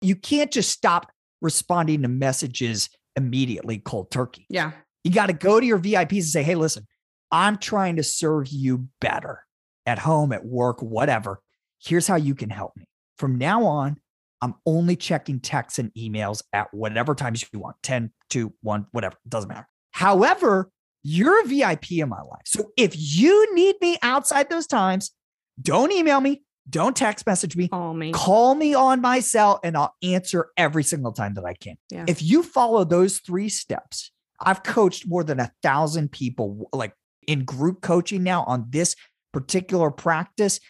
You 0.00 0.16
can't 0.16 0.50
just 0.50 0.70
stop 0.70 1.10
responding 1.40 2.02
to 2.02 2.08
messages 2.08 2.88
immediately 3.16 3.78
cold 3.78 4.10
turkey. 4.10 4.46
Yeah. 4.48 4.72
You 5.04 5.10
got 5.10 5.26
to 5.26 5.32
go 5.32 5.58
to 5.60 5.66
your 5.66 5.78
VIPs 5.78 6.12
and 6.12 6.24
say, 6.24 6.42
hey, 6.42 6.54
listen, 6.54 6.86
I'm 7.30 7.58
trying 7.58 7.96
to 7.96 8.02
serve 8.02 8.48
you 8.48 8.88
better 9.00 9.44
at 9.86 9.98
home, 9.98 10.32
at 10.32 10.44
work, 10.44 10.80
whatever. 10.80 11.40
Here's 11.82 12.06
how 12.06 12.16
you 12.16 12.34
can 12.34 12.50
help 12.50 12.76
me. 12.76 12.84
From 13.18 13.38
now 13.38 13.64
on, 13.64 13.98
I'm 14.40 14.54
only 14.66 14.96
checking 14.96 15.40
texts 15.40 15.78
and 15.78 15.92
emails 15.94 16.42
at 16.52 16.72
whatever 16.72 17.14
times 17.14 17.44
you 17.52 17.60
want 17.60 17.76
10, 17.82 18.12
2, 18.30 18.52
1, 18.62 18.86
whatever, 18.92 19.16
doesn't 19.28 19.48
matter. 19.48 19.68
However, 19.92 20.70
you're 21.02 21.40
a 21.42 21.44
VIP 21.44 21.92
in 21.92 22.08
my 22.08 22.20
life. 22.20 22.42
So 22.46 22.72
if 22.76 22.94
you 22.96 23.54
need 23.54 23.76
me 23.80 23.98
outside 24.02 24.50
those 24.50 24.66
times, 24.66 25.12
don't 25.60 25.92
email 25.92 26.20
me, 26.20 26.42
don't 26.68 26.96
text 26.96 27.26
message 27.26 27.56
me, 27.56 27.68
call 27.68 27.94
me, 27.94 28.12
call 28.12 28.54
me 28.54 28.74
on 28.74 29.00
my 29.00 29.20
cell, 29.20 29.60
and 29.64 29.76
I'll 29.76 29.94
answer 30.02 30.50
every 30.56 30.84
single 30.84 31.12
time 31.12 31.34
that 31.34 31.44
I 31.44 31.54
can. 31.54 31.76
Yeah. 31.90 32.04
If 32.06 32.22
you 32.22 32.42
follow 32.42 32.84
those 32.84 33.18
three 33.18 33.48
steps, 33.48 34.10
I've 34.40 34.62
coached 34.62 35.06
more 35.06 35.24
than 35.24 35.40
a 35.40 35.52
thousand 35.62 36.12
people, 36.12 36.68
like 36.72 36.94
in 37.26 37.44
group 37.44 37.80
coaching 37.80 38.22
now 38.22 38.44
on 38.44 38.66
this 38.70 38.96
particular 39.32 39.90
practice. 39.90 40.60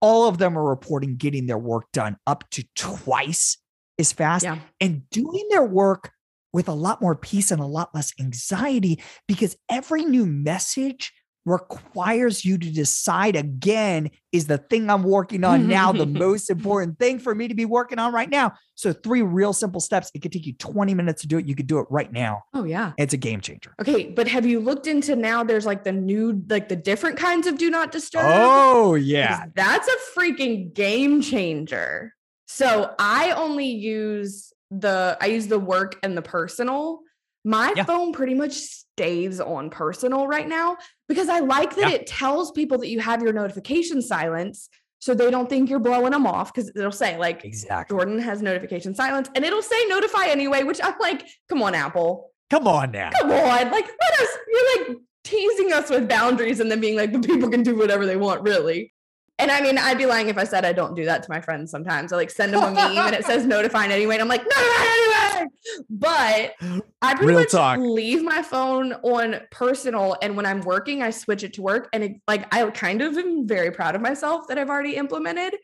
All 0.00 0.28
of 0.28 0.38
them 0.38 0.56
are 0.56 0.64
reporting 0.64 1.16
getting 1.16 1.46
their 1.46 1.58
work 1.58 1.84
done 1.92 2.16
up 2.26 2.48
to 2.50 2.64
twice 2.74 3.58
as 3.98 4.12
fast 4.12 4.44
yeah. 4.44 4.58
and 4.80 5.08
doing 5.10 5.46
their 5.50 5.64
work 5.64 6.10
with 6.52 6.68
a 6.68 6.74
lot 6.74 7.00
more 7.00 7.14
peace 7.14 7.50
and 7.50 7.60
a 7.60 7.66
lot 7.66 7.94
less 7.94 8.12
anxiety 8.20 9.02
because 9.26 9.56
every 9.68 10.04
new 10.04 10.26
message 10.26 11.12
requires 11.46 12.44
you 12.44 12.58
to 12.58 12.70
decide 12.70 13.34
again 13.34 14.10
is 14.30 14.46
the 14.46 14.58
thing 14.58 14.90
I'm 14.90 15.02
working 15.02 15.42
on 15.44 15.66
now 15.68 15.92
the 15.92 16.06
most 16.26 16.50
important 16.50 16.98
thing 16.98 17.18
for 17.18 17.34
me 17.34 17.48
to 17.48 17.54
be 17.54 17.64
working 17.64 17.98
on 17.98 18.12
right 18.12 18.28
now. 18.28 18.52
So, 18.74 18.92
three 18.92 19.22
real 19.22 19.52
simple 19.52 19.80
steps. 19.80 20.10
It 20.14 20.20
could 20.20 20.32
take 20.32 20.46
you 20.46 20.52
20 20.54 20.94
minutes 20.94 21.22
to 21.22 21.28
do 21.28 21.38
it. 21.38 21.46
You 21.46 21.54
could 21.54 21.66
do 21.66 21.78
it 21.78 21.86
right 21.90 22.12
now. 22.12 22.42
Oh, 22.54 22.64
yeah. 22.64 22.92
It's 22.98 23.14
a 23.14 23.16
game 23.16 23.40
changer. 23.40 23.74
Okay. 23.80 24.08
But 24.08 24.28
have 24.28 24.46
you 24.46 24.60
looked 24.60 24.86
into 24.86 25.16
now? 25.16 25.42
There's 25.42 25.66
like 25.66 25.84
the 25.84 25.92
new, 25.92 26.42
like 26.48 26.68
the 26.68 26.76
different 26.76 27.16
kinds 27.16 27.46
of 27.46 27.58
do 27.58 27.70
not 27.70 27.92
disturb. 27.92 28.24
Oh, 28.26 28.94
yeah. 28.94 29.46
That's 29.54 29.88
a 29.88 30.18
freaking 30.18 30.74
game 30.74 31.20
changer. 31.22 32.14
So, 32.46 32.94
I 32.98 33.32
only 33.32 33.66
use 33.66 34.52
the, 34.70 35.16
I 35.20 35.26
use 35.26 35.46
the 35.48 35.58
work 35.58 35.98
and 36.02 36.16
the 36.16 36.22
personal. 36.22 37.00
My 37.44 37.72
Yeah. 37.76 37.84
phone 37.84 38.12
pretty 38.12 38.34
much 38.34 38.52
stays 38.52 39.40
on 39.40 39.70
personal 39.70 40.26
right 40.28 40.46
now 40.46 40.76
because 41.08 41.28
I 41.28 41.40
like 41.40 41.74
that 41.76 41.90
Yeah. 41.90 41.96
it 41.96 42.06
tells 42.06 42.52
people 42.52 42.78
that 42.78 42.88
you 42.88 43.00
have 43.00 43.22
your 43.22 43.32
notification 43.32 44.02
silence 44.02 44.68
so 44.98 45.14
they 45.14 45.30
don't 45.30 45.48
think 45.48 45.70
you're 45.70 45.78
blowing 45.78 46.12
them 46.12 46.26
off 46.26 46.52
because 46.52 46.70
it'll 46.76 46.92
say 46.92 47.16
like 47.16 47.44
Exactly. 47.44 47.96
Jordan 47.96 48.18
has 48.20 48.42
notification 48.42 48.94
silence 48.94 49.30
and 49.34 49.44
it'll 49.44 49.62
say 49.62 49.86
notify 49.88 50.26
anyway, 50.26 50.62
which 50.62 50.80
I'm 50.82 50.94
like, 51.00 51.26
come 51.48 51.62
on, 51.62 51.74
Apple. 51.74 52.30
Come 52.50 52.68
on 52.68 52.90
now. 52.90 53.10
Come 53.18 53.30
on. 53.30 53.70
Like, 53.70 53.86
let 53.86 54.20
us, 54.20 54.28
you're 54.48 54.86
like 54.88 54.98
teasing 55.24 55.72
us 55.72 55.88
with 55.88 56.08
boundaries 56.08 56.60
and 56.60 56.70
then 56.70 56.80
being 56.80 56.96
like, 56.96 57.12
but 57.12 57.24
people 57.24 57.48
can 57.48 57.62
do 57.62 57.76
whatever 57.76 58.04
they 58.04 58.16
want, 58.16 58.42
really. 58.42 58.92
And 59.40 59.50
I 59.50 59.60
mean, 59.60 59.78
I'd 59.78 59.98
be 59.98 60.06
lying 60.06 60.28
if 60.28 60.38
I 60.38 60.44
said 60.44 60.64
I 60.64 60.72
don't 60.72 60.94
do 60.94 61.04
that 61.06 61.22
to 61.24 61.30
my 61.30 61.40
friends 61.40 61.70
sometimes. 61.70 62.12
I 62.12 62.16
like 62.16 62.30
send 62.30 62.52
them 62.52 62.62
a 62.62 62.70
meme 62.74 62.96
and 62.98 63.14
it 63.14 63.24
says 63.24 63.46
notifying 63.46 63.90
anyway. 63.90 64.14
And 64.14 64.22
I'm 64.22 64.28
like, 64.28 64.42
notify 64.42 64.84
anyway. 64.84 65.46
But 65.88 66.54
I 67.02 67.14
pretty 67.14 67.26
Real 67.26 67.40
much 67.40 67.52
talk. 67.52 67.78
leave 67.78 68.22
my 68.22 68.42
phone 68.42 68.92
on 68.92 69.40
personal. 69.50 70.16
And 70.22 70.36
when 70.36 70.46
I'm 70.46 70.60
working, 70.60 71.02
I 71.02 71.10
switch 71.10 71.42
it 71.42 71.54
to 71.54 71.62
work. 71.62 71.88
And 71.92 72.04
it, 72.04 72.12
like, 72.28 72.52
I 72.54 72.68
kind 72.70 73.02
of 73.02 73.16
am 73.16 73.46
very 73.48 73.70
proud 73.70 73.94
of 73.94 74.00
myself 74.02 74.48
that 74.48 74.58
I've 74.58 74.70
already 74.70 74.96
implemented 74.96 75.56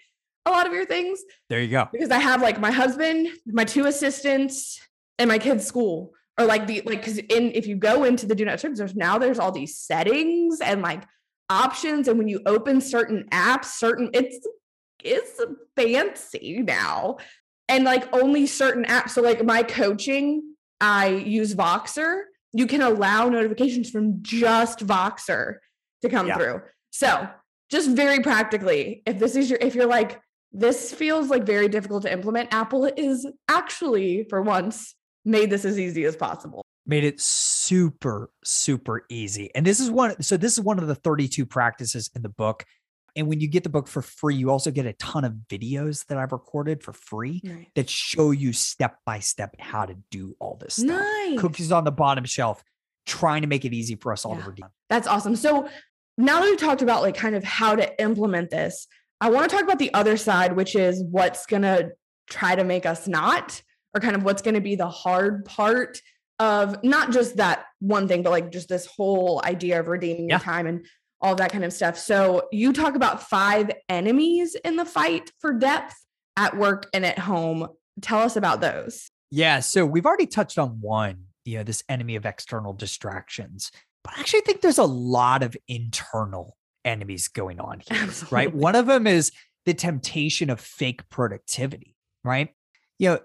a 0.47 0.51
lot 0.51 0.67
of 0.67 0.73
your 0.73 0.87
things 0.87 1.21
There 1.49 1.61
you 1.61 1.69
go. 1.69 1.89
because 1.93 2.11
I 2.11 2.19
have 2.19 2.41
like 2.41 2.61
my 2.61 2.71
husband, 2.71 3.29
my 3.47 3.65
two 3.65 3.87
assistants, 3.87 4.81
and 5.19 5.29
my 5.29 5.39
kids' 5.39 5.67
school. 5.67 6.13
Or 6.39 6.45
like 6.45 6.67
the 6.67 6.83
like 6.85 7.01
because 7.01 7.17
in 7.19 7.51
if 7.53 7.67
you 7.67 7.77
go 7.77 8.05
into 8.05 8.27
the 8.27 8.35
do 8.35 8.45
not 8.45 8.53
disturb, 8.53 8.77
there's 8.77 8.95
now 8.95 9.17
there's 9.19 9.39
all 9.39 9.53
these 9.53 9.79
settings 9.79 10.61
and 10.61 10.83
like 10.83 11.03
options. 11.49 12.09
And 12.09 12.19
when 12.19 12.29
you 12.29 12.41
open 12.47 12.81
certain 12.81 13.25
apps, 13.31 13.67
certain 13.67 14.11
it's 14.13 14.47
it's 15.03 15.41
fancy 15.77 16.63
now. 16.63 17.19
And 17.69 17.85
like 17.85 18.13
only 18.15 18.47
certain 18.47 18.85
apps. 18.85 19.11
So 19.11 19.23
like 19.23 19.45
my 19.45 19.63
coaching, 19.63 20.55
I 20.81 21.09
use 21.09 21.55
Voxer. 21.55 22.23
You 22.53 22.67
can 22.67 22.81
allow 22.81 23.29
notifications 23.29 23.91
from 23.91 24.23
just 24.23 24.81
Voxer 24.87 25.57
to 26.03 26.09
come 26.09 26.29
Yeah. 26.29 26.37
through. 26.37 26.63
So 26.91 27.29
just 27.71 27.91
very 27.91 28.21
practically, 28.21 29.03
if 29.07 29.19
this 29.19 29.37
is 29.37 29.51
your 29.51 29.59
if 29.61 29.75
you're 29.75 29.87
like 29.87 30.21
this 30.53 30.95
feels 30.95 31.29
like 31.29 31.45
very 31.45 31.69
difficult 31.69 32.03
to 32.05 32.13
implement. 32.13 32.49
Apple 32.55 32.91
is 32.97 33.27
actually, 33.49 34.25
for 34.31 34.41
once, 34.41 34.95
made 35.25 35.51
this 35.51 35.67
as 35.67 35.79
easy 35.79 36.05
as 36.05 36.17
possible. 36.17 36.63
Made 36.87 37.05
it 37.05 37.21
super, 37.21 38.31
super 38.45 39.05
easy. 39.09 39.51
And 39.55 39.67
this 39.67 39.81
is 39.81 39.91
one. 39.91 40.21
So, 40.23 40.37
this 40.37 40.53
is 40.53 40.61
one 40.61 40.79
of 40.79 40.87
the 40.87 40.95
32 40.95 41.45
practices 41.47 42.11
in 42.15 42.23
the 42.23 42.29
book. 42.29 42.65
And 43.17 43.29
when 43.29 43.41
you 43.41 43.49
get 43.49 43.63
the 43.65 43.71
book 43.71 43.89
for 43.89 44.03
free, 44.03 44.35
you 44.37 44.51
also 44.51 44.71
get 44.71 44.85
a 44.85 44.93
ton 44.95 45.25
of 45.25 45.33
videos 45.49 46.05
that 46.07 46.19
I've 46.19 46.33
recorded 46.33 46.83
for 46.83 46.93
free 46.93 47.41
Nice. 47.43 47.67
that 47.75 47.89
show 47.89 48.31
you 48.31 48.53
step 48.53 48.99
by 49.07 49.21
step 49.21 49.57
how 49.59 49.87
to 49.87 49.97
do 50.11 50.37
all 50.39 50.59
this 50.61 50.75
stuff. 50.75 50.87
Nice. 50.87 51.41
Cookies 51.41 51.73
on 51.73 51.85
the 51.85 51.91
bottom 51.93 52.25
shelf, 52.27 52.63
trying 53.07 53.41
to 53.41 53.49
make 53.49 53.65
it 53.65 53.73
easy 53.73 53.95
for 53.97 54.13
us 54.13 54.27
all 54.27 54.35
Yeah. 54.37 54.43
to 54.43 54.51
redeem. 54.51 54.67
That's 54.91 55.07
awesome. 55.09 55.35
So 55.35 55.67
now 56.19 56.41
that 56.41 56.45
we've 56.51 56.59
talked 56.59 56.83
about 56.83 57.01
like 57.03 57.17
kind 57.17 57.35
of 57.35 57.43
how 57.43 57.75
to 57.75 58.01
implement 58.03 58.51
this, 58.51 58.87
I 59.23 59.31
want 59.31 59.49
to 59.49 59.55
talk 59.57 59.65
about 59.65 59.79
the 59.79 59.95
other 59.95 60.19
side, 60.19 60.55
which 60.55 60.77
is 60.77 61.03
what's 61.03 61.47
going 61.47 61.63
to 61.63 61.93
try 62.29 62.55
to 62.55 62.65
make 62.65 62.85
us 62.85 63.09
not, 63.09 63.63
or 63.95 64.01
kind 64.03 64.15
of 64.15 64.25
what's 64.25 64.43
going 64.43 64.57
to 64.57 64.61
be 64.61 64.77
the 64.77 64.91
hard 64.91 65.47
part 65.47 65.99
of 66.39 66.83
not 66.85 67.13
just 67.13 67.37
that 67.37 67.65
one 67.81 68.09
thing, 68.09 68.23
but 68.23 68.31
like 68.31 68.51
just 68.53 68.69
this 68.69 68.87
whole 68.87 69.41
idea 69.45 69.81
of 69.81 69.89
redeeming 69.89 70.29
Yeah. 70.29 70.37
your 70.37 70.41
time 70.41 70.67
and 70.67 70.87
all 71.21 71.35
that 71.37 71.51
kind 71.51 71.65
of 71.65 71.73
stuff. 71.73 71.99
So 71.99 72.47
you 72.53 72.73
talk 72.73 72.95
about 72.95 73.23
five 73.23 73.71
enemies 73.89 74.55
in 74.65 74.77
the 74.77 74.85
fight 74.85 75.31
for 75.41 75.53
depth 75.55 75.95
at 76.37 76.57
work 76.57 76.89
and 76.93 77.07
at 77.07 77.19
home. 77.19 77.69
Tell 78.03 78.19
us 78.21 78.37
about 78.37 78.61
those. 78.61 79.11
Yeah. 79.31 79.61
So 79.61 79.87
we've 79.87 80.05
already 80.05 80.27
touched 80.27 80.59
on 80.59 80.81
one, 80.83 81.25
you 81.47 81.57
know, 81.59 81.65
this 81.65 81.83
enemy 81.89 82.17
of 82.17 82.27
external 82.27 82.75
distractions. 82.75 83.71
But 84.05 84.15
I 84.17 84.21
actually 84.21 84.43
think 84.43 84.61
there's 84.61 84.79
a 84.79 84.85
lot 84.85 85.43
of 85.43 85.57
internal 85.67 86.57
enemies 86.85 87.29
going 87.29 87.61
on 87.61 87.81
here, 87.89 88.09
right? 88.31 88.55
One 88.55 88.77
of 88.77 88.87
them 88.87 89.07
is 89.07 89.33
the 89.65 89.75
temptation 89.75 90.51
of 90.51 90.61
fake 90.61 91.09
productivity, 91.09 91.97
right? 92.23 92.51
You 92.99 93.09
know, 93.09 93.19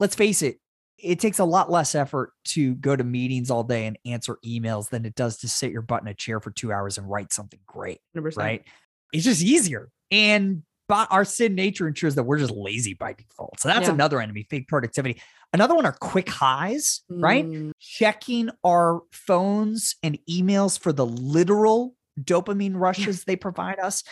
let's 0.00 0.14
face 0.14 0.40
it, 0.42 0.58
it 1.02 1.18
takes 1.20 1.38
a 1.38 1.44
lot 1.44 1.70
less 1.70 1.94
effort 1.94 2.32
to 2.44 2.74
go 2.76 2.94
to 2.96 3.02
meetings 3.04 3.50
all 3.50 3.64
day 3.64 3.86
and 3.86 3.98
answer 4.06 4.38
emails 4.44 4.88
than 4.90 5.04
it 5.04 5.14
does 5.14 5.38
to 5.38 5.48
sit 5.48 5.72
your 5.72 5.82
butt 5.82 6.02
in 6.02 6.08
a 6.08 6.14
chair 6.14 6.40
for 6.40 6.50
two 6.50 6.72
hours 6.72 6.96
and 6.98 7.10
write 7.10 7.32
something 7.32 7.60
great 7.66 8.00
100%. 8.16 8.36
right? 8.36 8.64
It's 9.12 9.24
just 9.24 9.42
easier. 9.42 9.90
And 10.10 10.62
but 10.88 11.08
our 11.10 11.24
sin 11.24 11.54
nature 11.54 11.88
ensures 11.88 12.16
that 12.16 12.24
we're 12.24 12.38
just 12.38 12.52
lazy 12.52 12.92
by 12.94 13.14
default. 13.14 13.58
So 13.60 13.68
that's 13.68 13.86
Yeah. 13.88 13.94
another 13.94 14.20
enemy, 14.20 14.46
fake 14.50 14.68
productivity. 14.68 15.20
Another 15.54 15.74
one 15.74 15.86
are 15.86 15.92
quick 15.92 16.28
highs, 16.28 17.02
right? 17.08 17.46
Mm, 17.46 17.72
Checking 17.78 18.50
our 18.64 19.00
phones 19.10 19.96
and 20.02 20.18
emails 20.28 20.78
for 20.78 20.92
the 20.92 21.06
literal 21.06 21.94
dopamine 22.20 22.74
rushes 22.76 23.24
they 23.24 23.36
provide 23.36 23.78
us. 23.78 24.02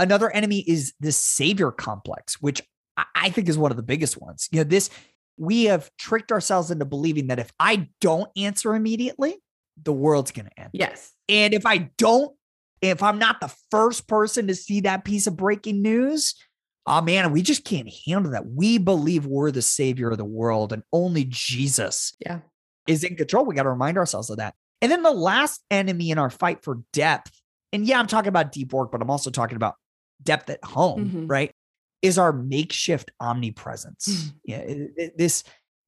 Another 0.00 0.30
enemy 0.30 0.60
is 0.66 0.92
the 0.98 1.12
savior 1.12 1.70
complex, 1.70 2.40
which 2.40 2.62
I 3.14 3.30
think 3.30 3.48
is 3.48 3.56
one 3.58 3.70
of 3.70 3.76
the 3.76 3.82
biggest 3.84 4.20
ones. 4.20 4.48
You 4.50 4.58
know, 4.58 4.64
this 4.64 4.90
we 5.36 5.64
have 5.64 5.90
tricked 5.98 6.30
ourselves 6.32 6.70
into 6.70 6.84
believing 6.84 7.28
that 7.28 7.38
if 7.38 7.52
I 7.58 7.88
don't 8.00 8.30
answer 8.36 8.74
immediately, 8.74 9.36
the 9.82 9.92
world's 9.92 10.30
going 10.30 10.46
to 10.46 10.60
end. 10.60 10.70
Yes. 10.72 11.12
And 11.28 11.52
if 11.54 11.66
I 11.66 11.90
don't, 11.98 12.34
if 12.80 13.02
I'm 13.02 13.18
not 13.18 13.40
the 13.40 13.52
first 13.70 14.06
person 14.06 14.46
to 14.46 14.54
see 14.54 14.80
that 14.82 15.04
piece 15.04 15.26
of 15.26 15.36
breaking 15.36 15.82
news, 15.82 16.34
oh 16.86 17.00
man, 17.00 17.32
we 17.32 17.42
just 17.42 17.64
can't 17.64 17.90
handle 18.06 18.32
that. 18.32 18.46
We 18.46 18.78
believe 18.78 19.26
we're 19.26 19.50
the 19.50 19.62
savior 19.62 20.10
of 20.10 20.18
the 20.18 20.24
world 20.24 20.72
and 20.72 20.82
only 20.92 21.24
Jesus 21.28 22.14
Yeah. 22.24 22.40
is 22.86 23.02
in 23.02 23.16
control. 23.16 23.44
We 23.44 23.54
got 23.54 23.62
to 23.64 23.70
remind 23.70 23.96
ourselves 23.98 24.30
of 24.30 24.36
that. 24.36 24.54
And 24.82 24.92
then 24.92 25.02
the 25.02 25.10
last 25.10 25.62
enemy 25.70 26.10
in 26.10 26.18
our 26.18 26.28
fight 26.30 26.62
for 26.62 26.80
depth, 26.92 27.32
and 27.72 27.86
yeah, 27.86 27.98
I'm 27.98 28.06
talking 28.06 28.28
about 28.28 28.52
deep 28.52 28.72
work, 28.72 28.92
but 28.92 29.00
I'm 29.00 29.10
also 29.10 29.30
talking 29.30 29.56
about 29.56 29.74
depth 30.22 30.50
at 30.50 30.62
home, 30.62 31.10
Mhm. 31.10 31.30
right? 31.30 31.52
Is 32.04 32.18
our 32.18 32.32
makeshift 32.32 33.10
omnipresence. 33.20 34.06
Mm. 34.08 34.32
yeah, 34.44 34.56
it- 34.58 34.90
it- 34.96 35.18
this 35.18 35.44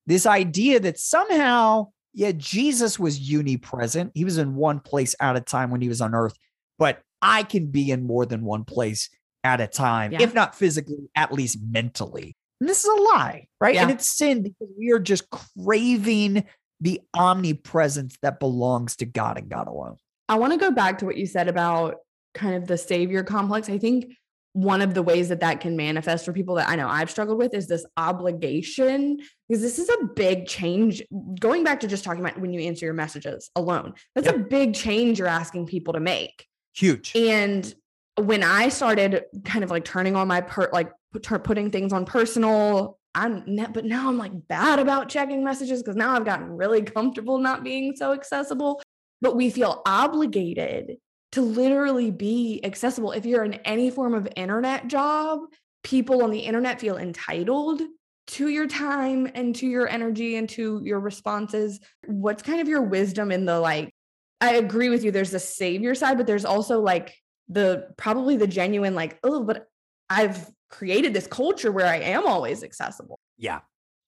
this 0.07 0.25
idea 0.27 0.79
that 0.81 0.99
somehow, 0.99 1.89
yeah, 2.15 2.31
Jesus 2.37 2.97
was 2.99 3.19
unipresent. 3.19 4.13
He 4.15 4.25
was 4.25 4.39
in 4.39 4.55
one 4.55 4.79
place 4.81 5.15
at 5.21 5.37
a 5.37 5.41
time 5.41 5.71
when 5.71 5.81
he 5.81 5.89
was 5.89 6.01
on 6.01 6.15
earth, 6.15 6.35
but 6.79 7.03
I 7.21 7.43
can 7.43 7.67
be 7.73 7.91
in 7.91 8.07
more 8.07 8.25
than 8.25 8.45
one 8.45 8.65
place 8.65 9.11
at 9.43 9.61
a 9.61 9.67
time, 9.67 10.13
Yeah. 10.13 10.23
if 10.23 10.33
not 10.33 10.55
physically, 10.55 11.09
at 11.17 11.33
least 11.33 11.59
mentally. 11.61 12.37
And 12.61 12.69
this 12.71 12.85
is 12.85 12.91
a 12.91 13.03
lie, 13.03 13.49
right? 13.61 13.77
And 13.77 13.91
it's 13.91 14.09
sin 14.17 14.43
because 14.43 14.69
we 14.79 14.93
are 14.93 14.99
just 15.01 15.29
craving 15.31 16.45
the 16.81 17.01
omnipresence 17.15 18.17
that 18.23 18.39
belongs 18.41 18.97
to 18.97 19.07
God 19.07 19.39
and 19.39 19.49
God 19.49 19.67
alone. 19.67 19.97
I 20.29 20.39
want 20.39 20.53
to 20.53 20.59
go 20.59 20.71
back 20.71 20.99
to 20.99 21.05
what 21.05 21.17
you 21.17 21.27
said 21.27 21.49
about 21.49 21.97
kind 22.35 22.55
of 22.55 22.67
the 22.67 22.79
savior 22.79 23.23
complex. 23.25 23.69
I 23.69 23.79
think 23.79 24.13
one 24.57 24.81
of 24.81 24.95
the 24.95 25.03
ways 25.03 25.29
that 25.29 25.41
that 25.41 25.61
can 25.61 25.77
manifest 25.77 26.25
for 26.25 26.33
people 26.33 26.55
that 26.55 26.67
I 26.67 26.77
know 26.77 26.89
I've 26.89 27.11
struggled 27.11 27.37
with 27.37 27.53
is 27.53 27.67
this 27.67 27.85
obligation 27.99 29.19
because 29.47 29.61
this 29.61 29.79
is 29.79 29.91
a 29.91 30.07
big 30.15 30.47
change. 30.47 31.03
Going 31.39 31.63
back 31.63 31.81
to 31.81 31.87
just 31.87 32.05
talking 32.05 32.25
about 32.25 32.41
when 32.41 32.55
you 32.55 32.61
answer 32.61 32.87
your 32.87 32.95
messages 32.95 33.51
alone, 33.55 33.93
that's 34.15 34.29
a 34.29 34.39
big 34.39 34.73
change 34.73 35.19
you're 35.19 35.29
asking 35.29 35.67
people 35.67 35.93
to 35.93 36.01
make. 36.01 36.47
Huge. 36.75 37.15
And 37.15 37.71
when 38.15 38.43
I 38.43 38.71
started 38.71 39.25
kind 39.45 39.63
of 39.63 39.71
like 39.71 39.85
turning 39.85 40.17
on 40.17 40.27
my 40.27 40.41
per 40.41 40.71
like 40.73 40.91
put- 41.13 41.45
putting 41.45 41.71
things 41.71 41.93
on 41.93 42.07
personal, 42.07 42.99
I'm 43.15 43.43
net, 43.47 43.75
but 43.75 43.85
now 43.85 44.09
I'm 44.09 44.17
like 44.17 44.33
bad 44.49 44.79
about 44.79 45.11
checking 45.11 45.45
messages 45.45 45.83
because 45.83 45.97
now 45.97 46.17
I've 46.17 46.25
gotten 46.25 46.49
really 46.57 46.81
comfortable 46.81 47.37
not 47.37 47.63
being 47.63 47.95
so 47.95 48.15
accessible. 48.15 48.81
But 49.21 49.37
we 49.37 49.51
feel 49.51 49.83
obligated 49.85 50.97
to 51.33 51.43
literally 51.43 52.11
be 52.11 52.61
accessible. 52.65 53.13
If 53.13 53.27
you're 53.27 53.45
in 53.45 53.55
any 53.55 53.91
form 53.91 54.15
of 54.15 54.29
internet 54.37 54.89
job, 54.89 55.41
people 55.83 56.23
on 56.23 56.31
the 56.31 56.41
internet 56.41 56.81
feel 56.81 56.97
entitled 56.97 57.83
to 58.29 58.49
your 58.49 58.67
time 58.67 59.31
and 59.35 59.55
to 59.57 59.67
your 59.67 59.89
energy 59.89 60.37
and 60.37 60.49
to 60.51 60.81
your 60.85 61.01
responses. 61.01 61.81
What's 62.07 62.43
kind 62.43 62.61
of 62.61 62.69
your 62.69 62.83
wisdom 62.83 63.31
in 63.31 63.45
the 63.45 63.61
like 63.61 63.93
I 64.41 64.55
agree 64.55 64.89
with 64.89 65.05
you. 65.05 65.11
There's 65.11 65.31
the 65.31 65.39
savior 65.39 65.95
side, 65.95 66.19
but 66.19 66.27
there's 66.27 66.45
also 66.45 66.81
like 66.81 67.15
the 67.49 67.89
probably 67.97 68.37
the 68.37 68.47
genuine, 68.47 68.95
like, 68.95 69.19
oh, 69.23 69.45
but 69.45 69.67
I've 70.11 70.51
created 70.69 71.15
this 71.15 71.27
culture 71.27 71.73
where 71.73 71.87
I 71.87 71.97
am 71.97 72.27
always 72.27 72.63
accessible. 72.63 73.19
Yeah. 73.39 73.61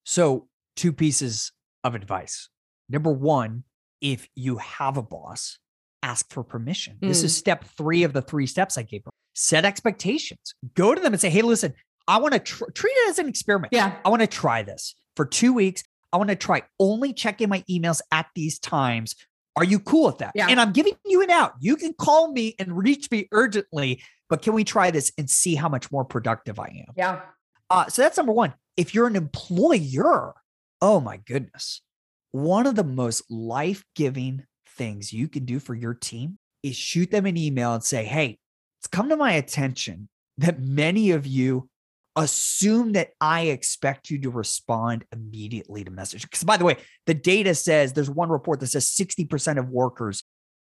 So, 0.04 0.48
two 0.76 0.92
pieces 0.92 1.52
of 1.83 1.94
advice. 1.94 2.48
Number 2.88 3.12
one, 3.12 3.64
if 4.00 4.28
you 4.35 4.57
have 4.59 4.96
a 4.96 5.02
boss, 5.02 5.59
ask 6.02 6.32
for 6.32 6.44
permission. 6.44 6.96
This 7.00 7.22
is 7.22 7.37
step 7.37 7.64
three 7.76 8.02
of 8.04 8.12
the 8.12 8.22
three 8.22 8.46
steps 8.46 8.78
I 8.78 8.82
gave 8.82 9.02
her. 9.04 9.11
Set 9.34 9.64
expectations. 9.64 10.54
Go 10.74 10.94
to 10.94 11.00
them 11.00 11.12
and 11.12 11.20
say, 11.20 11.30
hey, 11.30 11.42
listen, 11.42 11.74
I 12.06 12.18
want 12.18 12.32
to 12.34 12.40
tr- 12.40 12.70
treat 12.74 12.92
it 12.92 13.11
as 13.11 13.18
an 13.18 13.28
experiment. 13.28 13.72
Yeah. 13.72 13.96
I 14.04 14.08
want 14.08 14.20
to 14.20 14.26
try 14.26 14.62
this 14.62 14.94
for 15.16 15.26
two 15.26 15.52
weeks. 15.52 15.82
I 16.12 16.16
want 16.16 16.30
to 16.30 16.37
try 16.37 16.62
only 16.80 17.12
checking 17.12 17.48
my 17.48 17.62
emails 17.70 18.00
at 18.11 18.26
these 18.34 18.58
times. 18.58 19.14
Are 19.56 19.64
you 19.64 19.78
cool 19.80 20.06
with 20.06 20.18
that? 20.18 20.32
Yeah. 20.34 20.46
And 20.48 20.61
I'm 20.61 20.72
giving 20.72 20.94
you 21.04 21.22
an 21.22 21.30
out. 21.30 21.54
You 21.61 21.76
can 21.76 21.92
call 21.92 22.32
me 22.32 22.54
and 22.58 22.76
reach 22.76 23.11
me 23.11 23.28
urgently, 23.32 24.02
but 24.30 24.40
can 24.40 24.54
we 24.54 24.64
try 24.64 24.90
this 24.90 25.12
and 25.18 25.28
see 25.28 25.54
how 25.54 25.68
much 25.68 25.90
more 25.90 26.04
productive 26.04 26.58
I 26.58 26.84
am? 26.87 26.94
Yeah. 26.96 27.20
Uh, 27.68 27.87
so 27.88 28.02
that's 28.02 28.16
number 28.16 28.32
one. 28.32 28.54
If 28.76 28.94
you're 28.94 29.06
an 29.06 29.16
employer, 29.16 30.34
oh 30.80 31.00
my 31.00 31.18
goodness, 31.18 31.82
one 32.30 32.66
of 32.66 32.76
the 32.76 32.84
most 32.84 33.30
life 33.30 33.84
giving 33.94 34.44
things 34.78 35.12
you 35.12 35.28
can 35.28 35.44
do 35.44 35.58
for 35.58 35.74
your 35.74 35.94
team 35.94 36.38
is 36.62 36.76
shoot 36.76 37.10
them 37.10 37.26
an 37.26 37.36
email 37.36 37.74
and 37.74 37.84
say, 37.84 38.04
Hey, 38.04 38.38
it's 38.80 38.86
come 38.86 39.08
to 39.10 39.16
my 39.16 39.32
attention 39.32 40.08
that 40.38 40.60
many 40.60 41.10
of 41.10 41.26
you 41.26 41.68
assume 42.16 42.92
that 42.92 43.10
I 43.20 43.42
expect 43.42 44.10
you 44.10 44.20
to 44.22 44.30
respond 44.30 45.04
immediately 45.12 45.84
to 45.84 45.90
messages. 45.90 46.24
Because 46.24 46.44
by 46.44 46.56
the 46.56 46.64
way, 46.64 46.76
the 47.06 47.14
data 47.14 47.54
says 47.54 47.92
there's 47.92 48.10
one 48.10 48.28
report 48.28 48.60
that 48.60 48.68
says 48.68 48.86
60% 48.86 49.58
of 49.58 49.68
workers 49.68 50.24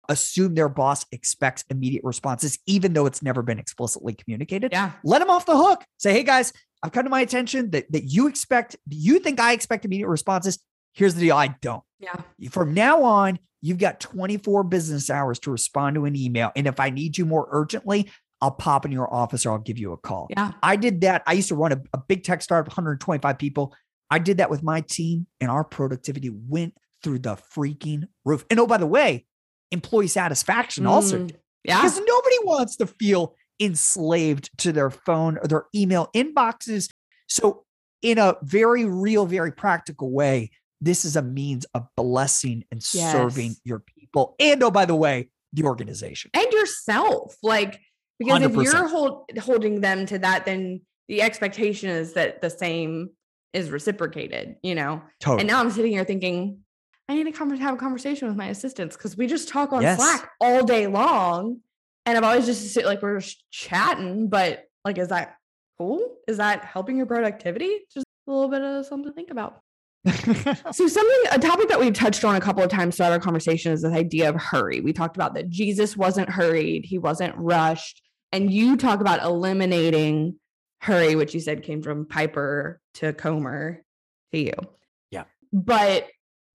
assume 0.09 0.55
their 0.55 0.69
boss 0.69 1.07
expects 1.13 1.65
immediate 1.71 2.05
responses, 2.05 2.59
even 2.67 2.93
though 2.93 3.07
it's 3.07 3.23
never 3.23 3.43
been 3.43 3.59
explicitly 3.59 4.15
communicated. 4.15 4.73
Yeah. 4.73 4.93
Let 5.05 5.21
them 5.21 5.31
off 5.31 5.47
the 5.47 5.57
hook. 5.57 5.85
Say, 5.99 6.13
hey 6.13 6.23
guys, 6.23 6.53
I've 6.83 6.93
come 6.93 7.05
to 7.05 7.11
my 7.11 7.21
attention 7.21 7.71
that, 7.71 7.91
that 7.93 8.05
you 8.05 8.27
expect, 8.27 8.77
you 8.89 9.19
think 9.19 9.41
I 9.41 9.53
expect 9.53 9.85
immediate 9.85 10.09
responses. 10.09 10.59
Here's 10.95 11.15
the 11.15 11.21
deal. 11.21 11.37
I 11.37 11.55
don't. 11.61 11.83
Yeah. 11.99 12.17
From 12.51 12.75
now 12.75 13.03
on, 13.03 13.39
you've 13.63 13.79
got 13.79 14.01
24 14.01 14.65
business 14.65 15.11
hours 15.11 15.39
to 15.41 15.51
respond 15.51 15.95
to 15.97 16.05
an 16.05 16.17
email. 16.17 16.51
And 16.57 16.67
if 16.67 16.81
I 16.81 16.91
need 16.91 17.19
you 17.19 17.27
more 17.27 17.47
urgently, 17.51 18.11
I'll 18.41 18.51
pop 18.53 18.87
in 18.87 18.93
your 18.93 19.13
office 19.13 19.45
or 19.45 19.53
I'll 19.53 19.59
give 19.59 19.79
you 19.79 19.93
a 19.93 19.97
call. 19.99 20.29
Yeah. 20.31 20.53
I 20.63 20.77
did 20.77 21.03
that. 21.03 21.23
I 21.27 21.35
used 21.35 21.49
to 21.49 21.55
run 21.55 21.73
a, 21.73 21.81
a 21.93 21.99
big 21.99 22.25
tech 22.25 22.41
startup, 22.43 22.69
125 22.69 23.39
people. 23.39 23.75
I 24.11 24.19
did 24.19 24.39
that 24.39 24.49
with 24.51 24.63
my 24.63 24.81
team, 24.81 25.27
and 25.41 25.51
our 25.51 25.63
productivity 25.63 26.31
went 26.31 26.75
through 27.05 27.21
the 27.21 27.37
freaking 27.37 28.05
roof. 28.25 28.45
And 28.51 28.59
oh, 28.59 28.67
by 28.67 28.79
the 28.79 28.87
way, 28.87 29.27
employee 29.71 30.09
satisfaction 30.09 30.87
also 30.87 31.19
Mm. 31.19 31.27
did 31.29 31.39
Yeah. 31.65 31.77
because 31.83 31.99
nobody 31.99 32.37
wants 32.45 32.77
to 32.77 32.87
feel 32.87 33.35
enslaved 33.61 34.51
to 34.59 34.73
their 34.73 34.91
phone 34.91 35.39
or 35.39 35.47
their 35.47 35.67
email 35.75 36.09
inboxes. 36.15 36.91
So, 37.29 37.65
in 38.03 38.17
a 38.19 38.37
very 38.43 38.85
real, 38.87 39.27
very 39.27 39.53
practical 39.53 40.11
way, 40.11 40.51
this 40.81 41.05
is 41.05 41.17
a 41.17 41.23
means 41.23 41.67
of 41.75 41.87
blessing 41.97 42.65
and 42.71 42.83
serving 42.83 43.57
your 43.65 43.81
people. 43.81 44.35
And 44.41 44.63
oh, 44.63 44.71
by 44.71 44.85
the 44.87 44.95
way, 44.97 45.29
the 45.53 45.65
organization. 45.65 46.31
and 46.35 46.51
yourself 46.53 47.37
like 47.43 47.81
because 48.19 48.43
if 48.43 48.53
100%. 48.53 48.65
you're 48.65 48.87
hold, 48.87 49.25
holding 49.41 49.81
them 49.81 50.07
to 50.07 50.19
that 50.19 50.45
then 50.45 50.81
the 51.09 51.23
expectation 51.23 51.91
is 51.91 52.13
that 52.13 52.41
the 52.41 52.49
same 52.51 53.11
is 53.53 53.69
reciprocated 53.71 54.55
you 54.63 54.77
know 54.77 55.03
Totally. 55.19 55.41
and 55.41 55.49
now 55.49 55.59
i'm 55.59 55.71
sitting 55.73 55.91
here 55.91 56.05
thinking 56.05 56.61
i 57.09 57.15
need 57.17 57.25
to 57.25 57.33
come 57.33 57.51
have 57.57 57.75
a 57.75 57.77
conversation 57.79 58.29
with 58.29 58.37
my 58.37 58.47
assistants 58.47 58.97
because 58.97 59.17
we 59.17 59.27
just 59.27 59.49
talk 59.49 59.73
on 59.73 59.83
Yes. 59.83 59.99
slack 59.99 60.31
all 60.41 60.65
day 60.65 60.87
long 60.87 61.59
and 62.07 62.17
i've 62.17 62.23
always 62.23 62.47
just 62.47 62.73
sit 62.73 62.85
like 62.87 63.03
we're 63.03 63.19
just 63.19 63.43
chatting 63.51 64.29
but 64.29 64.67
like 64.85 64.99
is 64.99 65.09
that 65.09 65.35
cool 65.79 66.15
is 66.29 66.37
that 66.37 66.65
helping 66.65 66.97
your 66.97 67.07
productivity 67.07 67.81
just 67.93 68.07
a 68.29 68.31
little 68.31 68.49
bit 68.49 68.63
of 68.63 68.87
something 68.87 69.11
to 69.11 69.15
think 69.15 69.33
about 69.33 69.63
so 70.73 70.89
something 70.89 71.23
a 71.31 71.39
topic 71.39 71.69
that 71.69 71.79
we've 71.79 71.93
touched 71.93 72.25
on 72.25 72.35
a 72.35 72.41
couple 72.41 72.63
of 72.63 72.71
times 72.71 72.97
throughout 72.97 73.13
our 73.13 73.19
conversation 73.19 73.73
is 73.73 73.83
this 73.83 73.93
idea 73.93 74.31
of 74.31 74.37
hurry. 74.37 74.81
We 74.81 74.93
talked 74.93 75.17
about 75.17 75.35
that 75.35 75.51
Jesus 75.51 75.97
wasn't 75.97 76.31
hurried, 76.31 76.85
he 76.87 76.99
wasn't 76.99 77.35
rushed. 77.37 78.03
And 78.33 78.51
you 78.51 78.77
talk 78.77 79.01
about 79.01 79.23
eliminating 79.23 80.37
hurry, 80.81 81.17
which 81.17 81.35
you 81.35 81.41
said 81.41 81.63
came 81.63 81.83
from 81.83 82.07
Piper 82.07 82.81
to 82.95 83.13
Comer 83.13 83.83
to 84.33 84.39
you. 84.39 84.53
Yeah. 85.11 85.25
But 85.53 86.07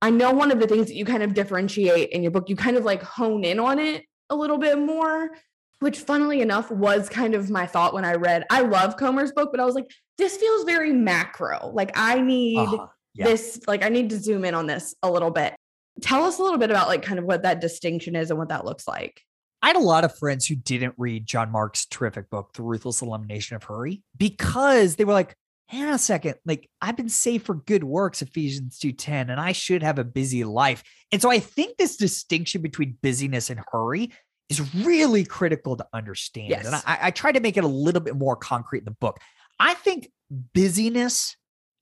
I 0.02 0.10
know 0.10 0.32
one 0.32 0.52
of 0.52 0.60
the 0.60 0.68
things 0.68 0.88
that 0.88 0.96
you 0.96 1.06
kind 1.06 1.22
of 1.22 1.34
differentiate 1.34 2.10
in 2.10 2.24
your 2.24 2.32
book, 2.32 2.50
you 2.50 2.56
kind 2.56 2.78
of 2.78 2.86
like 2.86 3.04
hone 3.04 3.44
in 3.44 3.60
on 3.60 3.78
it 3.80 4.04
a 4.30 4.36
little 4.36 4.58
bit 4.58 4.80
more, 4.80 5.30
which 5.80 6.00
funnily 6.00 6.42
enough 6.42 6.72
was 6.72 7.10
kind 7.10 7.36
of 7.36 7.50
my 7.50 7.68
thought 7.68 7.94
when 7.94 8.06
I 8.06 8.14
read. 8.14 8.46
I 8.50 8.62
love 8.62 8.98
Comer's 8.98 9.32
book, 9.32 9.50
but 9.52 9.60
I 9.60 9.66
was 9.66 9.76
like, 9.76 9.90
this 10.18 10.38
feels 10.38 10.64
very 10.64 10.94
macro. 10.94 11.72
Like 11.74 11.92
I 11.96 12.22
need 12.22 12.58
Uh-huh. 12.58 12.88
Yeah. 13.16 13.26
this 13.26 13.62
like 13.66 13.84
i 13.84 13.90
need 13.90 14.10
to 14.12 14.20
zoom 14.20 14.46
in 14.46 14.54
on 14.54 14.68
this 14.68 14.94
a 15.02 15.10
little 15.10 15.32
bit 15.32 15.56
tell 16.02 16.24
us 16.24 16.38
a 16.38 16.44
little 16.44 16.60
bit 16.60 16.70
about 16.70 16.88
like 16.88 17.02
kind 17.02 17.18
of 17.18 17.26
what 17.26 17.44
that 17.44 17.62
distinction 17.62 18.16
is 18.16 18.30
and 18.30 18.38
what 18.38 18.50
that 18.50 18.66
looks 18.66 18.88
like 18.88 19.22
I 19.62 19.70
had 19.70 19.78
a 19.78 19.80
lot 19.80 20.04
of 20.04 20.16
friends 20.16 20.46
who 20.46 20.54
didn't 20.54 20.94
read 20.96 21.26
John 21.26 21.52
Mark's 21.52 21.88
terrific 21.88 22.30
book, 22.30 22.54
The 22.54 22.62
Ruthless 22.62 23.02
Elimination 23.02 23.56
of 23.56 23.64
Hurry, 23.64 24.04
because 24.16 24.96
they 24.96 25.06
were 25.06 25.14
like, 25.14 25.36
hang 25.68 25.86
on 25.86 25.94
a 25.94 25.98
second, 25.98 26.36
like 26.46 26.70
I've 26.82 26.98
been 26.98 27.10
saved 27.10 27.46
for 27.46 27.56
good 27.56 27.84
works, 27.84 28.22
Ephesians 28.22 28.78
2.10, 28.80 29.32
and 29.32 29.40
I 29.40 29.52
should 29.52 29.82
have 29.82 29.98
a 29.98 30.04
busy 30.04 30.44
life. 30.44 30.84
And 31.12 31.22
so 31.22 31.32
I 31.32 31.40
think 31.40 31.78
this 31.78 31.98
distinction 31.98 32.62
between 32.62 32.98
busyness 33.02 33.50
and 33.50 33.60
hurry 33.72 34.12
is 34.50 34.76
really 34.76 35.26
critical 35.26 35.76
to 35.78 35.88
understand. 35.94 36.54
And 36.54 36.76
I, 36.76 37.00
I 37.02 37.12
try 37.12 37.32
to 37.32 37.40
make 37.40 37.58
it 37.58 37.64
a 37.64 37.68
little 37.68 38.02
bit 38.02 38.16
more 38.16 38.36
concrete 38.36 38.80
in 38.80 38.86
the 38.86 38.92
book. 38.92 39.18
I 39.60 39.74
think 39.74 40.12
busyness 40.54 41.36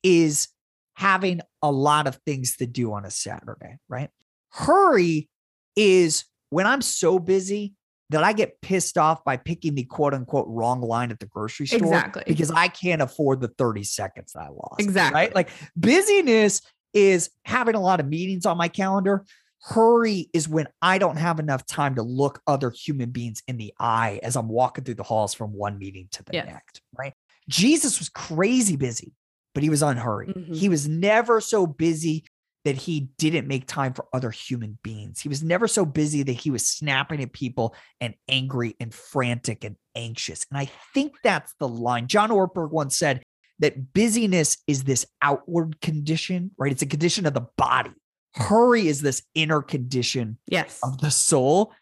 is 0.03 0.47
having 0.95 1.41
a 1.61 1.71
lot 1.71 2.07
of 2.07 2.15
things 2.25 2.57
to 2.57 2.65
do 2.67 2.93
on 2.93 3.05
a 3.05 3.11
Saturday, 3.11 3.77
right? 3.87 4.09
Hurry 4.49 5.29
is 5.75 6.25
when 6.49 6.67
I'm 6.67 6.81
so 6.81 7.17
busy 7.19 7.73
that 8.09 8.23
I 8.23 8.33
get 8.33 8.61
pissed 8.61 8.97
off 8.97 9.23
by 9.23 9.37
picking 9.37 9.73
the 9.73 9.85
quote 9.85 10.13
unquote 10.13 10.45
wrong 10.47 10.81
line 10.81 11.09
at 11.09 11.19
the 11.19 11.25
grocery 11.25 11.65
store 11.65 11.79
Exactly. 11.79 12.23
because 12.27 12.51
I 12.51 12.67
can't 12.67 13.01
afford 13.01 13.41
the 13.41 13.47
30 13.57 13.83
seconds 13.83 14.35
I 14.35 14.49
lost. 14.49 14.79
Exactly. 14.79 15.15
Right? 15.19 15.33
Like 15.35 15.49
busyness 15.75 16.61
is 16.93 17.31
having 17.45 17.73
a 17.73 17.79
lot 17.81 17.99
of 17.99 18.07
meetings 18.07 18.45
on 18.45 18.55
my 18.57 18.67
calendar. 18.67 19.25
Hurry 19.61 20.29
is 20.33 20.47
when 20.47 20.67
I 20.81 20.97
don't 20.99 21.15
have 21.15 21.39
enough 21.39 21.65
time 21.65 21.95
to 21.95 22.03
look 22.03 22.41
other 22.45 22.69
human 22.69 23.09
beings 23.09 23.41
in 23.47 23.57
the 23.57 23.73
eye 23.79 24.19
as 24.21 24.35
I'm 24.35 24.49
walking 24.49 24.83
through 24.83 24.95
the 24.95 25.03
halls 25.03 25.33
from 25.33 25.53
one 25.53 25.79
meeting 25.79 26.07
to 26.11 26.23
the 26.23 26.33
Yes. 26.33 26.45
next, 26.45 26.81
right? 26.99 27.13
Jesus 27.49 27.97
was 27.97 28.09
crazy 28.09 28.75
busy, 28.75 29.13
but 29.53 29.63
he 29.63 29.69
was 29.69 29.81
unhurried. 29.81 30.29
Mhm. 30.29 30.55
He 30.55 30.69
was 30.69 30.87
never 30.87 31.39
so 31.41 31.65
busy 31.67 32.25
that 32.65 32.77
he 32.77 33.09
didn't 33.17 33.47
make 33.47 33.67
time 33.67 33.93
for 33.93 34.05
other 34.13 34.31
human 34.31 34.79
beings. 34.83 35.19
He 35.19 35.27
was 35.27 35.43
never 35.43 35.67
so 35.67 35.85
busy 35.85 36.23
that 36.23 36.31
he 36.31 36.49
was 36.49 36.65
snapping 36.65 37.21
at 37.21 37.33
people 37.33 37.75
and 37.99 38.15
angry 38.29 38.75
and 38.79 38.93
frantic 38.93 39.65
and 39.65 39.75
anxious. 39.95 40.45
And 40.49 40.57
I 40.57 40.69
think 40.93 41.13
that's 41.23 41.53
the 41.59 41.67
line. 41.67 42.07
John 42.07 42.29
Ortberg 42.29 42.71
once 42.71 42.95
said 42.97 43.21
that 43.59 43.93
busyness 43.93 44.57
is 44.65 44.85
this 44.85 45.05
outward 45.21 45.81
condition, 45.81 46.51
right? 46.57 46.71
It's 46.71 46.81
a 46.81 46.87
condition 46.87 47.25
of 47.25 47.33
the 47.33 47.47
body. 47.57 47.91
Hurry 48.35 48.87
is 48.87 49.01
this 49.01 49.21
inner 49.35 49.61
condition 49.61 50.39
yes 50.47 50.79
of 50.83 50.99
the 50.99 51.11
soul. 51.11 51.73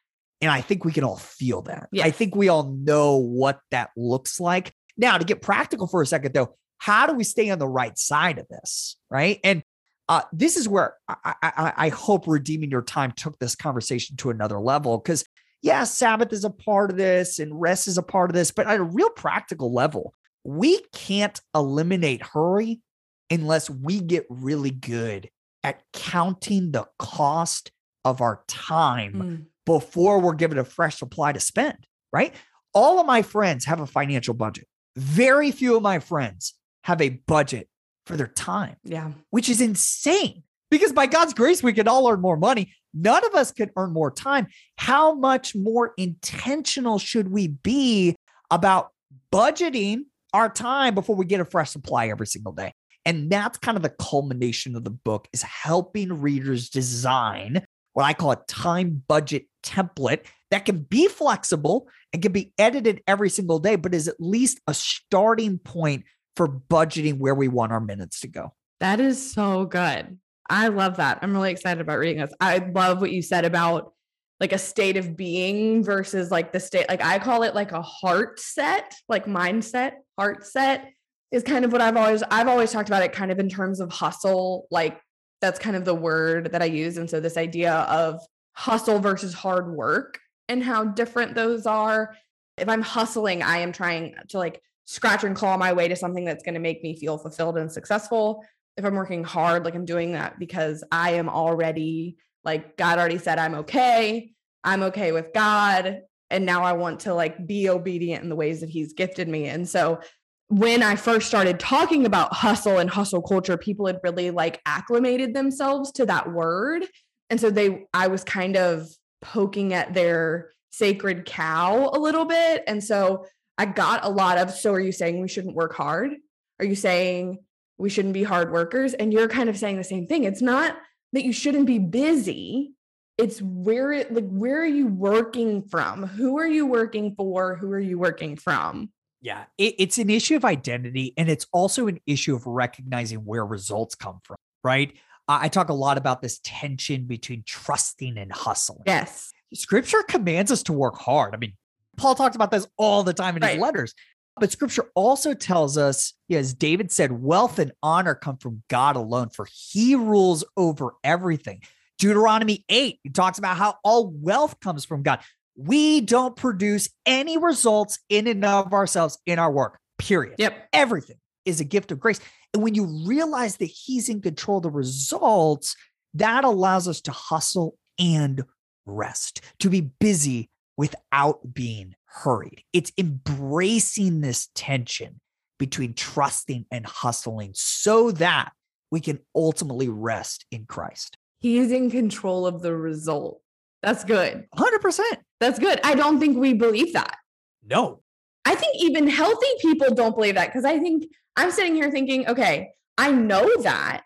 And 0.42 0.50
I 0.50 0.62
think 0.62 0.84
we 0.84 0.92
can 0.92 1.04
all 1.04 1.18
feel 1.18 1.62
that. 1.64 1.90
I 2.02 2.10
think 2.10 2.36
we 2.36 2.50
all 2.50 2.64
know 2.64 3.18
what 3.18 3.60
that 3.70 3.92
looks 3.96 4.40
like. 4.40 4.74
Now, 4.98 5.20
to 5.20 5.24
get 5.24 5.42
practical 5.44 5.86
for 5.86 6.02
a 6.02 6.08
second, 6.08 6.34
though, 6.34 6.58
how 6.82 7.06
do 7.06 7.14
we 7.14 7.24
stay 7.24 7.48
on 7.52 7.60
the 7.60 7.68
right 7.68 7.96
side 7.96 8.40
of 8.40 8.48
this? 8.48 8.98
Right. 9.08 9.40
And 9.44 9.62
uh, 10.10 10.24
this 10.34 10.58
is 10.58 10.68
where 10.68 10.96
I, 11.08 11.36
I, 11.44 11.74
I- 11.78 11.90
hope 11.90 12.28
Redeeming 12.28 12.72
Your 12.72 12.82
Time 12.82 13.12
took 13.12 13.38
this 13.38 13.54
conversation 13.56 14.18
to 14.18 14.32
another 14.32 14.60
level. 14.60 14.98
Because, 14.98 15.24
yeah, 15.62 15.84
Sabbath 15.84 16.34
is 16.34 16.44
a 16.44 16.50
part 16.50 16.90
of 16.90 16.98
this 16.98 17.38
and 17.38 17.62
rest 17.62 17.88
is 17.88 18.00
a 18.00 18.04
part 18.04 18.32
of 18.32 18.34
this, 18.34 18.50
but 18.50 18.66
at 18.66 18.80
a 18.80 18.84
real 18.84 19.12
practical 19.12 19.72
level, 19.72 20.12
we 20.44 20.82
can't 20.92 21.40
eliminate 21.54 22.24
hurry 22.26 22.82
unless 23.30 23.70
we 23.70 24.00
get 24.02 24.26
really 24.30 24.72
good 24.72 25.30
at 25.64 25.84
counting 25.94 26.72
the 26.72 26.88
cost 26.98 27.72
of 28.04 28.22
our 28.22 28.44
time 28.48 29.14
Mm. 29.14 29.46
before 29.68 30.20
we're 30.20 30.34
given 30.34 30.58
a 30.58 30.64
fresh 30.66 30.98
supply 30.98 31.32
to 31.32 31.40
spend, 31.40 31.78
right? 32.12 32.34
All 32.74 33.00
of 33.00 33.06
my 33.06 33.22
friends 33.22 33.66
have 33.66 33.80
a 33.82 33.86
financial 33.86 34.34
budget. 34.34 34.68
Very 34.98 35.52
few 35.52 35.78
of 35.78 35.84
my 35.84 36.00
friends 36.00 36.56
have 36.84 37.02
a 37.02 37.10
budget 37.10 37.68
for 38.06 38.18
their 38.18 38.28
time, 38.28 38.76
yeah 38.84 39.12
which 39.30 39.50
is 39.50 39.62
insane 39.62 40.44
because 40.72 40.94
by 40.94 41.06
God's 41.06 41.34
grace, 41.34 41.62
we 41.62 41.74
can 41.74 41.88
all 41.88 42.10
earn 42.10 42.22
more 42.22 42.38
money. 42.38 42.74
None 42.94 43.24
of 43.26 43.36
us 43.36 43.52
can 43.52 43.70
earn 43.76 43.92
more 43.92 44.10
time. 44.10 44.48
How 44.78 45.14
much 45.14 45.54
more 45.56 45.94
intentional 45.98 46.98
should 46.98 47.30
we 47.30 47.50
be 47.50 48.16
about 48.50 48.90
budgeting 49.32 50.06
our 50.34 50.50
time 50.50 50.96
before 50.96 51.16
we 51.16 51.26
get 51.26 51.42
a 51.42 51.46
fresh 51.46 51.70
supply 51.70 52.08
every 52.08 52.26
single 52.26 52.54
day? 52.54 52.74
And 53.06 53.30
that's 53.30 53.58
kind 53.58 53.76
of 53.76 53.84
the 53.84 53.94
culmination 54.00 54.76
of 54.76 54.84
the 54.84 54.92
book 54.92 55.28
is 55.34 55.42
helping 55.42 56.22
readers 56.22 56.70
design 56.70 57.64
what 57.94 58.04
I 58.04 58.14
call 58.14 58.32
a 58.32 58.40
time 58.48 59.04
budget 59.08 59.48
template 59.64 60.26
that 60.50 60.66
can 60.66 60.84
be 60.84 61.08
flexible 61.10 61.88
and 62.14 62.22
can 62.22 62.32
be 62.32 62.54
edited 62.58 63.02
every 63.08 63.30
single 63.30 63.60
day, 63.60 63.76
but 63.76 63.94
is 63.94 64.08
at 64.08 64.16
least 64.20 64.62
a 64.68 64.74
starting 64.74 65.58
point 65.58 66.06
for 66.36 66.48
budgeting 66.48 67.18
where 67.18 67.36
we 67.36 67.48
want 67.48 67.72
our 67.72 67.82
minutes 67.82 68.22
to 68.22 68.28
go. 68.28 68.54
that 68.80 69.00
is 69.00 69.34
so 69.34 69.66
good 69.66 70.18
i 70.50 70.68
love 70.68 70.98
that 70.98 71.20
i'm 71.22 71.34
really 71.34 71.52
excited 71.52 71.82
about 71.82 72.00
reading 72.00 72.22
this 72.22 72.34
i 72.40 72.58
love 72.58 73.00
what 73.02 73.12
you 73.12 73.22
said 73.22 73.46
about 73.46 73.94
like 74.42 74.54
a 74.54 74.58
state 74.58 74.98
of 74.98 75.16
being 75.16 75.84
versus 75.84 76.32
like 76.32 76.52
the 76.52 76.60
state 76.60 76.90
like 76.90 77.02
I 77.02 77.20
call 77.20 77.44
it 77.44 77.54
like 77.54 77.72
a 77.72 77.82
heart 77.82 78.40
set, 78.40 78.96
like 79.08 79.26
mindset, 79.26 79.94
heart 80.18 80.46
set 80.48 80.90
is 81.32 81.44
kind 81.44 81.64
of 81.64 81.72
what 81.72 81.80
I've 81.80 81.96
always 81.96 82.24
I've 82.24 82.48
always 82.48 82.72
talked 82.72 82.90
about 82.90 83.04
it 83.04 83.14
kind 83.14 83.32
of 83.32 83.38
in 83.38 83.48
terms 83.48 83.80
of 83.80 83.92
hustle, 83.92 84.68
like 84.72 85.00
that's 85.42 85.60
kind 85.60 85.76
of 85.76 85.86
the 85.86 85.94
word 85.94 86.52
that 86.54 86.62
I 86.62 86.66
use 86.66 86.98
and 86.98 87.08
so 87.08 87.20
this 87.20 87.38
idea 87.38 87.74
of 87.74 88.20
hustle 88.54 89.00
versus 89.00 89.34
hard 89.34 89.72
work 89.72 90.20
and 90.50 90.64
how 90.64 90.86
different 90.86 91.36
those 91.36 91.68
are. 91.68 92.16
If 92.58 92.68
I'm 92.68 92.82
hustling, 92.82 93.44
I 93.44 93.60
am 93.60 93.72
trying 93.72 94.16
to 94.30 94.40
like 94.40 94.60
scratch 94.92 95.24
and 95.24 95.36
claw 95.36 95.56
my 95.56 95.72
way 95.72 95.88
to 95.88 95.96
something 95.96 96.26
that's 96.26 96.44
going 96.44 96.54
to 96.54 96.60
make 96.60 96.84
me 96.84 96.98
feel 96.98 97.18
fulfilled 97.18 97.58
and 97.58 97.72
successful. 97.72 98.44
If 98.76 98.84
I'm 98.84 98.96
working 98.96 99.24
hard, 99.24 99.64
like 99.64 99.74
I'm 99.74 99.86
doing 99.86 100.12
that 100.14 100.38
because 100.38 100.84
I 100.92 101.12
am 101.12 101.30
already 101.30 102.18
like 102.44 102.76
God 102.76 103.00
already 103.00 103.18
said 103.18 103.40
I'm 103.40 103.56
okay. 103.56 104.34
I'm 104.66 104.84
okay 104.84 105.14
with 105.14 105.32
God 105.34 106.02
and 106.30 106.46
now 106.46 106.64
I 106.64 106.74
want 106.74 107.02
to 107.02 107.14
like 107.14 107.48
be 107.48 107.70
obedient 107.70 108.24
in 108.24 108.30
the 108.30 108.36
ways 108.36 108.60
that 108.60 108.70
he's 108.70 108.94
gifted 108.94 109.30
me. 109.30 109.48
And 109.48 109.68
so 109.68 110.02
when 110.50 110.84
I 110.84 110.98
first 110.98 111.28
started 111.28 111.58
talking 111.58 112.06
about 112.06 112.34
hustle 112.34 112.78
and 112.78 112.90
hustle 112.90 113.22
culture, 113.22 113.56
people 113.56 113.88
had 113.88 114.00
really 114.04 114.30
like 114.30 114.60
acclimated 114.66 115.34
themselves 115.34 115.92
to 115.94 116.06
that 116.08 116.34
word. 116.34 116.86
And 117.30 117.40
so 117.40 117.50
they 117.50 117.86
I 117.94 118.08
was 118.08 118.26
kind 118.26 118.58
of 118.58 118.90
poking 119.22 119.74
at 119.74 119.94
their 119.94 120.50
sacred 120.72 121.26
cow 121.26 121.92
a 121.94 122.00
little 122.00 122.26
bit. 122.26 122.64
And 122.68 122.84
so 122.84 123.26
I 123.62 123.66
got 123.66 124.04
a 124.04 124.10
lot 124.10 124.40
of 124.40 124.50
so 124.50 124.74
are 124.74 124.80
you 124.80 124.92
saying 124.92 125.22
we 125.22 125.28
shouldn't 125.28 125.54
work 125.54 125.76
hard? 125.76 126.16
Are 126.58 126.66
you 126.66 126.74
saying 126.74 127.38
we 127.78 127.92
shouldn't 127.92 128.16
be 128.16 128.24
hard 128.24 128.52
workers? 128.52 128.96
And 128.96 129.14
you're 129.14 129.28
kind 129.28 129.50
of 129.50 129.58
saying 129.58 129.78
the 129.78 129.84
same 129.84 130.08
thing. 130.08 130.24
It's 130.24 130.42
not 130.42 130.78
that 131.14 131.24
you 131.24 131.32
shouldn't 131.32 131.68
be 131.68 131.78
busy. 131.78 132.74
It's 133.20 133.40
where 133.40 133.92
it 133.92 134.12
like 134.12 134.28
where 134.28 134.64
are 134.64 134.66
you 134.66 134.88
working 134.88 135.62
from? 135.62 136.08
Who 136.08 136.40
are 136.40 136.48
you 136.48 136.66
working 136.66 137.14
for? 137.14 137.56
Who 137.56 137.70
are 137.72 137.80
you 137.80 138.00
working 138.00 138.36
from? 138.36 138.90
Yeah 139.22 139.44
it, 139.60 139.76
it's 139.78 140.00
an 140.00 140.10
issue 140.10 140.38
of 140.38 140.44
identity 140.44 141.14
and 141.16 141.30
it's 141.30 141.46
also 141.54 141.86
an 141.86 142.00
issue 142.08 142.36
of 142.36 142.48
recognizing 142.48 143.20
where 143.20 143.46
results 143.46 143.94
come 143.94 144.22
from 144.24 144.38
right? 144.64 144.92
Uh, 145.28 145.38
i 145.44 145.50
talk 145.50 145.70
a 145.70 145.74
lot 145.74 146.00
about 146.00 146.24
this 146.24 146.40
tension 146.44 147.06
between 147.06 147.44
trusting 147.46 148.18
and 148.18 148.32
hustling. 148.32 148.82
Yes. 148.88 149.32
Scripture 149.54 150.02
commands 150.02 150.52
us 150.52 150.64
to 150.64 150.74
work 150.74 150.98
hard. 150.98 151.36
I 151.36 151.38
mean 151.38 151.54
paul 151.98 152.16
talks 152.16 152.36
about 152.36 152.52
this 152.52 152.68
all 152.78 153.04
the 153.04 153.14
time 153.14 153.36
in 153.36 153.42
right. 153.42 153.54
his 153.54 153.62
letters 153.62 153.94
but 154.40 154.52
scripture 154.52 154.90
also 154.96 155.34
tells 155.34 155.78
us, 155.78 156.14
as 156.32 156.54
David 156.54 156.92
said, 156.92 157.12
wealth 157.12 157.60
and 157.60 157.74
honor 157.84 158.16
come 158.16 158.38
from 158.38 158.64
God 158.70 158.96
alone, 158.96 159.30
for 159.30 159.48
he 159.52 159.96
rules 159.96 160.44
over 160.56 160.94
everything. 161.04 161.62
Deuteronomy 162.00 162.66
8 162.70 163.00
he 163.04 163.10
talks 163.10 163.38
about 163.38 163.58
how 163.58 163.76
all 163.84 164.10
wealth 164.10 164.60
comes 164.60 164.86
from 164.86 165.04
God. 165.04 165.20
We 165.56 166.02
don't 166.02 166.36
produce 166.36 166.90
any 167.06 167.38
results 167.38 168.00
in 168.10 168.26
and 168.26 168.44
of 168.44 168.74
ourselves 168.74 169.20
in 169.26 169.38
our 169.38 169.52
work, 169.52 169.80
period. 170.00 170.36
Yep. 170.40 170.70
Everything 170.74 171.18
is 171.46 171.60
a 171.60 171.66
gift 171.66 171.92
of 171.92 172.00
grace. 172.00 172.20
And 172.54 172.64
when 172.64 172.74
you 172.74 172.86
realize 173.06 173.58
that 173.58 173.66
He's 173.66 174.10
in 174.10 174.22
control 174.22 174.58
of 174.58 174.64
the 174.64 174.72
results, 174.72 175.76
that 176.16 176.44
allows 176.44 176.88
us 176.88 177.02
to 177.02 177.12
hustle 177.12 177.78
and 178.00 178.44
rest, 178.86 179.42
to 179.60 179.70
be 179.70 179.82
busy 179.82 180.50
without 180.78 181.54
being 181.54 181.96
hurried. 182.06 182.64
It's 182.74 182.92
embracing 182.98 184.22
this 184.22 184.50
tension 184.56 185.20
between 185.60 185.94
trusting 185.94 186.66
and 186.72 186.86
hustling 186.86 187.52
so 187.54 188.12
that 188.12 188.52
we 188.90 189.00
can 189.00 189.20
ultimately 189.36 189.88
rest 189.88 190.46
in 190.52 190.66
Christ 190.66 191.18
He 191.40 191.58
is 191.58 191.72
in 191.72 191.90
control 191.90 192.46
of 192.46 192.62
the 192.62 192.76
result. 192.76 193.42
That's 193.82 194.04
good. 194.04 194.46
100%. 194.56 195.00
That's 195.40 195.60
good. 195.60 195.80
I 195.84 195.96
don't 195.96 196.20
think 196.20 196.38
we 196.38 196.54
believe 196.54 196.94
that. 196.94 197.18
No. 197.66 198.02
I 198.46 198.56
think 198.56 198.76
even 198.80 199.08
healthy 199.08 199.48
people 199.62 199.94
don't 199.94 200.16
believe 200.16 200.36
that 200.36 200.48
because 200.48 200.66
I 200.66 200.80
think 200.80 201.06
I'm 201.36 201.52
sitting 201.52 201.76
here 201.76 201.90
thinking, 201.92 202.28
okay, 202.28 202.72
I 202.98 203.12
know 203.12 203.50
that, 203.64 204.02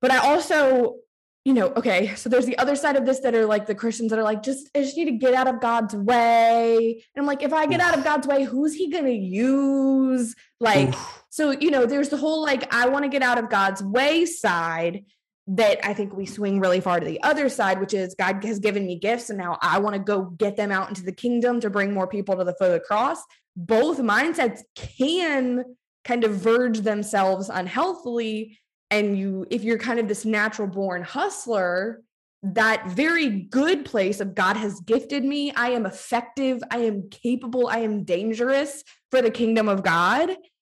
but 0.00 0.10
I 0.10 0.18
also, 0.18 0.96
you 1.44 1.54
know, 1.54 1.68
okay, 1.74 2.14
so 2.16 2.28
there's 2.28 2.44
the 2.44 2.58
other 2.58 2.76
side 2.76 2.96
of 2.96 3.06
this 3.06 3.20
that 3.20 3.34
are 3.34 3.46
like 3.46 3.66
the 3.66 3.74
Christians 3.74 4.10
that 4.10 4.18
are 4.18 4.22
like, 4.22 4.42
just 4.42 4.68
I 4.76 4.82
just 4.82 4.96
need 4.96 5.06
to 5.06 5.12
get 5.12 5.32
out 5.32 5.48
of 5.48 5.60
God's 5.60 5.94
way. 5.94 7.02
And 7.14 7.22
I'm 7.22 7.26
like, 7.26 7.42
if 7.42 7.52
I 7.52 7.66
get 7.66 7.80
out 7.80 7.96
of 7.96 8.04
God's 8.04 8.26
way, 8.26 8.44
who's 8.44 8.74
he 8.74 8.90
gonna 8.90 9.08
use? 9.10 10.34
Like, 10.60 10.94
so 11.30 11.50
you 11.52 11.70
know, 11.70 11.86
there's 11.86 12.10
the 12.10 12.18
whole 12.18 12.42
like, 12.42 12.72
I 12.74 12.88
want 12.88 13.04
to 13.04 13.08
get 13.08 13.22
out 13.22 13.38
of 13.38 13.48
God's 13.48 13.82
way 13.82 14.26
side 14.26 15.04
that 15.46 15.84
I 15.84 15.94
think 15.94 16.14
we 16.14 16.26
swing 16.26 16.60
really 16.60 16.80
far 16.80 17.00
to 17.00 17.06
the 17.06 17.22
other 17.22 17.48
side, 17.48 17.80
which 17.80 17.94
is 17.94 18.14
God 18.14 18.44
has 18.44 18.58
given 18.58 18.86
me 18.86 18.96
gifts 18.96 19.30
and 19.30 19.38
now 19.38 19.58
I 19.62 19.78
want 19.78 19.94
to 19.94 20.00
go 20.00 20.24
get 20.24 20.56
them 20.56 20.70
out 20.70 20.88
into 20.88 21.02
the 21.02 21.12
kingdom 21.12 21.60
to 21.60 21.70
bring 21.70 21.94
more 21.94 22.06
people 22.06 22.36
to 22.36 22.44
the 22.44 22.54
foot 22.54 22.68
of 22.68 22.72
the 22.74 22.80
cross. 22.80 23.22
Both 23.56 23.98
mindsets 23.98 24.60
can 24.76 25.64
kind 26.04 26.24
of 26.24 26.32
verge 26.32 26.80
themselves 26.80 27.48
unhealthily. 27.48 28.58
And 28.90 29.16
you, 29.18 29.46
if 29.50 29.62
you're 29.62 29.78
kind 29.78 30.00
of 30.00 30.08
this 30.08 30.24
natural 30.24 30.68
born 30.68 31.02
hustler, 31.02 32.02
that 32.42 32.88
very 32.88 33.28
good 33.28 33.84
place 33.84 34.20
of 34.20 34.34
God 34.34 34.56
has 34.56 34.80
gifted 34.80 35.24
me, 35.24 35.52
I 35.52 35.70
am 35.70 35.86
effective, 35.86 36.62
I 36.70 36.78
am 36.78 37.08
capable, 37.10 37.68
I 37.68 37.78
am 37.78 38.04
dangerous 38.04 38.82
for 39.10 39.20
the 39.20 39.30
kingdom 39.30 39.68
of 39.68 39.82
God, 39.82 40.30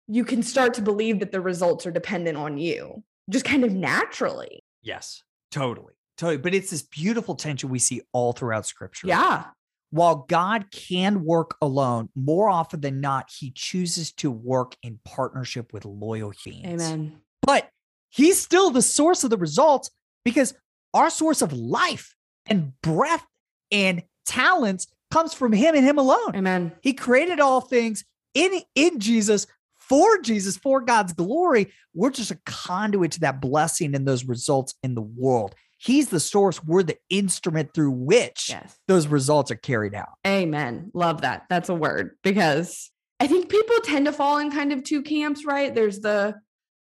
you 0.07 0.23
can 0.23 0.43
start 0.43 0.75
to 0.75 0.81
believe 0.81 1.19
that 1.19 1.31
the 1.31 1.41
results 1.41 1.85
are 1.85 1.91
dependent 1.91 2.37
on 2.37 2.57
you 2.57 3.03
just 3.29 3.45
kind 3.45 3.63
of 3.63 3.73
naturally. 3.73 4.63
Yes, 4.83 5.23
totally. 5.51 5.93
Totally. 6.17 6.37
But 6.37 6.53
it's 6.53 6.71
this 6.71 6.83
beautiful 6.83 7.35
tension 7.35 7.69
we 7.69 7.79
see 7.79 8.01
all 8.13 8.33
throughout 8.33 8.65
scripture. 8.65 9.07
Yeah. 9.07 9.45
While 9.89 10.25
God 10.27 10.71
can 10.71 11.23
work 11.23 11.55
alone, 11.61 12.09
more 12.15 12.49
often 12.49 12.81
than 12.81 13.01
not, 13.01 13.29
he 13.39 13.51
chooses 13.51 14.11
to 14.13 14.31
work 14.31 14.75
in 14.83 14.99
partnership 15.05 15.73
with 15.73 15.85
loyal 15.85 16.31
humans. 16.31 16.83
Amen. 16.83 17.21
But 17.41 17.69
he's 18.15 18.41
still 18.41 18.71
the 18.71 18.81
source 18.81 19.23
of 19.23 19.29
the 19.29 19.37
results 19.37 19.91
because 20.23 20.53
our 20.93 21.09
source 21.09 21.41
of 21.41 21.51
life 21.51 22.15
and 22.47 22.71
breath 22.81 23.25
and 23.71 24.03
talents 24.25 24.87
comes 25.11 25.33
from 25.33 25.51
him 25.51 25.75
and 25.75 25.85
him 25.85 25.97
alone. 25.97 26.35
Amen. 26.35 26.71
He 26.81 26.93
created 26.93 27.39
all 27.39 27.61
things 27.61 28.05
in 28.33 28.61
in 28.73 28.99
Jesus 28.99 29.47
for 29.77 30.17
Jesus, 30.19 30.57
for 30.57 30.81
God's 30.81 31.13
glory. 31.13 31.71
We're 31.93 32.09
just 32.09 32.31
a 32.31 32.39
conduit 32.45 33.11
to 33.13 33.19
that 33.19 33.39
blessing 33.39 33.93
and 33.93 34.07
those 34.07 34.25
results 34.25 34.73
in 34.81 34.95
the 34.95 35.01
world. 35.01 35.53
He's 35.77 36.09
the 36.09 36.19
source. 36.19 36.63
We're 36.63 36.83
the 36.83 36.97
instrument 37.09 37.73
through 37.73 37.91
which 37.91 38.49
yes. 38.49 38.79
those 38.87 39.07
results 39.07 39.51
are 39.51 39.55
carried 39.55 39.93
out. 39.93 40.13
Amen. 40.25 40.89
Love 40.93 41.21
that. 41.21 41.43
That's 41.49 41.69
a 41.69 41.75
word 41.75 42.17
because 42.23 42.89
I 43.19 43.27
think 43.27 43.49
people 43.49 43.75
tend 43.83 44.05
to 44.05 44.13
fall 44.13 44.37
in 44.37 44.51
kind 44.51 44.71
of 44.71 44.83
two 44.83 45.03
camps, 45.03 45.45
right? 45.45 45.75
There's 45.75 45.99
the 45.99 46.35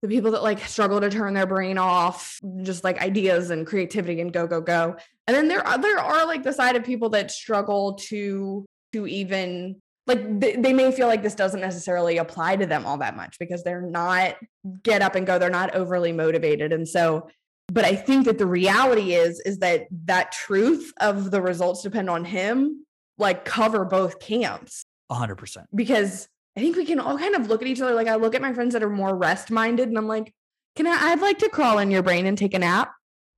the 0.01 0.07
people 0.07 0.31
that 0.31 0.43
like 0.43 0.59
struggle 0.67 0.99
to 0.99 1.09
turn 1.09 1.33
their 1.33 1.45
brain 1.45 1.77
off, 1.77 2.39
just 2.63 2.83
like 2.83 3.01
ideas 3.01 3.49
and 3.49 3.67
creativity 3.67 4.19
and 4.21 4.33
go 4.33 4.47
go 4.47 4.61
go. 4.61 4.95
And 5.27 5.35
then 5.35 5.47
there 5.47 5.65
are 5.65 5.77
there 5.77 5.99
are 5.99 6.25
like 6.25 6.43
the 6.43 6.53
side 6.53 6.75
of 6.75 6.83
people 6.83 7.09
that 7.09 7.31
struggle 7.31 7.95
to 8.09 8.65
to 8.93 9.07
even 9.07 9.79
like 10.07 10.39
they, 10.39 10.55
they 10.55 10.73
may 10.73 10.91
feel 10.91 11.07
like 11.07 11.21
this 11.21 11.35
doesn't 11.35 11.61
necessarily 11.61 12.17
apply 12.17 12.55
to 12.55 12.65
them 12.65 12.85
all 12.85 12.97
that 12.97 13.15
much 13.15 13.37
because 13.39 13.63
they're 13.63 13.81
not 13.81 14.35
get 14.83 15.01
up 15.01 15.15
and 15.15 15.27
go 15.27 15.37
they're 15.37 15.49
not 15.49 15.75
overly 15.75 16.11
motivated. 16.11 16.73
And 16.73 16.87
so 16.87 17.29
but 17.73 17.85
i 17.85 17.95
think 17.95 18.25
that 18.25 18.37
the 18.37 18.45
reality 18.45 19.13
is 19.13 19.39
is 19.45 19.59
that 19.59 19.87
that 20.05 20.31
truth 20.33 20.91
of 20.99 21.31
the 21.31 21.41
results 21.41 21.81
depend 21.83 22.09
on 22.09 22.25
him 22.25 22.85
like 23.17 23.45
cover 23.45 23.85
both 23.85 24.19
camps. 24.19 24.83
100% 25.11 25.65
because 25.73 26.27
i 26.57 26.59
think 26.59 26.75
we 26.75 26.85
can 26.85 26.99
all 26.99 27.17
kind 27.17 27.35
of 27.35 27.47
look 27.47 27.61
at 27.61 27.67
each 27.67 27.81
other 27.81 27.93
like 27.93 28.07
i 28.07 28.15
look 28.15 28.35
at 28.35 28.41
my 28.41 28.53
friends 28.53 28.73
that 28.73 28.83
are 28.83 28.89
more 28.89 29.15
rest 29.15 29.51
minded 29.51 29.89
and 29.89 29.97
i'm 29.97 30.07
like 30.07 30.33
can 30.75 30.87
i 30.87 31.11
i'd 31.11 31.21
like 31.21 31.39
to 31.39 31.49
crawl 31.49 31.79
in 31.79 31.91
your 31.91 32.03
brain 32.03 32.25
and 32.25 32.37
take 32.37 32.53
a 32.53 32.59
nap 32.59 32.91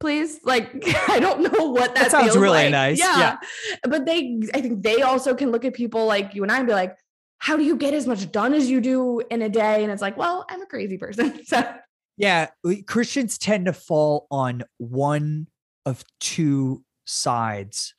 please? 0.04 0.42
Like, 0.44 0.70
I 1.10 1.20
don't 1.22 1.42
know 1.42 1.70
what 1.70 1.96
that, 1.96 2.12
that 2.12 2.12
sounds 2.12 2.36
really 2.36 2.64
like. 2.64 2.72
nice. 2.72 3.00
Yeah. 3.00 3.18
yeah. 3.18 3.38
But 3.84 4.06
they, 4.06 4.42
I 4.54 4.60
think 4.60 4.84
they 4.84 5.02
also 5.02 5.34
can 5.34 5.50
look 5.50 5.64
at 5.64 5.74
people 5.74 6.06
like 6.06 6.36
you 6.36 6.44
and 6.44 6.52
I 6.52 6.58
and 6.58 6.68
be 6.68 6.74
like, 6.74 6.98
how 7.38 7.56
do 7.56 7.64
you 7.64 7.78
get 7.78 7.94
as 7.94 8.06
much 8.06 8.30
done 8.30 8.54
as 8.54 8.70
you 8.70 8.82
do 8.82 9.22
in 9.32 9.42
a 9.42 9.48
day? 9.48 9.82
And 9.82 9.94
it's 9.94 10.02
like, 10.02 10.18
well, 10.18 10.46
I'm 10.50 10.62
a 10.62 10.66
crazy 10.66 10.98
person. 10.98 11.40
So, 11.46 11.64
yeah, 12.18 12.50
Christians 12.86 13.38
tend 13.38 13.66
to 13.66 13.74
fall 13.74 14.28
on 14.30 14.64
one 14.78 15.48
of 15.86 16.04
two 16.20 16.84
sides 17.06 17.96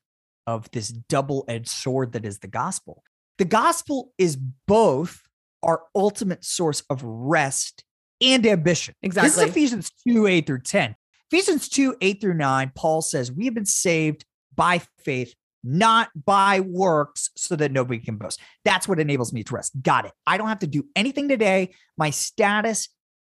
of 0.46 0.70
this 0.70 0.88
double 0.88 1.44
edged 1.48 1.68
sword 1.68 2.12
that 2.12 2.26
is 2.26 2.38
the 2.40 2.48
gospel. 2.48 3.02
The 3.38 3.44
gospel 3.44 4.12
is 4.18 4.36
both 4.66 5.22
our 5.62 5.82
ultimate 5.94 6.44
source 6.44 6.82
of 6.90 7.02
rest 7.02 7.84
and 8.20 8.46
ambition. 8.46 8.94
Exactly. 9.02 9.28
This 9.28 9.38
is 9.38 9.50
Ephesians 9.50 9.90
2 10.06 10.26
8 10.26 10.46
through 10.46 10.60
10. 10.60 10.94
Ephesians 11.30 11.68
2 11.68 11.96
8 12.00 12.20
through 12.20 12.34
9, 12.34 12.72
Paul 12.74 13.02
says, 13.02 13.32
We 13.32 13.46
have 13.46 13.54
been 13.54 13.66
saved 13.66 14.24
by 14.54 14.82
faith, 15.00 15.34
not 15.64 16.10
by 16.14 16.60
works, 16.60 17.30
so 17.36 17.56
that 17.56 17.72
nobody 17.72 17.98
can 17.98 18.16
boast. 18.16 18.40
That's 18.64 18.86
what 18.86 19.00
enables 19.00 19.32
me 19.32 19.42
to 19.44 19.54
rest. 19.54 19.72
Got 19.82 20.04
it. 20.06 20.12
I 20.26 20.36
don't 20.36 20.48
have 20.48 20.60
to 20.60 20.66
do 20.66 20.84
anything 20.94 21.28
today. 21.28 21.74
My 21.96 22.10
status 22.10 22.88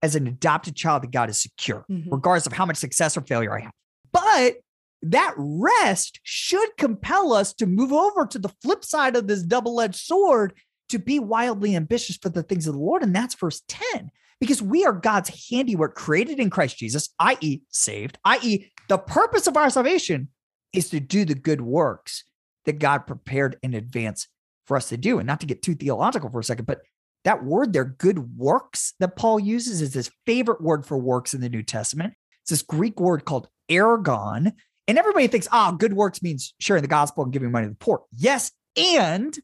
as 0.04 0.16
an 0.16 0.28
adopted 0.28 0.76
child 0.76 1.06
of 1.06 1.12
God 1.12 1.30
is 1.30 1.40
secure, 1.40 1.86
mm-hmm. 1.90 2.14
regardless 2.14 2.46
of 2.46 2.54
how 2.54 2.66
much 2.66 2.78
success 2.78 3.18
or 3.18 3.22
failure 3.22 3.58
I 3.58 3.62
have. 3.62 3.72
But 4.12 4.58
that 5.02 5.34
rest 5.38 6.20
should 6.24 6.76
compel 6.78 7.34
us 7.34 7.54
to 7.54 7.66
move 7.66 7.94
over 7.94 8.26
to 8.26 8.40
the 8.40 8.54
flip 8.62 8.84
side 8.84 9.16
of 9.16 9.28
this 9.28 9.44
double 9.44 9.80
edged 9.80 9.96
sword 9.96 10.54
to 10.90 11.00
be 11.00 11.20
wildly 11.20 11.76
ambitious 11.76 12.18
for 12.18 12.30
the 12.30 12.44
things 12.44 12.68
of 12.68 12.74
the 12.74 12.80
Lord. 12.80 13.04
And 13.04 13.16
that's 13.16 13.36
verse 13.36 13.62
10, 13.68 14.10
because 14.40 14.62
we 14.62 14.86
are 14.86 14.94
God's 14.94 15.50
handiwork 15.50 15.96
created 15.96 16.40
in 16.40 16.50
Christ 16.50 16.78
Jesus, 16.78 17.10
i.e., 17.20 17.62
saved, 17.70 18.18
i.e., 18.26 18.72
the 18.88 18.98
purpose 18.98 19.48
of 19.48 19.58
our 19.58 19.70
salvation 19.70 20.30
is 20.74 20.90
to 20.90 21.00
do 21.00 21.26
the 21.26 21.36
good 21.36 21.62
works 21.62 22.24
that 22.66 22.80
God 22.80 23.00
prepared 23.00 23.58
in 23.62 23.74
advance 23.74 24.28
for 24.66 24.78
us 24.78 24.90
to 24.90 24.98
do. 24.98 25.20
And 25.20 25.28
not 25.28 25.40
to 25.42 25.46
get 25.46 25.62
too 25.62 25.76
theological 25.76 26.30
for 26.30 26.40
a 26.40 26.44
second, 26.44 26.66
but 26.66 26.82
that 27.24 27.44
word 27.44 27.74
there, 27.74 27.84
good 27.84 28.38
works, 28.38 28.94
that 29.00 29.18
Paul 29.18 29.40
uses 29.40 29.82
is 29.82 29.94
his 29.94 30.12
favorite 30.26 30.62
word 30.62 30.86
for 30.86 30.98
works 30.98 31.34
in 31.34 31.42
the 31.42 31.50
New 31.50 31.64
Testament. 31.64 32.14
It's 32.44 32.52
this 32.52 32.62
Greek 32.62 33.00
word 33.00 33.26
called 33.26 33.50
ergon. 33.70 34.54
And 34.88 34.98
everybody 34.98 35.28
thinks, 35.28 35.48
oh, 35.52 35.74
good 35.74 35.94
works 35.94 36.22
means 36.22 36.54
sharing 36.60 36.82
the 36.82 36.88
gospel 36.88 37.24
and 37.24 37.34
giving 37.34 37.52
money 37.52 37.66
to 37.66 37.72
the 37.72 37.76
poor. 37.76 38.04
Yes. 38.16 38.52
And 38.76 39.38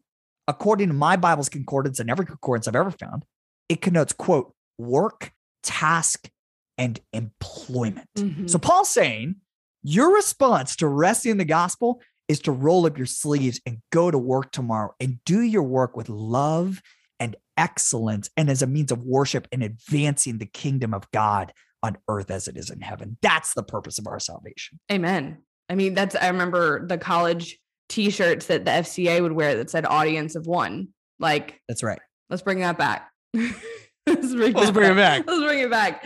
according 0.47 0.87
to 0.87 0.93
my 0.93 1.15
Bible's 1.15 1.49
concordance 1.49 1.99
and 1.99 2.09
every 2.09 2.25
concordance 2.25 2.67
I've 2.67 2.75
ever 2.75 2.91
found, 2.91 3.25
it 3.69 3.81
connotes, 3.81 4.13
quote, 4.13 4.53
work, 4.77 5.31
task, 5.63 6.29
and 6.77 6.99
employment. 7.11 8.07
Mm-hmm. 8.17 8.47
So 8.47 8.57
Paul's 8.57 8.89
saying 8.89 9.35
your 9.83 10.15
response 10.15 10.75
to 10.77 10.87
resting 10.87 11.31
in 11.31 11.37
the 11.37 11.45
gospel 11.45 12.01
is 12.27 12.39
to 12.41 12.51
roll 12.51 12.85
up 12.85 12.97
your 12.97 13.05
sleeves 13.05 13.59
and 13.65 13.79
go 13.91 14.09
to 14.09 14.17
work 14.17 14.51
tomorrow 14.51 14.93
and 14.99 15.19
do 15.25 15.41
your 15.41 15.63
work 15.63 15.97
with 15.97 16.09
love 16.09 16.81
and 17.19 17.35
excellence 17.57 18.29
and 18.37 18.49
as 18.49 18.61
a 18.61 18.67
means 18.67 18.91
of 18.91 19.03
worship 19.03 19.47
and 19.51 19.61
advancing 19.61 20.37
the 20.37 20.45
kingdom 20.45 20.93
of 20.93 21.09
God 21.11 21.53
on 21.83 21.97
earth 22.07 22.31
as 22.31 22.47
it 22.47 22.57
is 22.57 22.69
in 22.69 22.81
heaven. 22.81 23.17
That's 23.21 23.53
the 23.53 23.63
purpose 23.63 23.99
of 23.99 24.07
our 24.07 24.19
salvation. 24.19 24.79
Amen. 24.91 25.39
I 25.69 25.75
mean, 25.75 25.93
that's, 25.93 26.15
I 26.15 26.29
remember 26.29 26.87
the 26.87 26.97
college 26.97 27.59
t 27.89 28.09
shirts 28.09 28.47
that 28.47 28.65
the 28.65 28.71
FCA 28.71 29.21
would 29.21 29.33
wear 29.33 29.57
that 29.57 29.69
said 29.69 29.85
audience 29.85 30.35
of 30.35 30.47
one. 30.47 30.89
Like, 31.19 31.61
that's 31.67 31.83
right. 31.83 31.99
Let's 32.29 32.41
bring 32.41 32.59
that 32.61 32.77
back. 32.77 33.09
let's 33.33 34.33
bring, 34.33 34.53
let's 34.53 34.71
bring 34.71 34.91
it 34.91 34.95
back. 34.95 35.27
Let's 35.27 35.41
bring 35.41 35.59
it 35.59 35.69
back. 35.69 36.05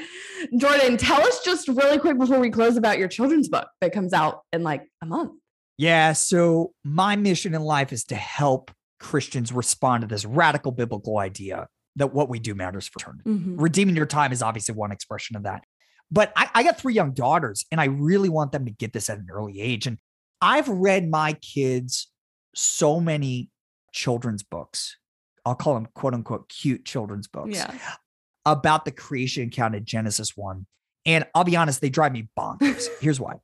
Jordan, 0.57 0.97
tell 0.97 1.21
us 1.21 1.41
just 1.43 1.67
really 1.67 1.99
quick 1.99 2.17
before 2.17 2.39
we 2.39 2.49
close 2.49 2.77
about 2.77 2.99
your 2.99 3.07
children's 3.07 3.47
book 3.47 3.67
that 3.81 3.93
comes 3.93 4.13
out 4.13 4.41
in 4.51 4.63
like 4.63 4.83
a 5.01 5.05
month. 5.05 5.31
Yeah. 5.77 6.13
So, 6.13 6.73
my 6.83 7.15
mission 7.15 7.53
in 7.53 7.61
life 7.61 7.93
is 7.93 8.03
to 8.05 8.15
help 8.15 8.71
Christians 8.99 9.53
respond 9.53 10.01
to 10.01 10.07
this 10.07 10.25
radical 10.25 10.71
biblical 10.71 11.17
idea 11.19 11.67
that 11.97 12.13
what 12.13 12.29
we 12.29 12.39
do 12.39 12.55
matters 12.55 12.87
for 12.87 12.99
eternity. 12.99 13.29
Mm-hmm. 13.29 13.59
Redeeming 13.59 13.95
your 13.95 14.05
time 14.05 14.31
is 14.31 14.41
obviously 14.41 14.75
one 14.75 14.91
expression 14.91 15.35
of 15.35 15.43
that. 15.43 15.63
But 16.09 16.31
I, 16.35 16.49
I 16.55 16.63
got 16.63 16.79
three 16.79 16.93
young 16.93 17.11
daughters, 17.11 17.65
and 17.71 17.81
I 17.81 17.85
really 17.85 18.29
want 18.29 18.51
them 18.51 18.65
to 18.65 18.71
get 18.71 18.93
this 18.93 19.09
at 19.09 19.17
an 19.17 19.27
early 19.29 19.59
age. 19.59 19.87
And 19.87 19.97
I've 20.41 20.69
read 20.69 21.09
my 21.09 21.33
kids 21.33 22.09
so 22.55 22.99
many 22.99 23.49
children's 23.91 24.43
books. 24.43 24.97
I'll 25.45 25.55
call 25.55 25.73
them 25.73 25.87
quote 25.93 26.13
unquote 26.13 26.49
cute 26.49 26.85
children's 26.85 27.27
books 27.27 27.57
yeah. 27.57 27.73
about 28.45 28.85
the 28.85 28.91
creation 28.91 29.47
account 29.47 29.75
in 29.75 29.85
Genesis 29.85 30.35
1. 30.35 30.65
And 31.05 31.25
I'll 31.33 31.45
be 31.45 31.55
honest, 31.55 31.81
they 31.81 31.89
drive 31.89 32.11
me 32.11 32.29
bonkers. 32.37 32.87
Here's 33.01 33.19
why 33.19 33.35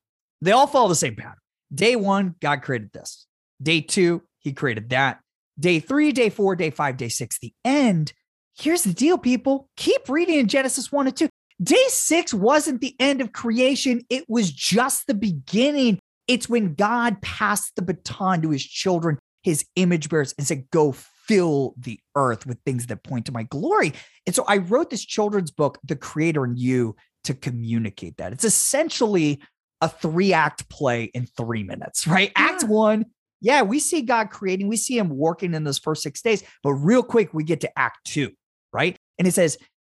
they 0.42 0.52
all 0.52 0.68
follow 0.68 0.90
the 0.90 0.96
same 0.96 1.16
pattern. 1.16 1.38
Day 1.74 1.96
one, 1.96 2.36
God 2.42 2.62
created 2.62 2.92
this. 2.92 3.26
Day 3.62 3.82
two, 3.82 4.22
he 4.40 4.52
created 4.52 4.90
that. 4.90 5.20
Day 5.60 5.80
three, 5.80 6.12
day 6.12 6.30
four, 6.30 6.56
day 6.56 6.70
five, 6.70 6.98
day 6.98 7.08
six, 7.08 7.40
the 7.40 7.54
end. 7.64 8.14
Here's 8.58 8.84
the 8.84 8.94
deal, 8.94 9.18
people. 9.18 9.70
Keep 9.78 10.10
reading 10.10 10.40
in 10.40 10.48
Genesis 10.48 10.92
1 10.92 11.08
and 11.08 11.16
2. 11.16 11.30
Day 11.62 11.84
six 11.88 12.34
wasn't 12.34 12.82
the 12.82 12.96
end 13.00 13.22
of 13.22 13.32
creation, 13.32 14.02
it 14.10 14.26
was 14.28 14.52
just 14.52 15.08
the 15.08 15.14
beginning. 15.14 16.00
It's 16.28 16.50
when 16.50 16.74
God 16.74 17.22
passed 17.22 17.76
the 17.76 17.82
baton 17.82 18.42
to 18.42 18.50
his 18.50 18.64
children, 18.64 19.20
his 19.44 19.66
image 19.76 20.10
bearers, 20.10 20.34
and 20.38 20.48
said, 20.48 20.70
Go 20.72 20.94
fill 20.94 21.74
the 21.78 22.00
earth 22.16 22.46
with 22.46 22.58
things 22.66 22.88
that 22.88 23.04
point 23.04 23.26
to 23.28 23.32
my 23.32 23.44
glory. 23.44 23.94
And 24.26 24.36
so 24.36 24.44
I 24.48 24.58
wrote 24.58 24.90
this 24.90 25.06
children's 25.06 25.52
book, 25.52 25.80
The 25.84 25.96
Creator 25.96 26.46
in 26.46 26.58
You, 26.58 26.96
to 27.26 27.34
communicate 27.34 28.18
that. 28.18 28.34
It's 28.34 28.44
essentially 28.44 29.42
a 29.80 29.90
three 29.90 30.34
act 30.34 30.70
play 30.70 31.06
in 31.06 31.26
three 31.26 31.64
minutes, 31.64 32.08
right? 32.08 32.32
Yeah. 32.36 32.44
Act 32.44 32.64
one, 32.64 33.06
yeah, 33.42 33.62
we 33.62 33.80
see 33.80 34.02
God 34.02 34.30
creating, 34.30 34.70
we 34.70 34.78
see 34.78 34.98
him 34.98 35.10
working 35.10 35.54
in 35.54 35.66
those 35.66 35.78
first 35.78 36.02
six 36.02 36.22
days, 36.22 36.44
but 36.64 36.74
real 36.74 37.04
quick, 37.04 37.34
we 37.34 37.44
get 37.44 37.60
to 37.62 37.80
act 37.80 38.06
two, 38.06 38.32
right? 38.74 38.98
And 39.18 39.28
it 39.28 39.34
says, 39.34 39.58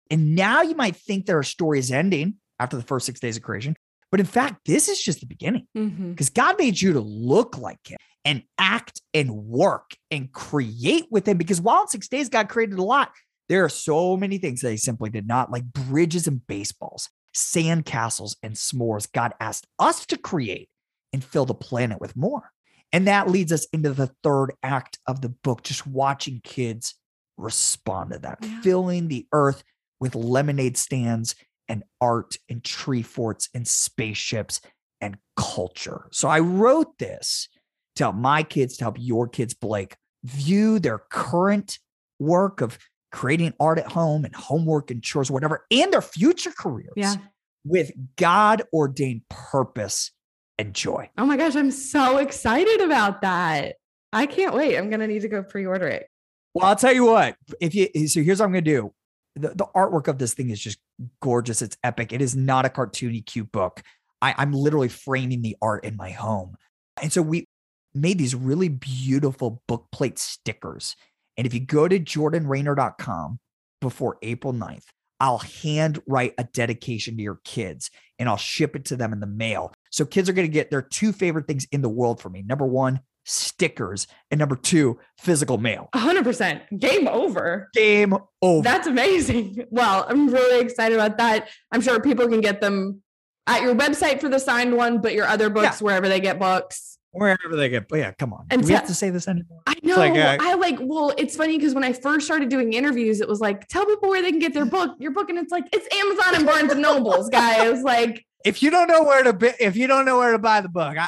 and 0.10 0.36
now 0.36 0.62
you 0.62 0.76
might 0.76 0.96
think 0.96 1.26
there 1.26 1.38
are 1.38 1.44
stories 1.44 1.92
ending 1.92 2.36
after 2.60 2.76
the 2.76 2.84
first 2.84 3.06
six 3.06 3.20
days 3.20 3.38
of 3.38 3.44
creation, 3.44 3.76
but 4.12 4.20
in 4.20 4.26
fact, 4.26 4.62
this 4.66 4.90
is 4.90 5.02
just 5.02 5.22
the 5.22 5.26
beginning 5.26 5.68
because 5.74 5.92
mm-hmm. 6.30 6.34
God 6.34 6.58
made 6.60 6.80
you 6.80 6.94
to 6.94 7.00
look 7.02 7.58
like 7.58 7.80
him 7.88 7.98
and 8.26 8.44
act 8.58 9.02
and 9.14 9.32
work 9.32 9.92
and 10.12 10.32
create 10.32 11.06
with 11.10 11.28
him. 11.28 11.38
Because 11.38 11.60
while 11.60 11.82
in 11.82 11.88
six 11.88 12.08
days, 12.08 12.30
God 12.30 12.48
created 12.50 12.78
a 12.78 12.84
lot, 12.84 13.12
there 13.50 13.66
are 13.66 13.70
so 13.70 14.16
many 14.16 14.38
things 14.38 14.62
that 14.62 14.72
he 14.72 14.78
simply 14.78 15.10
did 15.10 15.28
not, 15.28 15.52
like 15.52 15.66
bridges 15.66 16.28
and 16.28 16.46
baseballs, 16.46 17.10
sand 17.34 17.86
castles 17.86 18.38
and 18.44 18.54
s'mores. 18.54 19.12
God 19.12 19.34
asked 19.40 19.68
us 19.80 20.06
to 20.08 20.18
create 20.18 20.70
and 21.12 21.24
fill 21.24 21.46
the 21.46 21.54
planet 21.54 22.00
with 22.00 22.16
more. 22.16 22.52
And 22.92 23.08
that 23.08 23.30
leads 23.30 23.52
us 23.52 23.66
into 23.74 23.92
the 23.92 24.12
third 24.22 24.54
act 24.62 25.00
of 25.08 25.22
the 25.22 25.30
book, 25.30 25.64
just 25.64 25.88
watching 25.88 26.40
kids 26.44 26.96
respond 27.38 28.12
to 28.12 28.20
that, 28.20 28.40
yeah. 28.42 28.62
filling 28.62 29.08
the 29.08 29.28
earth 29.32 29.64
with 30.00 30.16
lemonade 30.16 30.78
stands 30.78 31.36
and 31.68 31.84
art 32.02 32.36
and 32.50 32.64
tree 32.64 33.02
forts 33.02 33.50
and 33.54 33.68
spaceships 33.68 34.62
and 35.02 35.18
culture. 35.36 36.08
So 36.12 36.28
I 36.28 36.40
wrote 36.40 36.98
this 36.98 37.48
to 37.96 38.06
help 38.06 38.16
my 38.16 38.44
kids, 38.44 38.78
to 38.78 38.86
help 38.86 38.98
your 39.00 39.28
kids, 39.28 39.54
Blake, 39.54 39.96
view 40.24 40.80
their 40.80 41.00
current 41.10 41.80
work 42.20 42.62
of 42.62 42.78
creating 43.12 43.54
art 43.60 43.78
at 43.78 43.92
home 43.92 44.26
and 44.26 44.36
homework 44.36 44.92
and 44.92 45.04
chores, 45.04 45.30
whatever, 45.30 45.66
and 45.70 45.94
their 45.94 46.02
future 46.02 46.52
careers 46.58 46.94
yeah. 46.96 47.16
with 47.64 47.92
God 48.16 48.64
ordained 48.74 49.22
purpose 49.30 50.12
and 50.58 50.74
joy. 50.74 51.10
Oh 51.18 51.26
my 51.26 51.38
gosh, 51.38 51.56
I'm 51.56 51.72
so 51.72 52.18
excited 52.18 52.82
about 52.82 53.22
that. 53.22 53.76
I 54.12 54.26
can't 54.26 54.56
wait. 54.56 54.78
I'm 54.78 54.90
going 54.90 55.00
to 55.00 55.08
need 55.08 55.22
to 55.22 55.28
go 55.28 55.44
pre 55.44 55.66
order 55.66 55.88
it. 55.88 56.08
Well, 56.54 56.66
I'll 56.66 56.76
tell 56.76 56.94
you 56.94 57.06
what, 57.06 57.36
if 57.60 57.74
you, 57.74 58.08
so 58.08 58.22
here's 58.22 58.40
what 58.40 58.46
I'm 58.46 58.52
going 58.52 58.64
to 58.64 58.72
do 58.72 58.94
the, 59.36 59.50
the 59.50 59.66
artwork 59.76 60.08
of 60.08 60.20
this 60.20 60.34
thing 60.34 60.50
is 60.50 60.60
just 60.60 60.80
gorgeous. 61.22 61.62
It's 61.62 61.78
epic. 61.84 62.14
It 62.14 62.22
is 62.22 62.36
not 62.36 62.66
a 62.66 62.70
cartoony, 62.70 63.26
cute 63.26 63.52
book. 63.52 63.82
I, 64.22 64.36
I'm 64.38 64.54
literally 64.54 64.90
framing 64.90 65.42
the 65.42 65.58
art 65.62 65.86
in 65.86 65.98
my 65.98 66.12
home. 66.12 66.56
And 67.02 67.12
so 67.12 67.22
we 67.22 67.48
made 67.94 68.18
these 68.18 68.36
really 68.36 68.70
beautiful 68.70 69.62
book 69.68 69.88
plate 69.92 70.20
stickers. 70.20 70.96
And 71.38 71.48
if 71.48 71.54
you 71.54 71.60
go 71.60 71.88
to 71.88 72.00
jordanraynor.com 72.00 73.40
before 73.82 74.18
April 74.22 74.54
9th, 74.54 74.86
I'll 75.20 75.40
hand 75.40 76.00
write 76.08 76.34
a 76.38 76.44
dedication 76.44 77.18
to 77.18 77.24
your 77.24 77.40
kids 77.44 77.90
and 78.20 78.30
I'll 78.30 78.38
ship 78.38 78.76
it 78.76 78.86
to 78.86 78.96
them 78.96 79.14
in 79.14 79.20
the 79.20 79.28
mail. 79.28 79.74
So 79.90 80.06
kids 80.06 80.30
are 80.30 80.34
going 80.34 80.48
to 80.48 80.54
get 80.54 80.70
their 80.70 80.82
two 80.82 81.12
favorite 81.12 81.48
things 81.48 81.66
in 81.72 81.82
the 81.82 81.90
world 81.90 82.22
for 82.22 82.30
me. 82.30 82.44
Number 82.44 82.66
one, 82.66 83.00
stickers. 83.24 84.08
And 84.32 84.40
number 84.40 84.56
two, 84.56 85.00
physical 85.18 85.58
mail. 85.58 85.90
100%. 85.96 86.80
Game 86.80 87.08
over. 87.08 87.70
Game 87.74 88.16
over. 88.42 88.64
That's 88.64 88.88
amazing. 88.88 89.66
Well, 89.74 90.06
I'm 90.08 90.28
really 90.28 90.64
excited 90.64 90.94
about 90.94 91.18
that. 91.18 91.50
I'm 91.72 91.82
sure 91.82 92.00
people 92.00 92.28
can 92.28 92.42
get 92.42 92.62
them 92.62 93.02
at 93.48 93.64
your 93.64 93.74
website 93.74 94.22
for 94.22 94.30
the 94.30 94.40
signed 94.40 94.76
one, 94.76 95.02
but 95.02 95.14
your 95.14 95.26
other 95.26 95.50
books, 95.50 95.82
yeah. 95.82 95.86
wherever 95.86 96.08
they 96.08 96.20
get 96.20 96.38
books. 96.38 97.00
Wherever 97.12 97.56
they 97.56 97.70
get, 97.70 97.88
but 97.88 97.98
yeah, 97.98 98.12
come 98.12 98.34
on. 98.34 98.46
And 98.50 98.62
Do 98.62 98.68
we 98.68 98.74
have 98.74 98.88
to 98.88 98.94
say 98.94 99.10
this 99.10 99.28
anymore? 99.28 99.62
I 99.68 99.76
know. 99.84 99.98
Like, 99.98 100.14
uh, 100.14 100.38
I 100.40 100.56
like. 100.56 100.78
Well, 100.80 101.14
it's 101.18 101.36
funny 101.36 101.58
because 101.58 101.74
when 101.76 101.84
I 101.84 101.94
first 101.94 102.26
started 102.26 102.50
doing 102.50 102.74
interviews, 102.74 103.22
it 103.22 103.28
was 103.28 103.40
like, 103.40 103.68
tell 103.68 103.86
people 103.86 104.10
where 104.10 104.22
they 104.22 104.32
can 104.32 104.40
get 104.40 104.54
their 104.54 104.66
book, 104.66 104.96
your 105.00 105.12
book, 105.12 105.30
and 105.30 105.38
it's 105.38 105.52
like 105.52 105.66
it's 105.72 105.88
Amazon 105.96 106.36
and 106.36 106.46
Barnes 106.46 106.72
and 106.72 106.82
Nobles, 106.82 107.30
guys. 107.30 107.84
Like, 107.84 108.26
if 108.46 108.64
you 108.64 108.72
don't 108.72 108.88
know 108.88 109.04
where 109.04 109.24
to, 109.24 109.56
if 109.64 109.76
you 109.76 109.88
don't 109.88 110.06
know 110.06 110.18
where 110.18 110.32
to 110.32 110.40
buy 110.40 110.62
the 110.62 110.70
book, 110.70 110.98
I, 110.98 111.08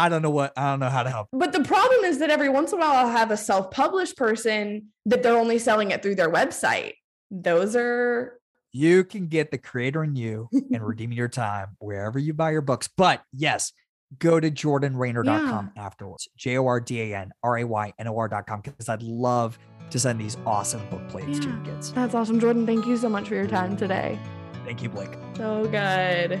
I 0.00 0.08
don't 0.08 0.22
know 0.22 0.30
what 0.30 0.54
I 0.56 0.70
don't 0.70 0.80
know 0.80 0.88
how 0.88 1.02
to 1.02 1.10
help. 1.10 1.28
But 1.32 1.52
the 1.52 1.62
problem 1.62 2.04
is 2.04 2.20
that 2.20 2.30
every 2.30 2.48
once 2.48 2.72
in 2.72 2.78
a 2.78 2.80
while 2.80 2.92
I'll 2.92 3.10
have 3.10 3.30
a 3.30 3.36
self-published 3.36 4.16
person 4.16 4.86
that 5.06 5.22
they're 5.22 5.36
only 5.36 5.58
selling 5.58 5.90
it 5.90 6.02
through 6.02 6.14
their 6.14 6.32
website. 6.32 6.94
Those 7.30 7.76
are 7.76 8.40
you 8.72 9.04
can 9.04 9.26
get 9.26 9.50
the 9.50 9.58
creator 9.58 10.02
in 10.02 10.16
you 10.16 10.48
and 10.52 10.82
redeeming 10.86 11.18
your 11.18 11.28
time 11.28 11.76
wherever 11.80 12.18
you 12.18 12.32
buy 12.32 12.52
your 12.52 12.62
books. 12.62 12.88
But 12.96 13.20
yes, 13.32 13.72
go 14.18 14.40
to 14.40 14.50
jordanraynor.com 14.50 15.72
yeah. 15.76 15.82
afterwards. 15.82 16.28
J-O-R-D-A-N-R-A-Y-N-O-R.com 16.36 18.60
because 18.62 18.88
I'd 18.88 19.02
love 19.02 19.58
to 19.90 19.98
send 19.98 20.18
these 20.20 20.38
awesome 20.46 20.88
book 20.88 21.06
plates 21.08 21.38
yeah. 21.38 21.40
to 21.40 21.48
your 21.48 21.58
kids. 21.64 21.92
That's 21.92 22.14
awesome. 22.14 22.40
Jordan, 22.40 22.64
thank 22.66 22.86
you 22.86 22.96
so 22.96 23.10
much 23.10 23.28
for 23.28 23.34
your 23.34 23.48
time 23.48 23.76
today. 23.76 24.18
Thank 24.64 24.82
you, 24.82 24.88
Blake. 24.88 25.12
So 25.36 25.66
good. 25.66 26.40